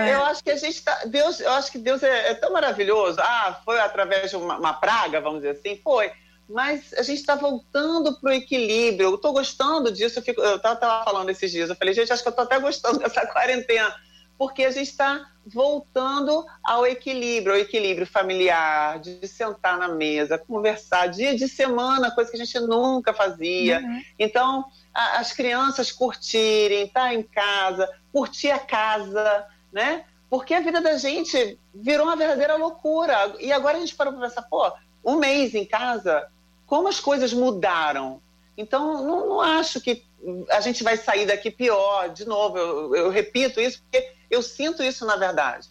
Eu 0.08 0.24
acho 0.24 0.42
que 0.42 0.50
a 0.50 0.56
gente 0.56 0.76
está. 0.76 1.04
Deus, 1.04 1.40
eu 1.40 1.52
acho 1.52 1.70
que 1.70 1.78
Deus 1.78 2.02
é, 2.02 2.30
é, 2.30 2.34
tão 2.34 2.52
maravilhoso. 2.52 3.18
Ah, 3.20 3.60
foi 3.64 3.78
através 3.80 4.30
de 4.30 4.36
uma, 4.36 4.56
uma 4.56 4.72
praga, 4.72 5.20
vamos 5.20 5.40
dizer 5.40 5.58
assim, 5.58 5.78
foi 5.82 6.10
mas 6.50 6.92
a 6.94 7.02
gente 7.02 7.20
está 7.20 7.36
voltando 7.36 8.18
para 8.18 8.30
o 8.30 8.32
equilíbrio. 8.32 9.10
Eu 9.10 9.14
estou 9.14 9.32
gostando 9.32 9.92
disso. 9.92 10.20
Eu 10.36 10.56
estava 10.56 11.04
falando 11.04 11.30
esses 11.30 11.50
dias. 11.50 11.70
Eu 11.70 11.76
falei, 11.76 11.94
gente, 11.94 12.12
acho 12.12 12.22
que 12.22 12.28
eu 12.28 12.32
estou 12.32 12.44
até 12.44 12.58
gostando 12.58 12.98
dessa 13.00 13.24
quarentena, 13.26 13.94
porque 14.40 14.64
a 14.64 14.70
gente 14.70 14.88
está 14.88 15.30
voltando 15.44 16.46
ao 16.64 16.86
equilíbrio, 16.86 17.52
ao 17.52 17.60
equilíbrio 17.60 18.06
familiar, 18.06 18.98
de 18.98 19.28
sentar 19.28 19.76
na 19.76 19.86
mesa, 19.86 20.38
conversar, 20.38 21.08
dia 21.08 21.36
de 21.36 21.46
semana, 21.46 22.10
coisa 22.10 22.30
que 22.30 22.38
a 22.38 22.42
gente 22.42 22.58
nunca 22.60 23.12
fazia. 23.12 23.80
Uhum. 23.80 24.02
Então, 24.18 24.64
a, 24.94 25.18
as 25.18 25.34
crianças 25.34 25.92
curtirem, 25.92 26.84
estar 26.84 27.08
tá 27.08 27.14
em 27.14 27.22
casa, 27.22 27.86
curtir 28.10 28.50
a 28.50 28.58
casa, 28.58 29.46
né? 29.70 30.06
Porque 30.30 30.54
a 30.54 30.60
vida 30.60 30.80
da 30.80 30.96
gente 30.96 31.58
virou 31.74 32.06
uma 32.06 32.16
verdadeira 32.16 32.56
loucura. 32.56 33.34
E 33.40 33.52
agora 33.52 33.76
a 33.76 33.80
gente 33.80 33.94
parou 33.94 34.14
para 34.14 34.26
pensar, 34.26 34.40
pô, 34.44 34.72
um 35.04 35.16
mês 35.16 35.54
em 35.54 35.66
casa 35.66 36.28
como 36.64 36.88
as 36.88 36.98
coisas 36.98 37.34
mudaram. 37.34 38.22
Então, 38.56 39.04
não, 39.04 39.28
não 39.28 39.40
acho 39.42 39.82
que 39.82 40.02
a 40.50 40.62
gente 40.62 40.82
vai 40.82 40.96
sair 40.96 41.26
daqui 41.26 41.50
pior. 41.50 42.08
De 42.08 42.24
novo, 42.24 42.56
eu, 42.56 42.96
eu 42.96 43.10
repito 43.10 43.60
isso 43.60 43.82
porque 43.82 44.18
eu 44.30 44.42
sinto 44.42 44.82
isso 44.82 45.04
na 45.04 45.16
verdade. 45.16 45.68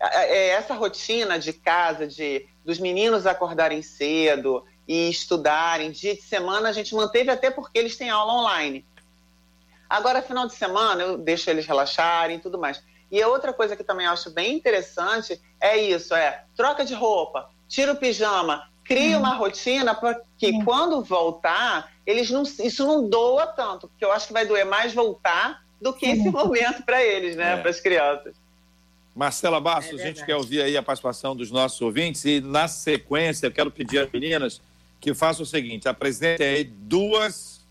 É, 0.00 0.36
é 0.36 0.48
essa 0.48 0.74
rotina 0.74 1.38
de 1.38 1.52
casa, 1.52 2.06
de 2.06 2.46
dos 2.64 2.78
meninos 2.78 3.26
acordarem 3.26 3.82
cedo 3.82 4.64
e 4.86 5.08
estudarem, 5.08 5.90
dia 5.90 6.14
de 6.14 6.22
semana 6.22 6.68
a 6.68 6.72
gente 6.72 6.94
manteve 6.94 7.30
até 7.30 7.50
porque 7.50 7.78
eles 7.78 7.96
têm 7.96 8.10
aula 8.10 8.32
online. 8.32 8.84
Agora, 9.88 10.20
final 10.20 10.46
de 10.46 10.54
semana, 10.54 11.02
eu 11.02 11.16
deixo 11.16 11.48
eles 11.48 11.66
relaxarem 11.66 12.36
e 12.36 12.40
tudo 12.40 12.58
mais. 12.58 12.82
E 13.10 13.22
a 13.22 13.28
outra 13.28 13.54
coisa 13.54 13.74
que 13.74 13.82
também 13.82 14.06
acho 14.06 14.30
bem 14.30 14.54
interessante 14.54 15.40
é 15.60 15.78
isso, 15.78 16.14
é 16.14 16.44
troca 16.54 16.84
de 16.84 16.92
roupa, 16.92 17.48
tira 17.66 17.92
o 17.92 17.96
pijama, 17.96 18.68
cria 18.84 19.18
uma 19.18 19.34
rotina 19.34 19.94
para 19.94 20.20
que 20.36 20.62
quando 20.62 21.02
voltar, 21.02 21.90
eles 22.06 22.30
não, 22.30 22.42
isso 22.42 22.86
não 22.86 23.08
doa 23.08 23.46
tanto, 23.46 23.88
porque 23.88 24.04
eu 24.04 24.12
acho 24.12 24.26
que 24.26 24.32
vai 24.32 24.44
doer 24.44 24.66
mais 24.66 24.92
voltar 24.92 25.62
do 25.80 25.92
que 25.92 26.06
esse 26.06 26.28
momento 26.28 26.82
para 26.82 27.02
eles, 27.02 27.36
né, 27.36 27.54
é. 27.54 27.56
para 27.56 27.70
as 27.70 27.80
crianças. 27.80 28.34
Marcela 29.14 29.60
Bastos, 29.60 29.98
é 29.98 30.02
a 30.02 30.06
gente 30.06 30.24
quer 30.24 30.36
ouvir 30.36 30.62
aí 30.62 30.76
a 30.76 30.82
participação 30.82 31.34
dos 31.34 31.50
nossos 31.50 31.80
ouvintes 31.80 32.24
e 32.24 32.40
na 32.40 32.68
sequência 32.68 33.46
eu 33.46 33.50
quero 33.50 33.70
pedir 33.70 33.98
às 33.98 34.10
meninas 34.12 34.60
que 35.00 35.12
façam 35.14 35.42
o 35.42 35.46
seguinte, 35.46 35.88
apresentem 35.88 36.46
aí 36.46 36.64
duas, 36.64 37.64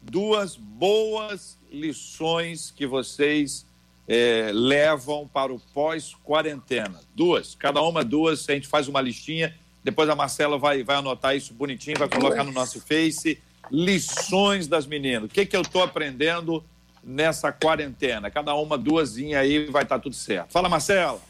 duas 0.00 0.56
boas 0.56 1.58
lições 1.70 2.70
que 2.70 2.86
vocês 2.86 3.66
é, 4.06 4.50
levam 4.52 5.28
para 5.28 5.52
o 5.52 5.60
pós-quarentena. 5.72 7.00
Duas, 7.14 7.54
cada 7.54 7.80
uma 7.82 8.04
duas, 8.04 8.48
a 8.48 8.52
gente 8.52 8.68
faz 8.68 8.88
uma 8.88 9.00
listinha 9.00 9.54
depois 9.84 10.08
a 10.08 10.14
Marcela 10.14 10.58
vai, 10.58 10.82
vai 10.82 10.96
anotar 10.96 11.36
isso 11.36 11.52
bonitinho, 11.52 11.98
vai 11.98 12.08
colocar 12.08 12.44
no 12.44 12.52
nosso 12.52 12.80
Face. 12.80 13.40
Lições 13.70 14.68
das 14.68 14.86
meninas. 14.86 15.24
O 15.24 15.28
que, 15.28 15.46
que 15.46 15.56
eu 15.56 15.62
estou 15.62 15.82
aprendendo 15.82 16.62
nessa 17.02 17.52
quarentena? 17.52 18.30
Cada 18.30 18.54
uma, 18.54 18.78
duasinha 18.78 19.40
aí, 19.40 19.66
vai 19.66 19.82
estar 19.82 19.96
tá 19.96 20.02
tudo 20.02 20.14
certo. 20.14 20.52
Fala, 20.52 20.68
Marcela. 20.68 21.20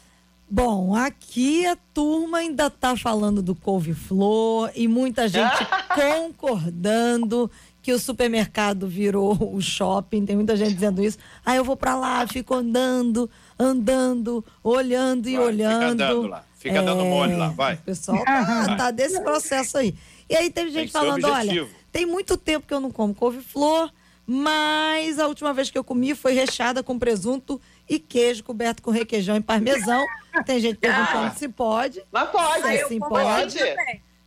Bom, 0.49 0.95
aqui 0.95 1.65
a 1.65 1.75
turma 1.93 2.39
ainda 2.39 2.67
está 2.67 2.95
falando 2.95 3.41
do 3.41 3.55
couve-flor 3.55 4.69
e 4.75 4.87
muita 4.87 5.27
gente 5.27 5.65
concordando 5.95 7.49
que 7.81 7.91
o 7.91 7.99
supermercado 7.99 8.87
virou 8.87 9.37
o 9.53 9.61
shopping. 9.61 10.25
Tem 10.25 10.35
muita 10.35 10.55
gente 10.55 10.73
dizendo 10.73 11.03
isso. 11.03 11.17
Aí 11.45 11.55
ah, 11.55 11.57
eu 11.57 11.65
vou 11.65 11.75
para 11.75 11.95
lá, 11.95 12.25
fico 12.27 12.53
andando, 12.53 13.29
andando, 13.57 14.43
olhando 14.63 15.27
e 15.27 15.35
vai, 15.35 15.45
olhando. 15.45 15.81
Fica 15.81 16.05
andando 16.05 16.27
lá. 16.27 16.45
Fica 16.55 16.77
é, 16.77 16.81
dando 16.81 17.03
mole 17.03 17.35
lá, 17.35 17.49
vai. 17.49 17.73
O 17.73 17.77
pessoal 17.79 18.23
tá, 18.23 18.75
tá 18.77 18.91
desse 18.91 19.19
processo 19.21 19.77
aí. 19.77 19.93
E 20.29 20.35
aí 20.35 20.49
teve 20.49 20.71
gente 20.71 20.91
falando, 20.91 21.25
olha, 21.25 21.67
tem 21.91 22.05
muito 22.05 22.37
tempo 22.37 22.65
que 22.65 22.73
eu 22.73 22.79
não 22.79 22.89
como 22.89 23.13
couve-flor, 23.13 23.91
mas 24.25 25.19
a 25.19 25.27
última 25.27 25.53
vez 25.53 25.69
que 25.69 25.77
eu 25.77 25.83
comi 25.83 26.15
foi 26.15 26.33
recheada 26.33 26.81
com 26.81 26.97
presunto 26.97 27.59
e 27.89 27.99
queijo 27.99 28.43
coberto 28.43 28.81
com 28.81 28.91
requeijão 28.91 29.35
e 29.35 29.41
parmesão. 29.41 30.03
Tem 30.45 30.59
gente 30.59 30.77
perguntando 30.77 31.27
ah, 31.27 31.31
se 31.31 31.49
pode. 31.49 32.03
Mas 32.11 32.29
pode. 32.29 32.77
Se 32.77 32.87
sim, 32.87 32.99
pode. 32.99 33.59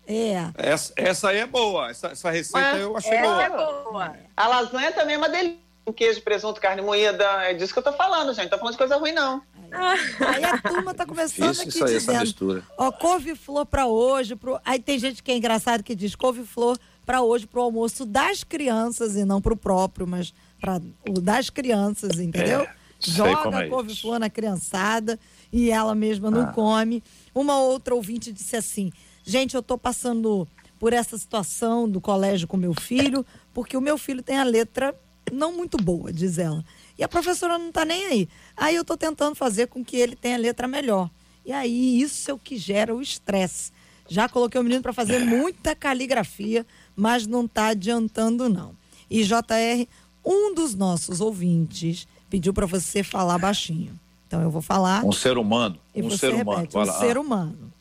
É. 0.06 0.50
Essa, 0.56 0.92
essa 0.96 1.28
aí 1.30 1.38
é 1.38 1.46
boa. 1.46 1.90
Essa, 1.90 2.08
essa 2.08 2.30
receita 2.30 2.72
mas 2.72 2.80
eu 2.80 2.96
achei 2.96 3.18
boa. 3.20 3.42
É 3.42 3.50
boa. 3.50 4.16
A 4.36 4.48
lasanha 4.48 4.92
também 4.92 5.14
é 5.14 5.18
uma 5.18 5.28
delícia. 5.28 5.66
Queijo, 5.94 6.20
presunto, 6.22 6.60
carne 6.60 6.82
moída. 6.82 7.24
É 7.44 7.54
disso 7.54 7.72
que 7.72 7.78
eu 7.78 7.82
tô 7.82 7.92
falando, 7.92 8.34
gente. 8.34 8.44
Não 8.44 8.50
tô 8.50 8.58
falando 8.58 8.72
de 8.72 8.78
coisa 8.78 8.96
ruim, 8.96 9.12
não. 9.12 9.42
Aí 9.72 10.44
a 10.44 10.58
turma 10.58 10.94
tá 10.94 11.06
começando 11.06 11.58
aqui 11.58 11.68
isso 11.68 11.84
aí, 11.84 11.98
dizendo, 11.98 12.64
ó, 12.76 12.90
couve-flor 12.92 13.66
para 13.66 13.86
hoje, 13.86 14.36
pro... 14.36 14.60
aí 14.64 14.78
tem 14.78 14.98
gente 14.98 15.22
que 15.22 15.30
é 15.30 15.36
engraçado 15.36 15.82
que 15.82 15.94
diz 15.94 16.14
couve-flor 16.14 16.78
para 17.06 17.22
hoje 17.22 17.46
pro 17.46 17.62
almoço 17.62 18.04
das 18.04 18.42
crianças 18.42 19.14
e 19.14 19.24
não 19.24 19.40
pro 19.40 19.56
próprio, 19.56 20.06
mas 20.06 20.34
para 20.60 20.82
o 21.08 21.20
das 21.20 21.48
crianças, 21.48 22.18
entendeu? 22.18 22.62
É, 22.62 22.74
Joga 22.98 23.62
é 23.62 23.68
couve-flor 23.68 24.18
na 24.18 24.28
criançada 24.28 25.18
e 25.52 25.70
ela 25.70 25.94
mesma 25.94 26.30
não 26.30 26.42
ah. 26.42 26.52
come. 26.52 27.02
Uma 27.34 27.60
outra 27.60 27.94
ouvinte 27.94 28.32
disse 28.32 28.56
assim: 28.56 28.90
"Gente, 29.22 29.54
eu 29.54 29.62
tô 29.62 29.78
passando 29.78 30.48
por 30.78 30.92
essa 30.92 31.16
situação 31.16 31.88
do 31.88 32.00
colégio 32.00 32.48
com 32.48 32.56
meu 32.56 32.74
filho, 32.74 33.24
porque 33.54 33.76
o 33.76 33.80
meu 33.80 33.96
filho 33.96 34.22
tem 34.22 34.38
a 34.38 34.44
letra 34.44 34.94
não 35.30 35.52
muito 35.52 35.76
boa", 35.76 36.12
diz 36.12 36.38
ela. 36.38 36.64
E 36.98 37.04
a 37.04 37.08
professora 37.08 37.58
não 37.58 37.68
está 37.68 37.84
nem 37.84 38.06
aí. 38.06 38.28
Aí 38.56 38.74
eu 38.74 38.82
estou 38.82 38.96
tentando 38.96 39.36
fazer 39.36 39.68
com 39.68 39.84
que 39.84 39.96
ele 39.96 40.16
tenha 40.16 40.36
letra 40.36 40.66
melhor. 40.66 41.10
E 41.44 41.52
aí 41.52 42.00
isso 42.00 42.30
é 42.30 42.34
o 42.34 42.38
que 42.38 42.56
gera 42.56 42.94
o 42.94 43.00
estresse. 43.00 43.70
Já 44.08 44.28
coloquei 44.28 44.60
o 44.60 44.64
menino 44.64 44.82
para 44.82 44.92
fazer 44.92 45.18
muita 45.18 45.74
caligrafia, 45.74 46.64
mas 46.96 47.26
não 47.26 47.44
está 47.44 47.68
adiantando 47.68 48.48
não. 48.48 48.74
E 49.10 49.22
JR, 49.22 49.86
um 50.24 50.54
dos 50.54 50.74
nossos 50.74 51.20
ouvintes 51.20 52.08
pediu 52.30 52.52
para 52.52 52.66
você 52.66 53.02
falar 53.02 53.38
baixinho. 53.38 53.98
Então 54.26 54.40
eu 54.40 54.50
vou 54.50 54.62
falar. 54.62 55.04
Um 55.04 55.12
ser 55.12 55.38
humano. 55.38 55.78
E 55.94 56.02
um 56.02 56.10
ser 56.10 56.34
humano. 56.34 56.68
Um 56.74 56.92
ser 56.98 57.18
humano. 57.18 57.72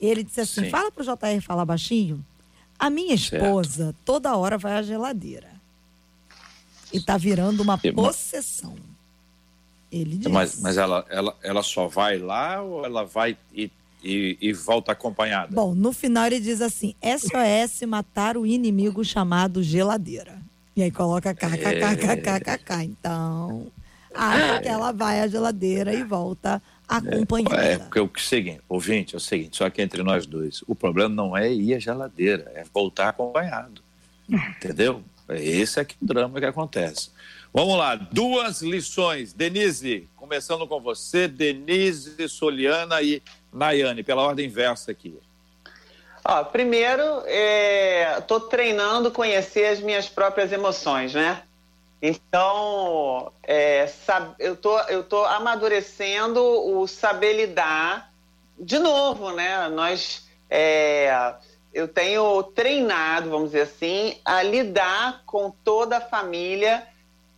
Ele 0.00 0.24
disse 0.24 0.40
assim: 0.40 0.64
Sim. 0.64 0.70
fala 0.70 0.90
pro 0.90 1.04
JR 1.04 1.40
falar 1.40 1.64
baixinho. 1.64 2.24
A 2.78 2.90
minha 2.90 3.14
esposa 3.14 3.84
certo. 3.84 3.96
toda 4.04 4.36
hora 4.36 4.58
vai 4.58 4.72
à 4.72 4.82
geladeira. 4.82 5.52
E 6.92 6.96
está 6.96 7.16
virando 7.16 7.62
uma 7.62 7.78
possessão. 7.78 8.74
Ele 9.90 10.16
diz. 10.16 10.26
Mas, 10.32 10.60
mas 10.60 10.76
ela, 10.76 11.06
ela, 11.08 11.36
ela 11.42 11.62
só 11.62 11.86
vai 11.86 12.18
lá 12.18 12.60
ou 12.62 12.84
ela 12.84 13.04
vai 13.04 13.36
e, 13.54 13.70
e, 14.02 14.36
e 14.40 14.52
volta 14.52 14.92
acompanhada? 14.92 15.48
Bom, 15.52 15.74
no 15.74 15.92
final 15.92 16.26
ele 16.26 16.40
diz 16.40 16.60
assim: 16.60 16.94
SOS 17.02 17.86
matar 17.86 18.36
o 18.36 18.46
inimigo 18.46 19.04
chamado 19.04 19.62
geladeira. 19.62 20.38
E 20.74 20.82
aí 20.82 20.90
coloca 20.90 21.34
kkkkkk. 21.34 22.72
É... 22.72 22.82
Então, 22.82 23.66
acha 24.14 24.60
que 24.60 24.68
ela 24.68 24.92
vai 24.92 25.20
à 25.20 25.28
geladeira 25.28 25.92
e 25.92 26.02
volta 26.02 26.62
acompanhada. 26.88 27.62
É, 27.62 27.78
porque 27.78 28.00
o 28.00 28.10
seguinte, 28.18 28.60
ouvinte, 28.68 29.14
é 29.14 29.18
o 29.18 29.20
seguinte, 29.20 29.56
só 29.56 29.68
que 29.70 29.80
entre 29.80 30.02
nós 30.02 30.26
dois, 30.26 30.62
o 30.66 30.74
problema 30.74 31.14
não 31.14 31.36
é 31.36 31.52
ir 31.52 31.74
à 31.74 31.78
geladeira, 31.78 32.50
é 32.54 32.64
voltar 32.72 33.10
acompanhado. 33.10 33.82
Entendeu? 34.28 35.02
Esse 35.28 35.80
é 35.80 35.84
que 35.84 35.96
o 36.00 36.06
drama 36.06 36.38
que 36.38 36.46
acontece. 36.46 37.10
Vamos 37.52 37.76
lá, 37.76 37.94
duas 37.94 38.62
lições. 38.62 39.32
Denise, 39.32 40.08
começando 40.16 40.66
com 40.66 40.80
você, 40.80 41.28
Denise, 41.28 42.28
Soliana 42.28 43.02
e 43.02 43.22
Nayane, 43.52 44.02
pela 44.02 44.22
ordem 44.22 44.46
inversa 44.46 44.90
aqui. 44.90 45.18
Ó, 46.24 46.44
primeiro, 46.44 47.02
estou 48.18 48.38
é, 48.38 48.48
treinando 48.48 49.10
conhecer 49.10 49.66
as 49.66 49.80
minhas 49.80 50.08
próprias 50.08 50.52
emoções, 50.52 51.14
né? 51.14 51.42
Então, 52.00 53.32
é, 53.42 53.86
sab, 53.86 54.34
eu 54.38 54.56
tô, 54.56 54.78
eu 54.82 55.04
tô 55.04 55.24
amadurecendo 55.24 56.40
o 56.40 56.86
saber 56.86 57.34
lidar 57.34 58.12
de 58.58 58.78
novo, 58.78 59.32
né? 59.32 59.68
Nós 59.68 60.28
é, 60.50 61.34
eu 61.72 61.88
tenho 61.88 62.42
treinado, 62.42 63.30
vamos 63.30 63.50
dizer 63.50 63.62
assim, 63.62 64.18
a 64.24 64.42
lidar 64.42 65.22
com 65.24 65.50
toda 65.50 65.98
a 65.98 66.00
família 66.00 66.86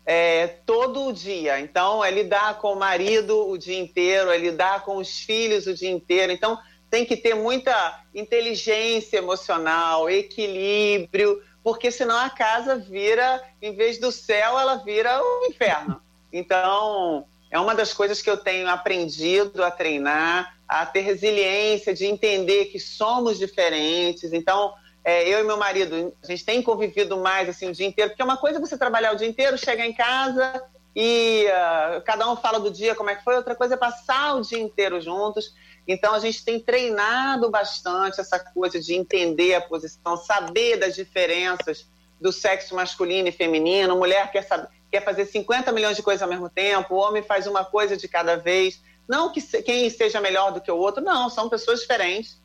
é, 0.07 0.47
todo 0.67 1.07
o 1.07 1.13
dia. 1.13 1.61
Então, 1.61 2.05
é 2.05 2.11
lidar 2.11 2.59
com 2.59 2.73
o 2.73 2.79
marido 2.79 3.49
o 3.49 3.57
dia 3.57 3.79
inteiro, 3.79 4.31
é 4.31 4.39
lidar 4.39 4.85
com 4.85 4.97
os 4.97 5.21
filhos 5.21 5.67
o 5.67 5.75
dia 5.75 5.91
inteiro. 5.91 6.33
Então, 6.33 6.59
tem 6.91 7.05
que 7.05 7.17
ter 7.17 7.35
muita 7.35 8.03
inteligência 8.15 9.19
emocional, 9.19 10.09
equilíbrio, 10.09 11.43
porque 11.63 11.91
senão 11.91 12.17
a 12.17 12.31
casa 12.31 12.77
vira, 12.77 13.43
em 13.61 13.75
vez 13.75 13.99
do 13.99 14.13
céu, 14.13 14.59
ela 14.59 14.77
vira 14.77 15.21
o 15.23 15.47
inferno. 15.47 16.01
Então, 16.33 17.27
é 17.51 17.59
uma 17.59 17.75
das 17.75 17.93
coisas 17.93 18.21
que 18.21 18.29
eu 18.29 18.37
tenho 18.37 18.69
aprendido 18.69 19.65
a 19.65 19.71
treinar, 19.71 20.57
a 20.69 20.85
ter 20.85 21.01
resiliência, 21.01 21.95
de 21.95 22.05
entender 22.05 22.67
que 22.67 22.79
somos 22.79 23.39
diferentes. 23.39 24.33
Então, 24.33 24.75
é, 25.05 25.29
eu 25.29 25.41
e 25.41 25.45
meu 25.45 25.59
marido, 25.59 26.15
a 26.23 26.27
gente 26.27 26.45
tem 26.45 26.63
convivido 26.63 27.19
mais 27.19 27.49
assim 27.49 27.69
o 27.69 27.73
dia 27.73 27.87
inteiro, 27.87 28.11
porque 28.11 28.23
é 28.23 28.25
uma 28.25 28.39
coisa 28.39 28.59
você 28.59 28.77
trabalhar 28.77 29.13
o 29.13 29.17
dia 29.17 29.29
inteiro, 29.29 29.59
chegar 29.59 29.87
em 29.87 29.93
casa 29.93 30.65
e 30.97 31.47
uh, 31.47 32.01
cada 32.03 32.31
um 32.31 32.37
fala 32.37 32.59
do 32.59 32.71
dia 32.71 32.95
como 32.95 33.11
é 33.11 33.15
que 33.15 33.23
foi, 33.23 33.37
outra 33.37 33.55
coisa 33.55 33.75
é 33.75 33.77
passar 33.77 34.37
o 34.37 34.41
dia 34.41 34.59
inteiro 34.59 35.01
juntos. 35.01 35.55
Então 35.87 36.15
a 36.15 36.19
gente 36.19 36.43
tem 36.43 36.59
treinado 36.59 37.51
bastante 37.51 38.19
essa 38.19 38.39
coisa 38.39 38.81
de 38.81 38.95
entender 38.95 39.55
a 39.55 39.61
posição, 39.61 40.17
saber 40.17 40.79
das 40.79 40.95
diferenças 40.95 41.87
do 42.19 42.33
sexo 42.33 42.75
masculino 42.75 43.29
e 43.29 43.33
feminino. 43.33 43.97
Mulher 43.97 44.33
quer 44.33 44.43
saber, 44.43 44.69
quer 44.91 45.05
fazer 45.05 45.27
50 45.27 45.71
milhões 45.73 45.97
de 45.97 46.03
coisas 46.03 46.23
ao 46.23 46.29
mesmo 46.29 46.49
tempo, 46.49 46.95
o 46.95 46.99
homem 46.99 47.23
faz 47.23 47.47
uma 47.47 47.65
coisa 47.65 47.97
de 47.97 48.09
cada 48.09 48.37
vez. 48.37 48.81
Não 49.07 49.31
que 49.31 49.43
quem 49.63 49.91
seja 49.91 50.21
melhor 50.21 50.53
do 50.53 50.63
que 50.63 50.71
o 50.71 50.79
outro, 50.79 51.05
não, 51.05 51.29
são 51.29 51.51
pessoas 51.51 51.81
diferentes. 51.81 52.41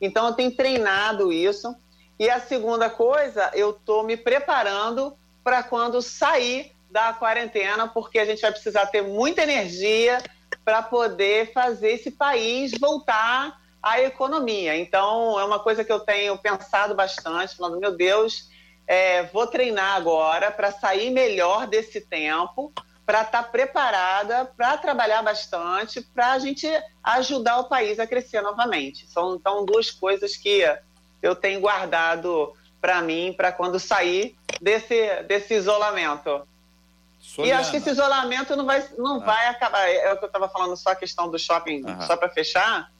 Então 0.00 0.26
eu 0.26 0.34
tenho 0.34 0.54
treinado 0.54 1.32
isso. 1.32 1.74
E 2.18 2.30
a 2.30 2.40
segunda 2.40 2.88
coisa, 2.88 3.50
eu 3.54 3.70
estou 3.70 4.04
me 4.04 4.16
preparando 4.16 5.16
para 5.42 5.62
quando 5.62 6.00
sair 6.00 6.72
da 6.90 7.12
quarentena, 7.12 7.88
porque 7.88 8.18
a 8.18 8.24
gente 8.24 8.40
vai 8.40 8.52
precisar 8.52 8.86
ter 8.86 9.02
muita 9.02 9.42
energia 9.42 10.22
para 10.64 10.80
poder 10.80 11.52
fazer 11.52 11.92
esse 11.92 12.12
país 12.12 12.72
voltar 12.78 13.60
à 13.82 14.00
economia. 14.00 14.76
Então, 14.76 15.38
é 15.38 15.44
uma 15.44 15.58
coisa 15.58 15.84
que 15.84 15.92
eu 15.92 16.00
tenho 16.00 16.38
pensado 16.38 16.94
bastante, 16.94 17.56
falando, 17.56 17.80
meu 17.80 17.96
Deus, 17.96 18.48
é, 18.86 19.24
vou 19.24 19.46
treinar 19.46 19.96
agora 19.96 20.50
para 20.50 20.70
sair 20.70 21.10
melhor 21.10 21.66
desse 21.66 22.00
tempo, 22.00 22.72
para 23.04 23.22
estar 23.22 23.42
tá 23.42 23.48
preparada, 23.48 24.44
para 24.56 24.78
trabalhar 24.78 25.22
bastante, 25.22 26.00
para 26.00 26.32
a 26.32 26.38
gente 26.38 26.66
ajudar 27.02 27.58
o 27.58 27.68
país 27.68 27.98
a 27.98 28.06
crescer 28.06 28.40
novamente. 28.40 29.06
São 29.06 29.34
então 29.34 29.64
duas 29.64 29.90
coisas 29.90 30.36
que 30.36 30.64
eu 31.24 31.34
tenho 31.34 31.60
guardado 31.60 32.52
para 32.80 33.00
mim, 33.00 33.32
para 33.34 33.50
quando 33.50 33.80
sair 33.80 34.36
desse, 34.60 35.22
desse 35.22 35.54
isolamento. 35.54 36.46
Soliana. 37.18 37.48
E 37.48 37.60
acho 37.60 37.70
que 37.70 37.78
esse 37.78 37.90
isolamento 37.90 38.54
não 38.54 38.66
vai, 38.66 38.86
não 38.98 39.16
ah. 39.22 39.24
vai 39.24 39.48
acabar. 39.48 39.88
É 39.88 40.12
o 40.12 40.18
que 40.18 40.24
eu 40.24 40.26
estava 40.26 40.48
falando, 40.48 40.76
só 40.76 40.90
a 40.90 40.96
questão 40.96 41.30
do 41.30 41.38
shopping, 41.38 41.82
só 42.06 42.16
para 42.16 42.28
fechar. 42.28 42.92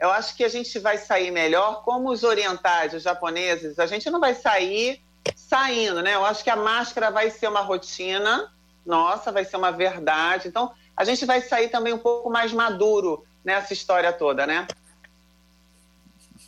Eu 0.00 0.10
acho 0.10 0.34
que 0.34 0.44
a 0.44 0.48
gente 0.48 0.78
vai 0.78 0.96
sair 0.96 1.30
melhor, 1.30 1.82
como 1.82 2.10
os 2.10 2.22
orientais, 2.22 2.94
os 2.94 3.02
japoneses, 3.02 3.78
a 3.78 3.86
gente 3.86 4.10
não 4.10 4.20
vai 4.20 4.34
sair 4.34 5.02
saindo, 5.34 6.02
né? 6.02 6.14
Eu 6.14 6.24
acho 6.24 6.42
que 6.42 6.50
a 6.50 6.56
máscara 6.56 7.10
vai 7.10 7.30
ser 7.30 7.48
uma 7.48 7.60
rotina 7.60 8.50
nossa, 8.86 9.32
vai 9.32 9.44
ser 9.44 9.56
uma 9.56 9.72
verdade. 9.72 10.48
Então, 10.48 10.72
a 10.96 11.04
gente 11.04 11.26
vai 11.26 11.42
sair 11.42 11.68
também 11.68 11.92
um 11.92 11.98
pouco 11.98 12.30
mais 12.30 12.52
maduro 12.52 13.26
nessa 13.44 13.72
história 13.72 14.12
toda, 14.12 14.46
né? 14.46 14.66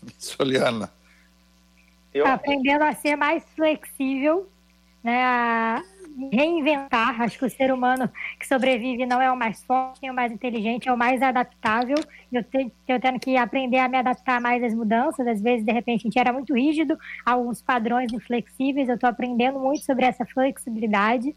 Soliana. 0.18 0.97
Eu... 2.12 2.26
Aprendendo 2.26 2.82
a 2.82 2.92
ser 2.92 3.16
mais 3.16 3.44
flexível, 3.54 4.48
né? 5.02 5.22
A 5.22 5.82
reinventar. 6.32 7.20
Acho 7.20 7.38
que 7.38 7.44
o 7.44 7.50
ser 7.50 7.72
humano 7.72 8.10
que 8.38 8.46
sobrevive 8.46 9.06
não 9.06 9.22
é 9.22 9.30
o 9.30 9.36
mais 9.36 9.62
forte, 9.64 10.00
nem 10.02 10.10
o 10.10 10.14
mais 10.14 10.32
inteligente, 10.32 10.88
é 10.88 10.92
o 10.92 10.98
mais 10.98 11.22
adaptável. 11.22 11.96
Eu, 12.32 12.42
te, 12.42 12.72
eu 12.88 13.00
tendo 13.00 13.20
que 13.20 13.36
aprender 13.36 13.78
a 13.78 13.88
me 13.88 13.96
adaptar 13.96 14.40
mais 14.40 14.62
às 14.62 14.74
mudanças. 14.74 15.26
Às 15.26 15.40
vezes, 15.40 15.64
de 15.64 15.72
repente, 15.72 16.00
a 16.00 16.04
gente 16.04 16.18
era 16.18 16.32
muito 16.32 16.54
rígido, 16.54 16.98
alguns 17.24 17.62
padrões 17.62 18.12
inflexíveis. 18.12 18.88
Eu 18.88 18.96
estou 18.96 19.08
aprendendo 19.08 19.58
muito 19.60 19.84
sobre 19.84 20.04
essa 20.04 20.26
flexibilidade 20.26 21.34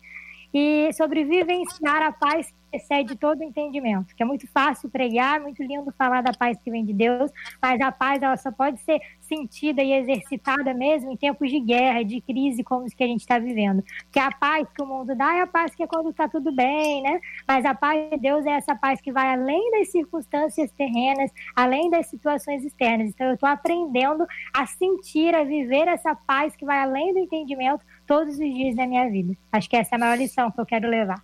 e 0.53 0.91
sobre 0.93 1.23
vivenciar 1.23 2.01
a 2.01 2.11
paz 2.11 2.47
que 2.47 2.77
excede 2.77 3.15
todo 3.15 3.43
entendimento. 3.43 4.15
Que 4.15 4.23
é 4.23 4.25
muito 4.25 4.47
fácil 4.47 4.89
pregar, 4.89 5.39
muito 5.39 5.61
lindo 5.61 5.93
falar 5.97 6.21
da 6.21 6.33
paz 6.33 6.57
que 6.61 6.71
vem 6.71 6.85
de 6.85 6.93
Deus, 6.93 7.31
mas 7.61 7.79
a 7.81 7.91
paz 7.91 8.21
ela 8.21 8.37
só 8.37 8.51
pode 8.51 8.79
ser 8.81 8.99
sentida 9.19 9.81
e 9.81 9.93
exercitada 9.93 10.73
mesmo 10.73 11.11
em 11.11 11.17
tempos 11.17 11.49
de 11.49 11.59
guerra, 11.59 12.03
de 12.03 12.21
crise 12.21 12.63
como 12.63 12.85
os 12.85 12.93
que 12.93 13.03
a 13.03 13.07
gente 13.07 13.21
está 13.21 13.39
vivendo. 13.39 13.83
Que 14.11 14.19
a 14.19 14.31
paz 14.31 14.67
que 14.73 14.83
o 14.83 14.85
mundo 14.85 15.15
dá 15.15 15.35
é 15.35 15.41
a 15.41 15.47
paz 15.47 15.73
que 15.73 15.83
é 15.83 15.87
quando 15.87 16.09
está 16.09 16.27
tudo 16.27 16.51
bem, 16.53 17.01
né? 17.01 17.19
Mas 17.47 17.65
a 17.65 17.73
paz 17.73 18.09
de 18.09 18.17
Deus 18.17 18.45
é 18.45 18.51
essa 18.51 18.75
paz 18.75 18.99
que 19.01 19.11
vai 19.11 19.33
além 19.33 19.71
das 19.71 19.91
circunstâncias 19.91 20.71
terrenas, 20.71 21.31
além 21.55 21.89
das 21.89 22.07
situações 22.07 22.63
externas. 22.63 23.09
Então 23.09 23.27
eu 23.27 23.33
estou 23.33 23.49
aprendendo 23.49 24.25
a 24.53 24.65
sentir, 24.65 25.33
a 25.33 25.43
viver 25.43 25.87
essa 25.87 26.15
paz 26.15 26.55
que 26.55 26.65
vai 26.65 26.79
além 26.79 27.13
do 27.13 27.19
entendimento 27.19 27.83
todos 28.11 28.33
os 28.33 28.39
dias 28.39 28.75
da 28.75 28.85
minha 28.85 29.09
vida. 29.09 29.37
Acho 29.49 29.69
que 29.69 29.77
essa 29.77 29.95
é 29.95 29.95
a 29.95 29.99
maior 29.99 30.17
lição 30.17 30.51
que 30.51 30.59
eu 30.59 30.65
quero 30.65 30.89
levar. 30.89 31.23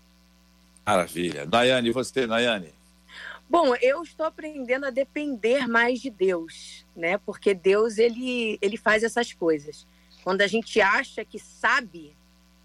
Maravilha. 0.86 1.46
Nayane, 1.46 1.90
e 1.90 1.92
você, 1.92 2.26
Nayane? 2.26 2.74
Bom, 3.50 3.76
eu 3.82 4.02
estou 4.04 4.26
aprendendo 4.26 4.86
a 4.86 4.90
depender 4.90 5.68
mais 5.68 6.00
de 6.00 6.10
Deus, 6.10 6.86
né? 6.96 7.18
Porque 7.18 7.54
Deus, 7.54 7.98
ele, 7.98 8.58
ele 8.62 8.78
faz 8.78 9.04
essas 9.04 9.34
coisas. 9.34 9.86
Quando 10.24 10.40
a 10.40 10.48
gente 10.48 10.80
acha 10.80 11.26
que 11.26 11.38
sabe, 11.38 12.16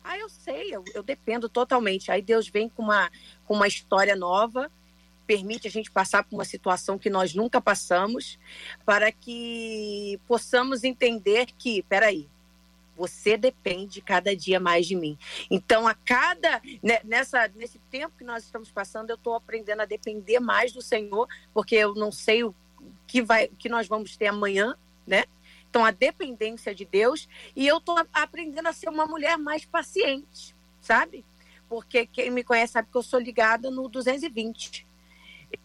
ah, 0.05 0.17
eu 0.17 0.29
sei, 0.29 0.73
eu, 0.73 0.85
eu 0.95 1.03
dependo 1.03 1.49
totalmente. 1.49 2.13
Aí 2.13 2.23
Deus 2.23 2.47
vem 2.47 2.69
com 2.69 2.85
uma, 2.85 3.11
com 3.45 3.55
uma 3.55 3.67
história 3.67 4.15
nova, 4.15 4.71
permite 5.27 5.67
a 5.67 5.71
gente 5.71 5.91
passar 5.91 6.23
por 6.23 6.37
uma 6.37 6.45
situação 6.45 6.97
que 6.97 7.11
nós 7.11 7.35
nunca 7.35 7.61
passamos, 7.61 8.39
para 8.87 9.11
que 9.11 10.21
possamos 10.29 10.85
entender 10.85 11.47
que, 11.59 11.83
peraí, 11.83 12.29
você 12.97 13.37
depende 13.37 14.01
cada 14.01 14.37
dia 14.37 14.61
mais 14.61 14.87
de 14.87 14.95
mim. 14.95 15.19
Então, 15.51 15.87
a 15.87 15.95
cada 15.95 16.61
né, 16.83 17.01
nessa 17.05 17.49
nesse 17.55 17.79
tempo 17.91 18.17
que 18.17 18.25
nós 18.25 18.45
estamos 18.45 18.71
passando, 18.71 19.11
eu 19.11 19.17
estou 19.17 19.35
aprendendo 19.35 19.81
a 19.81 19.87
depender 19.87 20.41
mais 20.41 20.73
do 20.73 20.83
Senhor, 20.83 21.29
porque 21.53 21.77
eu 21.77 21.95
não 21.95 22.13
sei 22.13 22.45
o 22.45 22.55
que 23.07 23.23
vai 23.23 23.49
que 23.49 23.69
nós 23.69 23.87
vamos 23.87 24.17
ter 24.17 24.27
amanhã, 24.27 24.77
né? 25.07 25.25
Então, 25.69 25.85
a 25.85 25.91
dependência 25.91 26.75
de 26.75 26.85
Deus 26.85 27.29
e 27.57 27.67
eu 27.67 27.79
estou 27.79 27.97
aprendendo 28.13 28.69
a 28.69 28.73
ser 28.73 28.91
uma 28.91 29.07
mulher 29.07 29.39
mais 29.39 29.65
paciente, 29.65 30.55
sabe? 30.81 31.25
Porque 31.69 32.07
quem 32.07 32.31
me 32.31 32.45
conhece 32.45 32.75
sabe 32.75 32.89
que 32.91 32.97
eu 32.97 33.03
sou 33.03 33.19
ligada 33.19 33.71
no 33.71 33.89
220. 33.89 34.87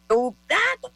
Eu, 0.07 0.33
ah, 0.49 0.89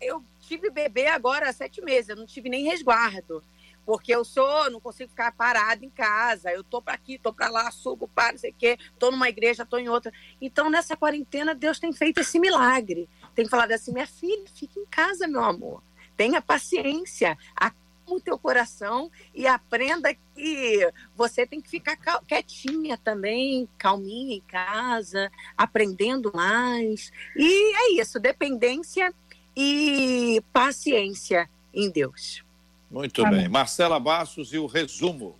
eu 0.00 0.22
tive 0.42 0.68
bebê 0.68 1.06
agora 1.06 1.48
há 1.48 1.52
sete 1.52 1.80
meses, 1.80 2.10
eu 2.10 2.16
não 2.16 2.26
tive 2.26 2.50
nem 2.50 2.64
resguardo 2.64 3.42
porque 3.90 4.14
eu 4.14 4.24
sou, 4.24 4.70
não 4.70 4.78
consigo 4.78 5.10
ficar 5.10 5.32
parada 5.32 5.84
em 5.84 5.90
casa, 5.90 6.52
eu 6.52 6.62
tô 6.62 6.80
para 6.80 6.94
aqui, 6.94 7.18
tô 7.18 7.32
para 7.32 7.50
lá, 7.50 7.68
subo, 7.72 8.06
para, 8.06 8.30
não 8.30 8.38
sei 8.38 8.52
o 8.52 8.54
quê, 8.54 8.78
tô 9.00 9.10
numa 9.10 9.28
igreja, 9.28 9.66
tô 9.66 9.78
em 9.78 9.88
outra. 9.88 10.12
Então, 10.40 10.70
nessa 10.70 10.96
quarentena, 10.96 11.56
Deus 11.56 11.80
tem 11.80 11.92
feito 11.92 12.20
esse 12.20 12.38
milagre. 12.38 13.08
Tem 13.34 13.48
falado 13.48 13.72
assim, 13.72 13.92
minha 13.92 14.06
filha, 14.06 14.44
fique 14.54 14.78
em 14.78 14.86
casa, 14.86 15.26
meu 15.26 15.42
amor. 15.42 15.82
Tenha 16.16 16.40
paciência, 16.40 17.36
acalma 17.56 17.74
o 18.06 18.20
teu 18.20 18.38
coração 18.38 19.10
e 19.34 19.44
aprenda 19.44 20.14
que 20.14 20.88
você 21.16 21.44
tem 21.44 21.60
que 21.60 21.68
ficar 21.68 21.96
quietinha 22.28 22.96
também, 22.96 23.68
calminha 23.76 24.36
em 24.36 24.42
casa, 24.42 25.32
aprendendo 25.56 26.30
mais. 26.32 27.10
E 27.34 27.74
é 27.74 28.00
isso, 28.00 28.20
dependência 28.20 29.12
e 29.56 30.40
paciência 30.52 31.50
em 31.74 31.90
Deus. 31.90 32.48
Muito 32.90 33.24
Amém. 33.24 33.42
bem. 33.42 33.48
Marcela 33.48 34.00
Bastos 34.00 34.52
e 34.52 34.58
o 34.58 34.66
resumo. 34.66 35.36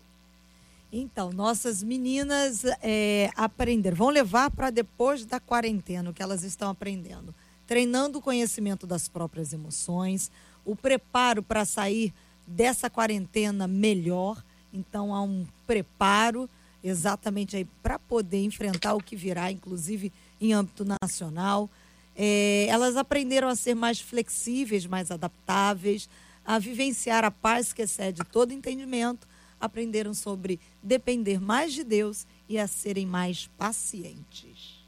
Então, 0.92 1.30
nossas 1.32 1.82
meninas 1.82 2.64
é, 2.82 3.30
aprenderam, 3.36 3.96
vão 3.96 4.08
levar 4.08 4.50
para 4.50 4.70
depois 4.70 5.24
da 5.24 5.38
quarentena 5.38 6.10
o 6.10 6.12
que 6.12 6.22
elas 6.22 6.42
estão 6.42 6.68
aprendendo. 6.68 7.34
Treinando 7.66 8.18
o 8.18 8.22
conhecimento 8.22 8.86
das 8.86 9.08
próprias 9.08 9.52
emoções, 9.52 10.30
o 10.64 10.74
preparo 10.74 11.42
para 11.42 11.64
sair 11.64 12.12
dessa 12.46 12.90
quarentena 12.90 13.68
melhor. 13.68 14.42
Então, 14.72 15.14
há 15.14 15.22
um 15.22 15.46
preparo 15.66 16.50
exatamente 16.82 17.56
aí 17.56 17.64
para 17.82 17.98
poder 17.98 18.42
enfrentar 18.42 18.94
o 18.94 19.02
que 19.02 19.14
virá, 19.14 19.52
inclusive 19.52 20.12
em 20.40 20.52
âmbito 20.52 20.84
nacional. 21.00 21.70
É, 22.16 22.66
elas 22.68 22.96
aprenderam 22.96 23.48
a 23.48 23.54
ser 23.54 23.74
mais 23.74 24.00
flexíveis, 24.00 24.86
mais 24.86 25.10
adaptáveis, 25.12 26.08
a 26.50 26.58
vivenciar 26.58 27.24
a 27.24 27.30
paz 27.30 27.72
que 27.72 27.82
excede 27.82 28.22
todo 28.24 28.50
entendimento, 28.50 29.28
aprenderam 29.60 30.12
sobre 30.12 30.58
depender 30.82 31.40
mais 31.40 31.72
de 31.72 31.84
Deus 31.84 32.26
e 32.48 32.58
a 32.58 32.66
serem 32.66 33.06
mais 33.06 33.48
pacientes. 33.56 34.80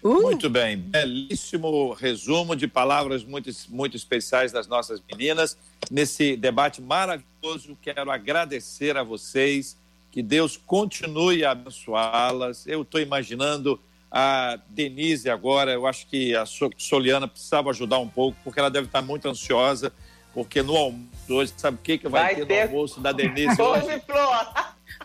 Uh. 0.00 0.22
Muito 0.22 0.48
bem, 0.48 0.76
belíssimo 0.76 1.92
resumo 1.94 2.54
de 2.54 2.68
palavras 2.68 3.24
muito, 3.24 3.50
muito 3.70 3.96
especiais 3.96 4.52
das 4.52 4.68
nossas 4.68 5.02
meninas. 5.10 5.58
Nesse 5.90 6.36
debate 6.36 6.80
maravilhoso, 6.80 7.76
quero 7.82 8.08
agradecer 8.08 8.96
a 8.96 9.02
vocês, 9.02 9.76
que 10.12 10.22
Deus 10.22 10.56
continue 10.56 11.44
a 11.44 11.50
abençoá-las. 11.50 12.68
Eu 12.68 12.82
estou 12.82 13.00
imaginando 13.00 13.80
a 14.12 14.60
Denise 14.68 15.28
agora, 15.28 15.72
eu 15.72 15.88
acho 15.88 16.06
que 16.06 16.36
a 16.36 16.44
Soliana 16.46 17.26
precisava 17.26 17.70
ajudar 17.70 17.98
um 17.98 18.08
pouco, 18.08 18.38
porque 18.44 18.60
ela 18.60 18.70
deve 18.70 18.86
estar 18.86 19.02
muito 19.02 19.28
ansiosa, 19.28 19.92
porque 20.38 20.62
no 20.62 20.76
almoço 20.76 21.08
hoje, 21.28 21.52
sabe 21.56 21.78
o 21.78 21.80
que, 21.80 21.98
que 21.98 22.08
vai, 22.08 22.22
vai 22.22 22.34
ter, 22.36 22.46
ter, 22.46 22.64
no 22.66 22.76
almoço 22.76 23.00
da 23.00 23.10
Denise 23.10 23.58
hoje? 23.60 24.00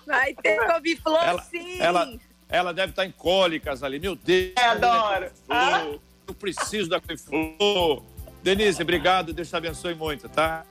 Vai 0.06 0.36
ter 0.36 0.64
couve-flor, 0.68 1.42
sim! 1.50 1.82
Ela, 1.82 2.14
ela 2.48 2.72
deve 2.72 2.92
estar 2.92 3.04
em 3.04 3.12
cólicas 3.12 3.82
ali, 3.82 3.98
meu 4.00 4.16
Deus! 4.16 4.54
É, 4.56 4.64
adoro! 4.64 5.32
Ah? 5.50 5.88
Eu 6.28 6.36
preciso 6.36 6.88
da 6.88 7.02
couve-flor! 7.02 8.04
Denise, 8.44 8.80
obrigado, 8.80 9.34
Deus 9.34 9.50
te 9.50 9.56
abençoe 9.56 9.96
muito, 9.96 10.30
tá? 10.30 10.68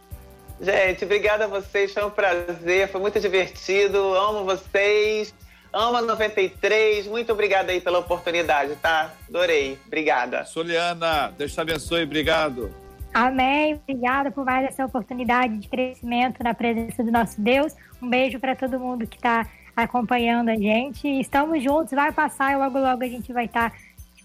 Gente, 0.60 1.04
obrigada 1.04 1.46
a 1.46 1.48
vocês, 1.48 1.92
foi 1.92 2.04
um 2.04 2.10
prazer, 2.10 2.88
foi 2.88 3.00
muito 3.00 3.18
divertido, 3.18 3.98
amo 4.14 4.44
vocês. 4.44 5.34
Ama 5.72 6.02
93, 6.02 7.08
muito 7.08 7.32
obrigada 7.32 7.72
aí 7.72 7.80
pela 7.80 7.98
oportunidade, 7.98 8.76
tá? 8.76 9.12
Adorei, 9.28 9.76
obrigada. 9.86 10.44
Soliana, 10.44 11.34
Deus 11.36 11.52
te 11.52 11.60
abençoe, 11.60 12.04
obrigado. 12.04 12.81
Amém, 13.12 13.74
obrigada 13.74 14.30
por 14.30 14.44
mais 14.44 14.66
essa 14.66 14.86
oportunidade 14.86 15.58
de 15.58 15.68
crescimento 15.68 16.42
na 16.42 16.54
presença 16.54 17.04
do 17.04 17.10
nosso 17.10 17.40
Deus. 17.40 17.74
Um 18.00 18.08
beijo 18.08 18.40
para 18.40 18.56
todo 18.56 18.80
mundo 18.80 19.06
que 19.06 19.16
está 19.16 19.46
acompanhando 19.76 20.48
a 20.48 20.56
gente. 20.56 21.06
Estamos 21.20 21.62
juntos, 21.62 21.92
vai 21.92 22.10
passar 22.10 22.52
e 22.52 22.56
logo 22.56 22.78
logo 22.78 23.02
a 23.02 23.08
gente 23.08 23.32
vai 23.32 23.44
estar 23.44 23.70
tá 23.70 23.76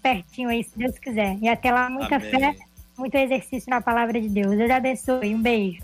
pertinho 0.02 0.48
aí, 0.48 0.64
se 0.64 0.78
Deus 0.78 0.98
quiser. 0.98 1.36
E 1.40 1.48
até 1.48 1.70
lá, 1.70 1.90
muita 1.90 2.16
Amém. 2.16 2.30
fé, 2.30 2.56
muito 2.96 3.14
exercício 3.14 3.68
na 3.68 3.80
palavra 3.80 4.18
de 4.20 4.28
Deus. 4.28 4.56
Deus 4.56 4.70
abençoe, 4.70 5.34
um 5.34 5.42
beijo. 5.42 5.82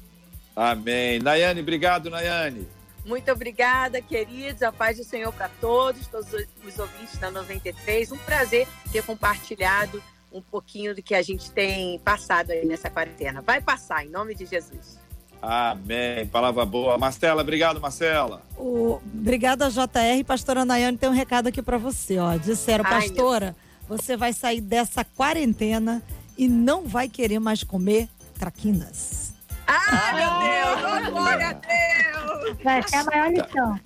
Amém. 0.56 1.18
Nayane, 1.18 1.60
obrigado, 1.60 2.08
Nayane. 2.08 2.66
Muito 3.04 3.30
obrigada, 3.30 4.00
queridos. 4.00 4.62
A 4.62 4.72
paz 4.72 4.96
do 4.96 5.04
Senhor 5.04 5.30
para 5.32 5.50
todos, 5.60 6.06
todos 6.06 6.32
os 6.32 6.78
ouvintes 6.78 7.18
da 7.18 7.30
93. 7.30 8.12
Um 8.12 8.18
prazer 8.18 8.66
ter 8.90 9.02
compartilhado 9.04 10.02
um 10.34 10.42
pouquinho 10.42 10.94
do 10.94 11.02
que 11.02 11.14
a 11.14 11.22
gente 11.22 11.50
tem 11.52 11.98
passado 12.00 12.50
aí 12.50 12.66
nessa 12.66 12.90
quarentena. 12.90 13.40
Vai 13.40 13.60
passar, 13.60 14.04
em 14.04 14.10
nome 14.10 14.34
de 14.34 14.44
Jesus. 14.44 14.98
Amém. 15.40 16.26
Palavra 16.26 16.64
boa. 16.64 16.98
Marcela, 16.98 17.42
obrigado, 17.42 17.80
Marcela. 17.80 18.42
O... 18.56 19.00
Obrigada, 19.14 19.70
JR. 19.70 20.24
Pastora 20.26 20.64
Nayane 20.64 20.98
tem 20.98 21.08
um 21.08 21.12
recado 21.12 21.48
aqui 21.48 21.62
para 21.62 21.78
você. 21.78 22.18
Ó. 22.18 22.36
Disseram, 22.36 22.84
Ai, 22.86 23.08
pastora, 23.08 23.54
meu... 23.88 23.96
você 23.96 24.16
vai 24.16 24.32
sair 24.32 24.60
dessa 24.60 25.04
quarentena 25.04 26.02
e 26.36 26.48
não 26.48 26.86
vai 26.86 27.08
querer 27.08 27.38
mais 27.38 27.62
comer 27.62 28.08
traquinas. 28.38 29.34
Ai, 29.66 30.14
meu 30.14 30.30
Deus! 30.40 31.10
glória 31.10 31.48
a 31.48 31.52
Deus! 31.52 32.56
Vai 32.62 32.88
ser 32.88 32.96
a 32.96 33.04
maior 33.04 33.30
lição. 33.30 33.80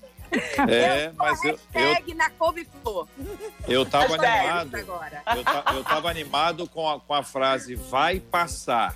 É, 0.68 1.06
eu 1.06 1.12
mas 1.16 1.44
eu, 1.44 1.58
eu 1.74 2.16
na 2.16 2.30
couve-flor. 2.30 3.06
Eu 3.66 3.86
tava 3.86 4.14
animado. 4.14 4.76
Eu, 4.76 5.76
eu 5.76 5.84
tava 5.84 6.10
animado 6.10 6.66
com 6.68 6.88
a, 6.88 7.00
com 7.00 7.14
a 7.14 7.22
frase 7.22 7.74
vai 7.74 8.20
passar. 8.20 8.94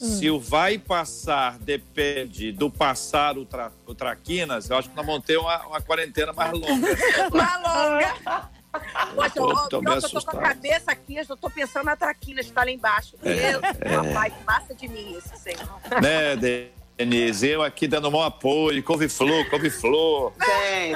Hum. 0.00 0.18
Se 0.18 0.30
o 0.30 0.40
vai 0.40 0.78
passar 0.78 1.58
depende 1.58 2.50
do 2.50 2.68
passar 2.68 3.38
o, 3.38 3.44
tra, 3.44 3.70
o 3.86 3.94
traquinas, 3.94 4.68
eu 4.68 4.76
acho 4.76 4.90
que 4.90 4.96
nós 4.96 5.06
vamos 5.06 5.24
ter 5.24 5.36
uma, 5.36 5.66
uma 5.66 5.80
quarentena 5.80 6.32
mais 6.32 6.52
longa. 6.52 6.96
mais 7.32 7.62
longa. 7.62 8.50
Poxa, 9.14 9.32
eu, 9.36 9.68
tô, 9.68 9.82
eu, 9.82 9.92
eu 9.92 10.02
tô 10.02 10.22
com 10.22 10.38
a 10.38 10.40
cabeça 10.40 10.90
aqui, 10.90 11.16
eu 11.16 11.36
tô 11.36 11.50
pensando 11.50 11.84
na 11.84 11.94
traquina 11.94 12.42
que 12.42 12.50
tá 12.50 12.64
lá 12.64 12.70
embaixo. 12.70 13.16
É, 13.22 13.52
Deus, 13.52 13.62
é. 13.80 13.88
rapaz, 13.96 14.34
passa 14.44 14.74
de 14.74 14.88
mim 14.88 15.16
isso, 15.18 15.36
Senhor. 15.36 15.80
Né, 16.00 16.34
Denise, 17.04 17.48
eu 17.48 17.62
aqui 17.62 17.88
dando 17.88 18.08
um 18.08 18.22
apoio, 18.22 18.80
couve-flor, 18.80 19.50
couve-flor. 19.50 20.32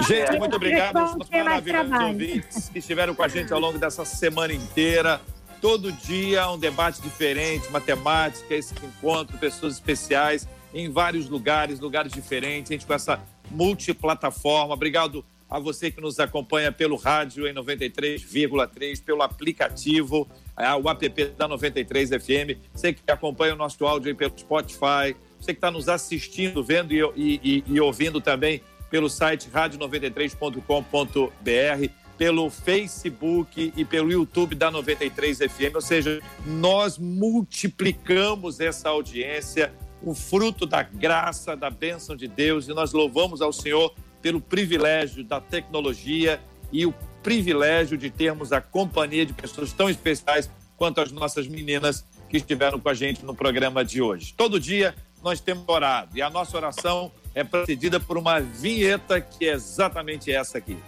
Gente, 0.07 0.39
muito 0.39 0.55
obrigado 0.55 0.97
aos 0.99 1.29
maravilhosos 1.29 2.01
ouvintes 2.01 2.69
que 2.69 2.79
estiveram 2.79 3.13
com 3.13 3.25
a 3.25 3.29
gente 3.29 3.53
ao 3.53 3.59
longo 3.59 3.77
dessa 3.77 4.05
semana 4.05 4.53
inteira. 4.53 5.21
Todo 5.61 5.91
dia 5.91 6.49
um 6.49 6.59
debate 6.59 7.03
diferente, 7.03 7.69
matemática, 7.73 8.55
esse 8.55 8.73
encontro, 8.85 9.37
pessoas 9.37 9.75
especiais 9.75 10.47
em 10.73 10.89
vários 10.89 11.29
lugares, 11.29 11.81
lugares 11.81 12.13
diferentes, 12.13 12.71
a 12.71 12.75
gente 12.75 12.87
com 12.87 12.95
essa 12.95 13.21
multiplataforma. 13.51 14.75
Obrigado 14.75 15.25
a 15.51 15.59
você 15.59 15.91
que 15.91 16.01
nos 16.01 16.21
acompanha 16.21 16.71
pelo 16.71 16.95
rádio 16.95 17.49
em 17.49 17.55
93,3, 17.55 19.03
pelo 19.03 19.23
aplicativo, 19.23 20.29
é, 20.57 20.73
o 20.73 20.89
app 20.89 21.25
da 21.37 21.49
93 21.49 22.11
FM, 22.11 22.59
você 22.73 22.93
que 22.93 23.03
acompanha 23.11 23.55
o 23.55 23.57
nosso 23.57 23.85
áudio 23.85 24.15
pelo 24.15 24.39
Spotify, 24.39 25.17
você 25.47 25.55
que 25.55 25.59
está 25.59 25.71
nos 25.71 25.89
assistindo, 25.89 26.65
vendo 26.65 26.93
e, 26.93 27.01
e, 27.17 27.65
e 27.67 27.81
ouvindo 27.81 28.21
também 28.21 28.61
pelo 28.91 29.09
site 29.09 29.49
rádio93.com.br, 29.49 31.91
pelo 32.19 32.51
Facebook 32.51 33.73
e 33.77 33.85
pelo 33.85 34.11
YouTube 34.11 34.57
da 34.57 34.71
93 34.71 35.39
FM, 35.39 35.75
ou 35.75 35.81
seja, 35.81 36.21
nós 36.45 36.99
multiplicamos 36.99 38.59
essa 38.59 38.89
audiência, 38.89 39.73
o 40.03 40.15
fruto 40.15 40.67
da 40.67 40.83
graça, 40.83 41.57
da 41.57 41.71
bênção 41.71 42.17
de 42.17 42.27
Deus, 42.27 42.69
e 42.69 42.75
nós 42.75 42.93
louvamos 42.93 43.41
ao 43.43 43.53
Senhor 43.53 43.95
pelo 44.23 44.41
privilégio 44.41 45.23
da 45.23 45.41
tecnologia 45.41 46.41
e 46.73 46.87
o 46.87 46.95
privilégio 47.23 47.99
de 47.99 48.11
termos 48.11 48.53
a 48.53 48.61
companhia 48.61 49.27
de 49.27 49.33
pessoas 49.33 49.73
tão 49.73 49.91
especiais 49.91 50.51
quanto 50.77 51.01
as 51.01 51.13
nossas 51.13 51.47
meninas 51.47 52.05
que 52.29 52.39
estiveram 52.39 52.81
com 52.81 52.89
a 52.89 52.95
gente 52.95 53.25
no 53.25 53.35
programa 53.35 53.85
de 53.85 54.03
hoje. 54.03 54.35
Todo 54.37 54.59
dia 54.59 54.95
nós 55.27 55.41
temos 55.41 55.65
orado 55.67 56.17
e 56.17 56.23
a 56.23 56.31
nossa 56.31 56.57
oração 56.57 57.11
é 57.35 57.43
precedida 57.43 57.99
por 57.99 58.17
uma 58.17 58.39
vinheta 58.39 59.21
que 59.21 59.45
é 59.49 59.55
exatamente 59.55 60.31
essa 60.31 60.59
aqui. 60.59 60.79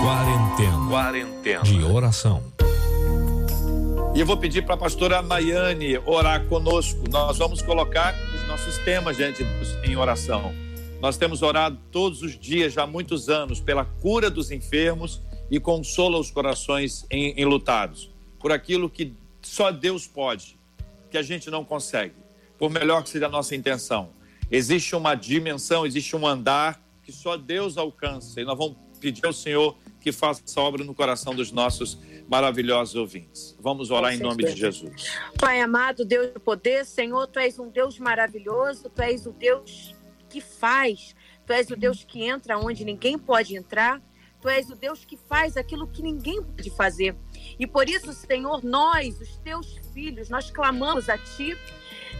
Quarentena. 0.00 0.88
Quarentena. 0.88 1.62
De 1.64 1.82
oração. 1.82 2.40
E 4.14 4.20
eu 4.20 4.24
vou 4.24 4.36
pedir 4.36 4.64
para 4.64 4.76
a 4.76 4.78
pastora 4.78 5.20
Maiane 5.22 5.98
orar 6.06 6.46
conosco. 6.46 7.02
Nós 7.10 7.36
vamos 7.36 7.60
colocar 7.62 8.14
os 8.32 8.46
nossos 8.46 8.78
temas 8.84 9.16
diante 9.16 9.42
Deus 9.42 9.70
em 9.82 9.96
oração. 9.96 10.54
Nós 11.00 11.16
temos 11.16 11.42
orado 11.42 11.76
todos 11.90 12.22
os 12.22 12.38
dias, 12.38 12.74
já 12.74 12.84
há 12.84 12.86
muitos 12.86 13.28
anos, 13.28 13.60
pela 13.60 13.84
cura 13.84 14.30
dos 14.30 14.52
enfermos 14.52 15.20
e 15.50 15.58
consola 15.58 16.16
os 16.16 16.30
corações 16.30 17.04
enlutados. 17.10 18.08
Por 18.38 18.52
aquilo 18.52 18.88
que 18.88 19.12
só 19.42 19.72
Deus 19.72 20.06
pode, 20.06 20.56
que 21.10 21.18
a 21.18 21.22
gente 21.22 21.50
não 21.50 21.64
consegue, 21.64 22.23
por 22.58 22.70
melhor 22.70 23.02
que 23.02 23.08
seja 23.08 23.26
a 23.26 23.28
nossa 23.28 23.54
intenção. 23.54 24.10
Existe 24.50 24.94
uma 24.94 25.14
dimensão, 25.14 25.86
existe 25.86 26.14
um 26.14 26.26
andar 26.26 26.82
que 27.02 27.12
só 27.12 27.36
Deus 27.36 27.76
alcança. 27.76 28.40
E 28.40 28.44
nós 28.44 28.56
vamos 28.56 28.76
pedir 29.00 29.26
ao 29.26 29.32
Senhor 29.32 29.76
que 30.00 30.12
faça 30.12 30.42
essa 30.46 30.60
obra 30.60 30.84
no 30.84 30.94
coração 30.94 31.34
dos 31.34 31.50
nossos 31.50 31.98
maravilhosos 32.28 32.94
ouvintes. 32.94 33.56
Vamos 33.60 33.90
orar 33.90 34.14
em 34.14 34.18
nome 34.18 34.44
de 34.44 34.56
Jesus. 34.56 35.12
Pai 35.38 35.60
amado, 35.60 36.04
Deus 36.04 36.32
do 36.32 36.40
poder, 36.40 36.84
Senhor, 36.84 37.26
tu 37.26 37.38
és 37.38 37.58
um 37.58 37.68
Deus 37.68 37.98
maravilhoso, 37.98 38.90
tu 38.90 39.02
és 39.02 39.26
o 39.26 39.32
Deus 39.32 39.94
que 40.28 40.40
faz. 40.40 41.14
Tu 41.46 41.52
és 41.52 41.70
o 41.70 41.76
Deus 41.76 42.04
que 42.04 42.22
entra 42.22 42.58
onde 42.58 42.84
ninguém 42.84 43.18
pode 43.18 43.56
entrar. 43.56 44.00
Tu 44.40 44.48
és 44.48 44.68
o 44.68 44.74
Deus 44.74 45.04
que 45.04 45.16
faz 45.16 45.56
aquilo 45.56 45.86
que 45.86 46.02
ninguém 46.02 46.42
pode 46.42 46.70
fazer. 46.70 47.16
E 47.58 47.66
por 47.66 47.88
isso, 47.88 48.12
Senhor, 48.12 48.62
nós, 48.62 49.18
os 49.20 49.38
teus 49.38 49.78
filhos, 49.92 50.28
nós 50.28 50.50
clamamos 50.50 51.08
a 51.08 51.16
Ti 51.16 51.56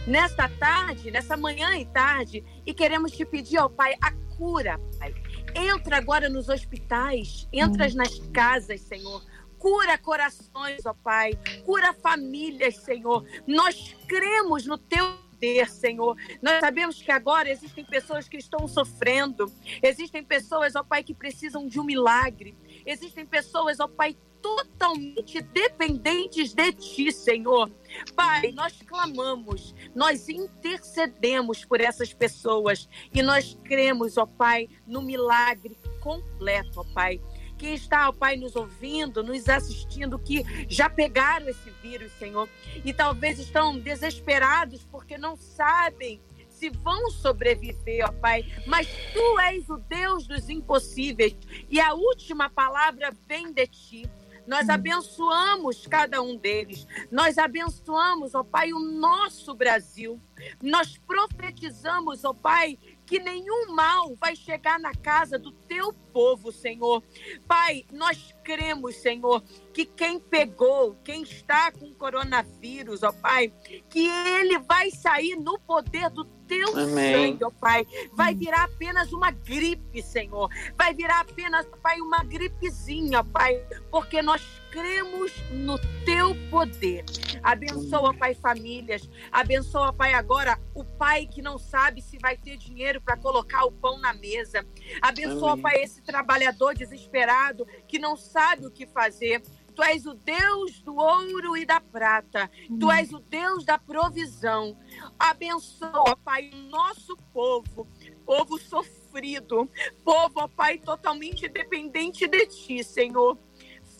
nesta 0.07 0.49
tarde, 0.49 1.11
nessa 1.11 1.35
manhã 1.35 1.77
e 1.77 1.85
tarde, 1.85 2.43
e 2.65 2.73
queremos 2.73 3.11
te 3.11 3.25
pedir, 3.25 3.57
ó 3.59 3.69
Pai, 3.69 3.95
a 4.01 4.11
cura, 4.37 4.79
Pai. 4.99 5.13
Entra 5.55 5.97
agora 5.97 6.29
nos 6.29 6.49
hospitais, 6.49 7.47
entra 7.51 7.87
nas 7.93 8.19
casas, 8.33 8.81
Senhor. 8.81 9.23
Cura 9.57 9.97
corações, 9.97 10.85
ó 10.85 10.93
Pai. 10.93 11.31
Cura 11.65 11.93
famílias, 11.93 12.77
Senhor. 12.77 13.25
Nós 13.47 13.95
cremos 14.07 14.65
no 14.65 14.77
Teu 14.77 15.25
poder, 15.35 15.69
Senhor. 15.69 16.15
Nós 16.41 16.59
sabemos 16.59 17.01
que 17.01 17.11
agora 17.11 17.49
existem 17.49 17.85
pessoas 17.85 18.27
que 18.27 18.37
estão 18.37 18.67
sofrendo, 18.67 19.51
existem 19.83 20.23
pessoas, 20.23 20.75
ó 20.75 20.83
Pai, 20.83 21.03
que 21.03 21.13
precisam 21.13 21.67
de 21.67 21.79
um 21.79 21.83
milagre, 21.83 22.57
existem 22.85 23.25
pessoas, 23.25 23.79
ó 23.79 23.87
Pai, 23.87 24.17
totalmente 24.45 25.41
dependentes 25.41 26.53
de 26.53 26.71
Ti, 26.73 27.11
Senhor. 27.11 27.71
Pai, 28.15 28.51
nós 28.51 28.79
clamamos, 28.83 29.73
nós 29.95 30.29
intercedemos 30.29 31.65
por 31.65 31.81
essas 31.81 32.13
pessoas 32.13 32.87
e 33.11 33.23
nós 33.23 33.57
cremos, 33.63 34.17
ó 34.17 34.27
Pai, 34.27 34.69
no 34.85 35.01
milagre 35.01 35.75
completo, 35.99 36.81
ó 36.81 36.83
Pai 36.93 37.19
quem 37.57 37.73
está, 37.73 38.09
ó 38.09 38.11
Pai, 38.11 38.35
nos 38.35 38.53
ouvindo, 38.57 39.23
nos 39.23 39.47
assistindo, 39.47 40.19
que 40.19 40.43
já 40.67 40.89
pegaram 40.89 41.47
esse 41.47 41.69
vírus, 41.81 42.11
Senhor, 42.19 42.49
e 42.83 42.93
talvez 42.93 43.39
estão 43.39 43.79
desesperados 43.79 44.85
porque 44.91 45.17
não 45.17 45.37
sabem 45.37 46.19
se 46.49 46.69
vão 46.69 47.09
sobreviver, 47.09 48.05
ó 48.05 48.11
Pai. 48.11 48.45
Mas 48.67 48.87
Tu 49.13 49.39
és 49.39 49.69
o 49.69 49.77
Deus 49.77 50.27
dos 50.27 50.49
impossíveis 50.49 51.33
e 51.69 51.79
a 51.79 51.93
última 51.93 52.49
palavra 52.49 53.09
vem 53.25 53.53
de 53.53 53.65
Ti. 53.67 54.09
Nós 54.47 54.69
abençoamos 54.69 55.87
cada 55.87 56.21
um 56.21 56.37
deles. 56.37 56.85
Nós 57.11 57.37
abençoamos, 57.37 58.35
ó 58.35 58.43
Pai, 58.43 58.73
o 58.73 58.79
nosso 58.79 59.55
Brasil. 59.55 60.21
Nós 60.61 60.97
profetizamos, 60.97 62.23
ó 62.23 62.33
Pai, 62.33 62.77
que 63.05 63.19
nenhum 63.19 63.73
mal 63.73 64.15
vai 64.15 64.35
chegar 64.35 64.79
na 64.79 64.93
casa 64.93 65.37
do 65.37 65.51
teu 65.51 65.93
povo, 66.11 66.51
Senhor. 66.51 67.03
Pai, 67.47 67.85
nós 67.91 68.33
cremos, 68.43 68.95
Senhor, 68.95 69.41
que 69.73 69.85
quem 69.85 70.19
pegou, 70.19 70.95
quem 71.03 71.21
está 71.23 71.71
com 71.71 71.93
coronavírus, 71.93 73.03
ó 73.03 73.11
Pai, 73.11 73.53
que 73.89 74.07
ele 74.07 74.59
vai 74.59 74.91
sair 74.91 75.35
no 75.35 75.59
poder 75.59 76.09
do 76.09 76.25
teu 76.47 76.77
Amém. 76.77 77.13
sangue, 77.13 77.43
ó 77.43 77.51
Pai. 77.51 77.85
Vai 78.13 78.33
virar 78.33 78.63
apenas 78.63 79.11
uma 79.11 79.31
gripe, 79.31 80.01
Senhor. 80.01 80.49
Vai 80.77 80.93
virar 80.93 81.21
apenas, 81.21 81.65
Pai, 81.81 81.99
uma 81.99 82.23
gripezinha, 82.23 83.23
Pai, 83.23 83.61
porque 83.91 84.21
nós 84.21 84.41
cremos 84.71 85.31
no 85.51 85.79
teu 86.03 86.35
poder. 86.49 87.05
Abençoa, 87.41 88.13
Pai, 88.13 88.33
famílias. 88.33 89.09
Abençoa, 89.31 89.93
Pai, 89.93 90.13
agora 90.13 90.59
o 90.73 90.83
pai 90.83 91.25
que 91.25 91.41
não 91.41 91.57
sabe 91.57 92.01
se 92.01 92.17
vai 92.17 92.35
ter 92.37 92.57
dinheiro 92.57 92.99
para 93.01 93.15
colocar 93.15 93.65
o 93.65 93.71
pão 93.71 93.97
na 93.99 94.13
mesa. 94.13 94.65
Abençoa, 95.01 95.51
Amém. 95.51 95.63
Pai, 95.63 95.83
esse 95.83 96.01
trabalhador 96.01 96.75
desesperado 96.75 97.65
que 97.87 97.97
não 97.97 98.17
sabe 98.17 98.65
o 98.65 98.71
que 98.71 98.85
fazer. 98.85 99.41
Tu 99.75 99.83
és 99.83 100.05
o 100.05 100.13
Deus 100.13 100.79
do 100.81 100.95
ouro 100.95 101.57
e 101.57 101.65
da 101.65 101.81
prata. 101.81 102.49
Tu 102.79 102.91
és 102.91 103.11
o 103.11 103.19
Deus 103.19 103.65
da 103.65 103.77
provisão. 103.77 104.77
Abençoa, 105.19 106.15
Pai, 106.23 106.49
o 106.53 106.69
nosso 106.69 107.17
povo, 107.33 107.87
povo 108.25 108.57
sofrido, 108.57 109.69
povo, 110.03 110.33
ó 110.35 110.47
Pai, 110.47 110.77
totalmente 110.77 111.47
dependente 111.47 112.27
de 112.27 112.45
Ti, 112.47 112.83
Senhor 112.83 113.37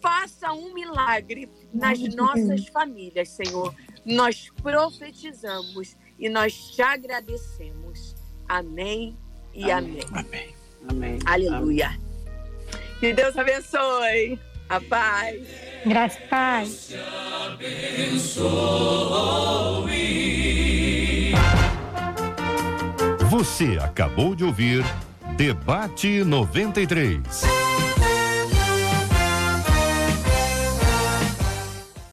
faça 0.05 0.53
um 0.53 0.71
milagre 0.71 1.49
nas 1.73 1.97
nossas 2.13 2.67
famílias, 2.67 3.29
Senhor. 3.29 3.73
Nós 4.05 4.51
profetizamos 4.61 5.97
e 6.19 6.29
nós 6.29 6.53
te 6.53 6.81
agradecemos. 6.83 8.15
Amém 8.47 9.17
e 9.51 9.71
amém. 9.71 9.99
Amém. 10.13 10.55
amém. 10.87 11.19
Aleluia. 11.25 11.87
Amém. 11.87 12.05
Que 12.99 13.13
Deus 13.13 13.35
abençoe. 13.35 14.39
A 14.67 14.81
paz. 14.81 15.41
Graças 15.85 16.17
a 16.17 16.27
paz. 16.27 16.95
Você 23.29 23.77
acabou 23.81 24.35
de 24.35 24.43
ouvir 24.43 24.83
Debate 25.37 26.23
93. 26.23 27.21